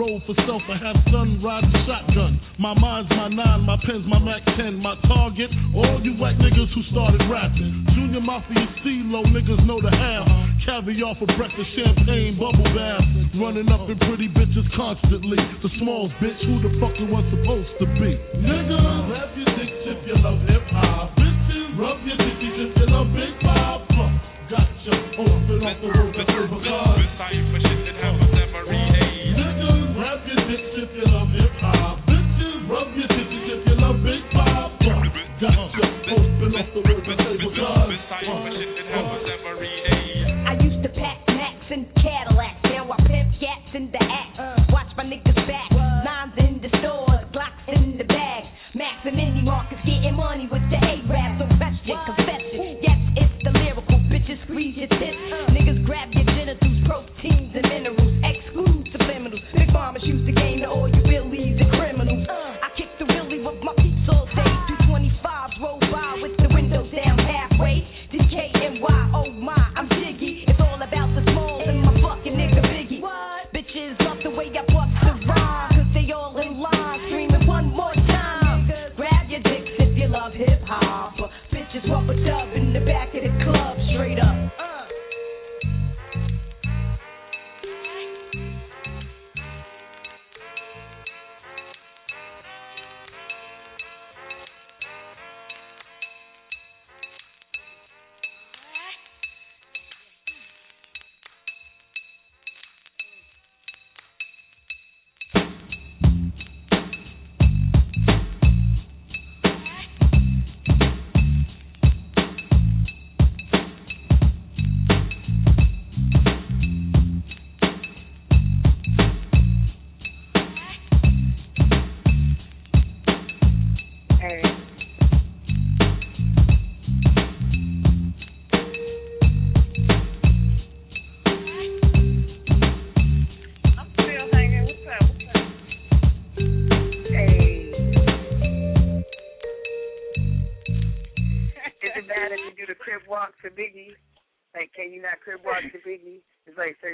[0.00, 0.64] roll for self.
[0.64, 2.40] I have son riding shotgun.
[2.56, 4.80] My mind's my nine, my pen's my Mac 10.
[4.80, 7.84] My target, all you white niggas who started rapping.
[7.92, 10.24] Junior Mafia CeeLo niggas know the half.
[10.64, 13.04] Caviar for breakfast, champagne, bubble bath.
[13.36, 15.36] Running up in pretty bitches constantly.
[15.60, 18.16] The smalls bitch, who the fuck you was supposed to be?
[18.40, 21.12] Nigga, grab your dicks if you love hip hop.
[21.20, 23.84] Bitches, rub your titties if you love big pop.
[24.48, 26.59] Gotcha, open up the world
[34.02, 34.72] big pop.
[35.40, 37.90] Gotcha, open up the to because.
[38.10, 38.69] I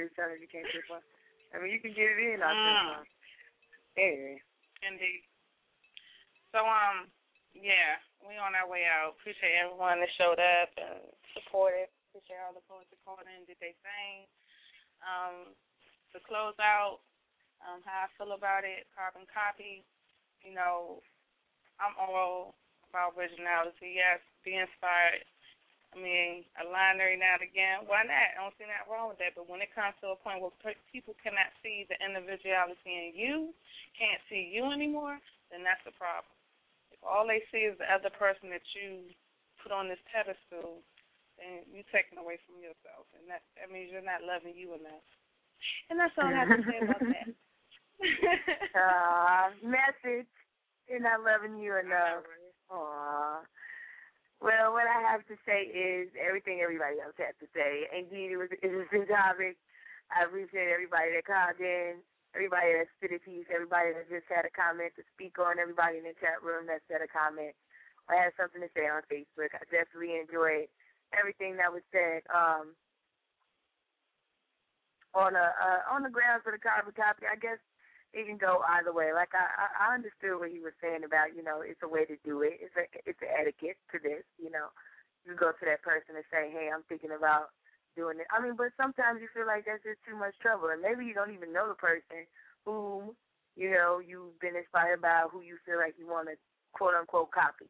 [0.05, 1.05] It's like certain times you can't walk.
[1.53, 3.07] I mean, you can get it in off Mm.
[3.97, 4.37] Anyway.
[4.85, 5.25] Indeed.
[6.53, 7.09] So um,
[7.53, 9.17] yeah, we on our way out.
[9.17, 11.01] Appreciate everyone that showed up and
[11.33, 11.89] supported.
[12.13, 14.29] Appreciate all the poets that called in, did they thing.
[15.01, 15.53] Um,
[16.13, 17.01] to close out,
[17.65, 19.81] um, how I feel about it, carbon copy.
[20.45, 21.01] You know,
[21.81, 22.57] I'm all
[22.89, 23.97] about originality.
[23.97, 25.25] Yes, be inspired.
[25.93, 27.87] I mean, a line every now and again.
[27.87, 28.35] Why not?
[28.35, 29.33] I don't see nothing wrong with that.
[29.39, 33.15] But when it comes to a point where pe- people cannot see the individuality in
[33.15, 33.55] you,
[33.95, 35.17] can't see you anymore,
[35.49, 36.29] then that's the problem.
[36.91, 39.07] If all they see is the other person that you
[39.63, 40.83] put on this pedestal,
[41.39, 45.05] then you're taking away from yourself, and that that means you're not loving you enough.
[45.89, 47.29] And that's all I have to say about that.
[48.77, 50.29] uh, message.
[50.89, 52.25] You're not loving you enough.
[52.71, 53.41] Aw.
[54.41, 57.87] Well, what I have to say is everything everybody else had to say.
[57.95, 59.57] Indeed, it was it was a good topic.
[60.13, 62.03] I appreciate everybody that called in,
[62.35, 65.99] everybody that spit a piece, everybody that just had a comment to speak on, everybody
[65.99, 67.57] in the chat room that said a comment
[68.07, 69.55] or had something to say on Facebook.
[69.57, 70.69] I definitely enjoyed
[71.15, 72.23] everything that was said.
[72.29, 72.75] Um,
[75.15, 77.57] on a uh, on the grounds of the carbon copy, I guess
[78.13, 79.11] it can go either way.
[79.13, 82.15] Like I, I understood what he was saying about, you know, it's a way to
[82.23, 82.59] do it.
[82.63, 84.71] It's a it's an etiquette to this, you know.
[85.27, 87.51] You go to that person and say, Hey, I'm thinking about
[87.99, 88.29] doing it.
[88.31, 91.13] I mean, but sometimes you feel like that's just too much trouble and maybe you
[91.13, 92.23] don't even know the person
[92.63, 93.17] whom,
[93.59, 96.39] you know, you've been inspired by who you feel like you want to
[96.71, 97.67] quote unquote copy.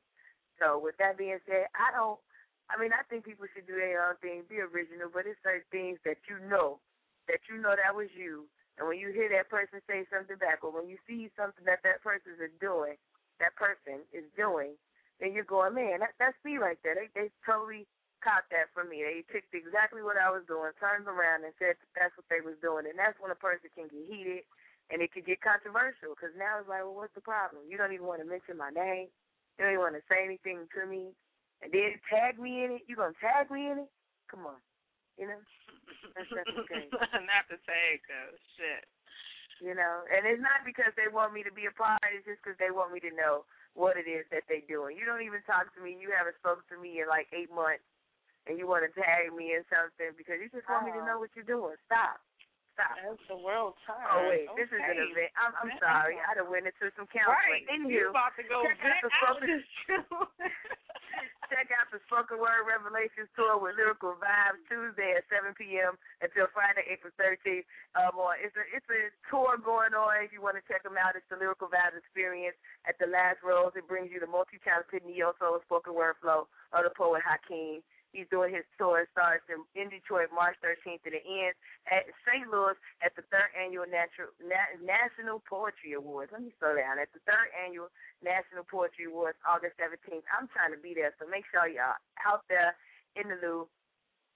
[0.62, 2.22] So with that being said, I don't
[2.68, 5.64] I mean, I think people should do their own thing, be original, but it's certain
[5.72, 6.84] things that you know,
[7.32, 8.44] that you know that was you,
[8.78, 11.82] and when you hear that person say something back, or when you see something that
[11.82, 12.96] that person is doing,
[13.42, 14.78] that person is doing,
[15.18, 16.94] then you're going, man, that, that's me right there.
[16.94, 17.90] They they totally
[18.22, 19.02] caught that from me.
[19.02, 22.58] They picked exactly what I was doing, turned around and said that's what they was
[22.62, 24.46] doing, and that's when a person can get heated
[24.90, 27.68] and it can get controversial because now it's like, well, what's the problem?
[27.68, 29.12] You don't even want to mention my name.
[29.58, 31.12] You don't even want to say anything to me,
[31.66, 32.86] and then tag me in it.
[32.88, 33.92] You gonna tag me in it?
[34.30, 34.62] Come on,
[35.18, 35.42] you know.
[36.14, 36.90] That's that's okay.
[36.94, 38.86] not to say, cause shit.
[39.58, 41.98] You know, and it's not because they want me to be a part.
[42.14, 44.94] It's just because they want me to know what it is that they're doing.
[44.98, 45.98] You don't even talk to me.
[45.98, 47.86] You haven't spoken to me in like eight months,
[48.46, 51.18] and you want to tag me in something because you just want me to know
[51.18, 51.22] oh.
[51.26, 51.74] what you're doing.
[51.90, 52.22] Stop.
[52.78, 52.94] Stop.
[53.02, 54.06] That's the world time.
[54.14, 55.34] Oh wait, this is an event.
[55.34, 56.22] I'm I'm sorry.
[56.22, 57.66] I'm- I done went into some counseling.
[57.66, 57.66] Right.
[57.74, 58.78] Anywho, You about to go the
[59.26, 59.66] out this
[61.50, 65.96] check out the spoken word revelations tour with lyrical vibes Tuesday at 7 p.m.
[66.20, 67.68] until Friday, April 13th.
[67.96, 70.24] Um, or it's a it's a tour going on.
[70.24, 73.42] If you want to check them out, it's the lyrical vibes experience at the Last
[73.42, 73.76] Rose.
[73.76, 77.82] It brings you the multi-talented neo soul spoken word flow of the poet Hakeem.
[78.18, 79.06] He's doing his tour.
[79.06, 81.54] It starts in, in Detroit March 13th and it ends
[81.86, 82.50] at St.
[82.50, 82.74] Louis
[83.06, 86.34] at the third annual Natural, Na- National Poetry Awards.
[86.34, 86.98] Let me slow down.
[86.98, 87.94] At the third annual
[88.26, 90.26] National Poetry Awards, August 17th.
[90.34, 92.74] I'm trying to be there, so make sure y'all out there
[93.14, 93.70] in the loop.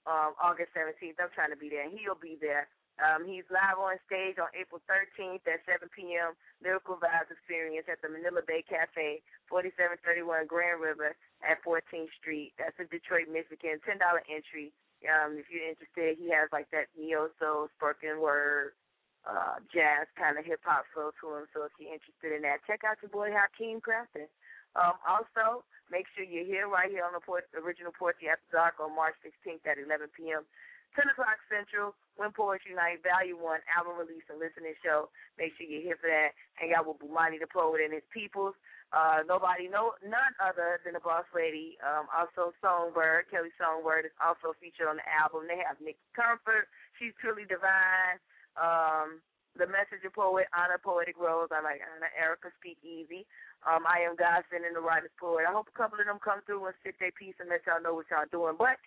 [0.06, 1.18] Um, August 17th.
[1.22, 2.66] I'm trying to be there, and he'll be there.
[3.02, 6.38] Um, he's live on stage on April 13th at 7 p.m.
[6.62, 12.54] Lyrical Vibes Experience at the Manila Bay Cafe, 4731 Grand River at 14th Street.
[12.62, 13.82] That's in Detroit, Michigan.
[13.82, 13.98] $10
[14.30, 14.70] entry.
[15.02, 18.78] Um, if you're interested, he has like that neo soul, spoken word,
[19.26, 21.46] uh, jazz kind of hip hop flow to him.
[21.58, 24.30] So if you're interested in that, check out your boy Hakeem Crafton.
[24.78, 28.80] Um, also, make sure you're here right here on the port, original Poetry After Dark
[28.80, 30.46] on March 16th at 11 p.m.
[30.96, 35.08] 10 o'clock Central, When Poets Unite, Value 1, album release and listening show.
[35.40, 36.36] Make sure you're here for that.
[36.60, 38.56] Hang out with Bumani the Poet and his peoples.
[38.92, 41.80] Uh, nobody, no, none other than the boss lady.
[41.80, 45.48] Um, also Songbird, Kelly Songbird is also featured on the album.
[45.48, 46.68] They have Nikki Comfort,
[47.00, 48.20] She's Truly Divine.
[48.60, 49.24] Um,
[49.56, 51.52] the Messenger Poet, Honor Poetic Rose.
[51.52, 51.84] I like.
[52.16, 53.28] Erica Speak Easy.
[53.68, 55.44] Um, I am Godson and the Writer's Poet.
[55.48, 57.84] I hope a couple of them come through and sit their piece and let y'all
[57.84, 58.56] know what y'all doing.
[58.58, 58.80] But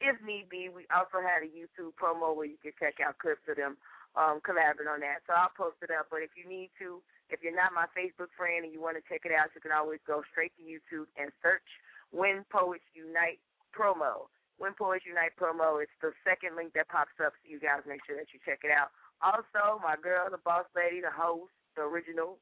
[0.00, 3.44] if need be, we also had a YouTube promo where you can check out clips
[3.48, 3.76] of them
[4.16, 5.24] um, collabing on that.
[5.26, 6.08] So I'll post it up.
[6.10, 9.04] But if you need to, if you're not my Facebook friend and you want to
[9.08, 11.64] check it out, you can always go straight to YouTube and search
[12.12, 13.40] When Poets Unite
[13.72, 14.28] promo.
[14.60, 18.04] When Poets Unite promo, it's the second link that pops up, so you guys make
[18.04, 18.92] sure that you check it out.
[19.24, 22.38] Also, my girl, the boss lady, the host, the original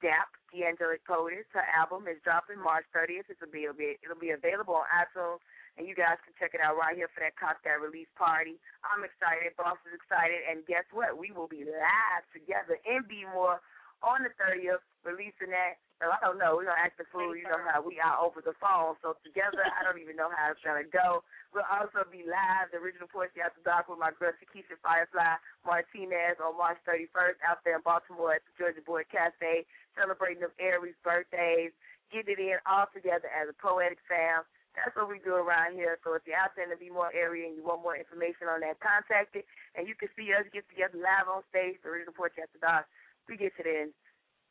[0.00, 3.26] Dap, the Angelic Poetess, her album is dropping March 30th.
[3.26, 5.42] It'll be, it'll be it'll be available on iTunes,
[5.78, 8.58] and you guys can check it out right here for that cocktail release party.
[8.82, 9.54] I'm excited.
[9.54, 11.14] Boss is excited, and guess what?
[11.14, 13.62] We will be live together in Be More
[14.02, 15.78] on the 30th, releasing that.
[15.98, 16.54] Oh, I don't know.
[16.54, 17.34] We're to ask the fool.
[17.34, 18.94] You know how we are over the phone.
[19.02, 21.26] So together, I don't even know how it's to go.
[21.50, 26.38] We'll also be live, the original Poetry After Dark with my girl Shakisha Firefly Martinez
[26.38, 29.66] on March 31st out there in Baltimore at the Georgia Boy Cafe,
[29.98, 31.74] celebrating them Aries birthdays,
[32.14, 34.46] getting it in all together as a poetic fam.
[34.78, 35.98] That's what we do around here.
[36.06, 38.62] So if you're out there in the More area and you want more information on
[38.62, 39.44] that, contact it.
[39.74, 42.86] And you can see us get together live on stage, the original Poetry After Dark.
[43.26, 43.90] We get you then.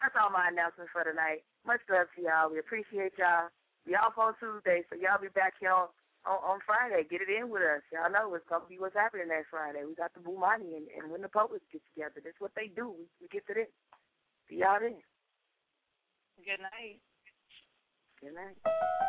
[0.04, 1.48] That's all my announcements for tonight.
[1.66, 2.52] Much love to y'all.
[2.52, 3.50] We appreciate y'all.
[3.88, 5.90] We off on Tuesday, so y'all be back here on,
[6.28, 7.08] on, on Friday.
[7.08, 7.82] Get it in with us.
[7.90, 9.88] Y'all know it's gonna be what's happening next Friday.
[9.88, 12.20] We got the Bumani and, and when the poets get together.
[12.22, 12.94] That's what they do.
[12.94, 13.72] We, we get to this.
[14.52, 15.02] See y'all then.
[16.44, 17.02] Good night.
[18.20, 18.58] Good night.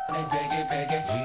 [0.07, 1.19] Hey, biggie, biggie,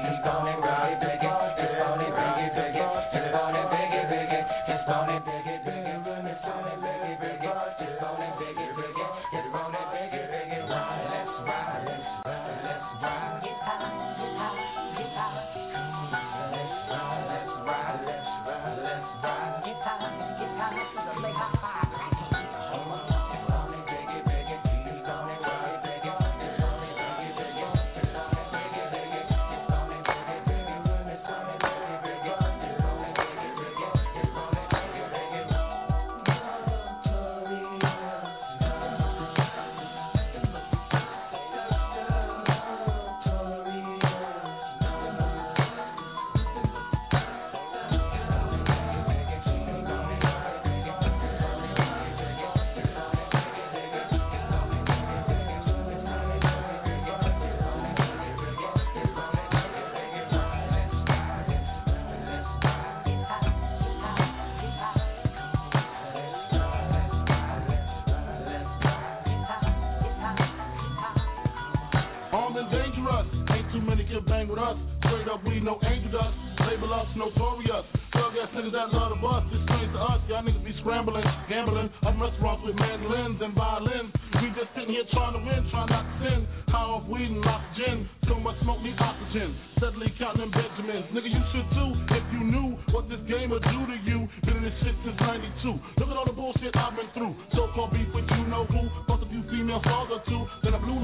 [73.85, 74.77] ain't too many can bang with us.
[74.99, 76.33] Straight up, we no angel dust.
[76.65, 77.85] Label us notorious.
[78.13, 79.43] Thug ass niggas that love the bus.
[79.51, 81.89] This strange to us, y'all niggas be scrambling, gambling.
[82.01, 84.09] I'm restaurants with mandolins and violins.
[84.41, 86.39] We just sitting here trying to win, trying not to sin.
[86.71, 88.09] High off weed and oxygen.
[88.27, 89.53] So much smoke needs oxygen.
[89.77, 91.05] Steadily counting Benjamins.
[91.13, 94.25] Nigga, you should too if you knew what this game would do to you.
[94.47, 96.01] Been in this shit since 92.
[96.01, 97.35] Look at all the bullshit I've been through.
[97.53, 98.89] So called beef with you know who.
[99.05, 100.41] Fuck a few female stars or two.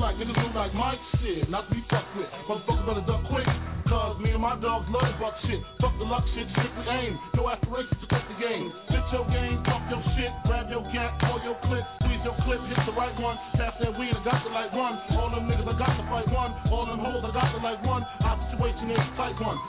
[0.01, 1.45] Like niggas blue like Mike shit.
[1.45, 2.25] Not to be fucked with.
[2.49, 3.45] Motherfuckers better duck quick.
[3.85, 5.61] Cause me and my dogs love the buck shit.
[5.77, 7.21] Fuck the luck shit, strictly aim.
[7.37, 8.73] No aspirations to cut the game.
[8.89, 10.33] Fit your game, fuck your shit.
[10.49, 11.85] Grab your gat, pull your clip.
[12.01, 13.37] Squeeze your clip, hit the right one.
[13.61, 14.97] Pass that weed, I got the like one.
[15.13, 16.49] All them niggas, I got to fight one.
[16.73, 18.01] All them hoes, I got to like one.
[18.25, 19.59] Our situation is tight one.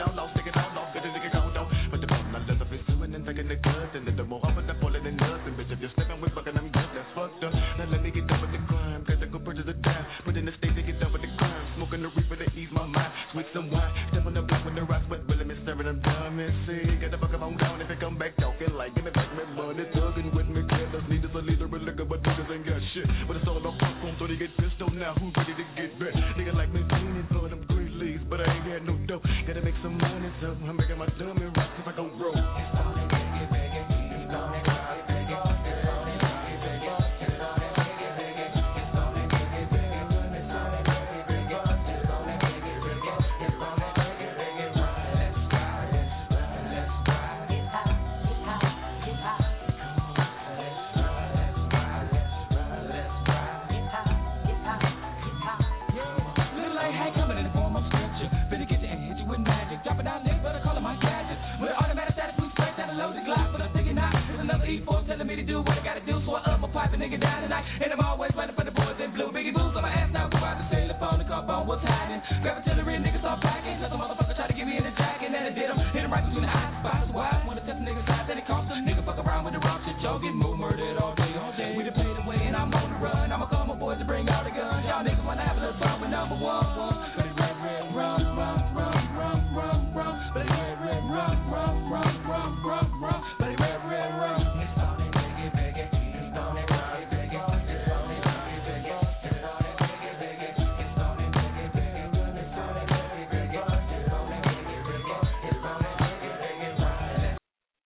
[0.00, 0.39] With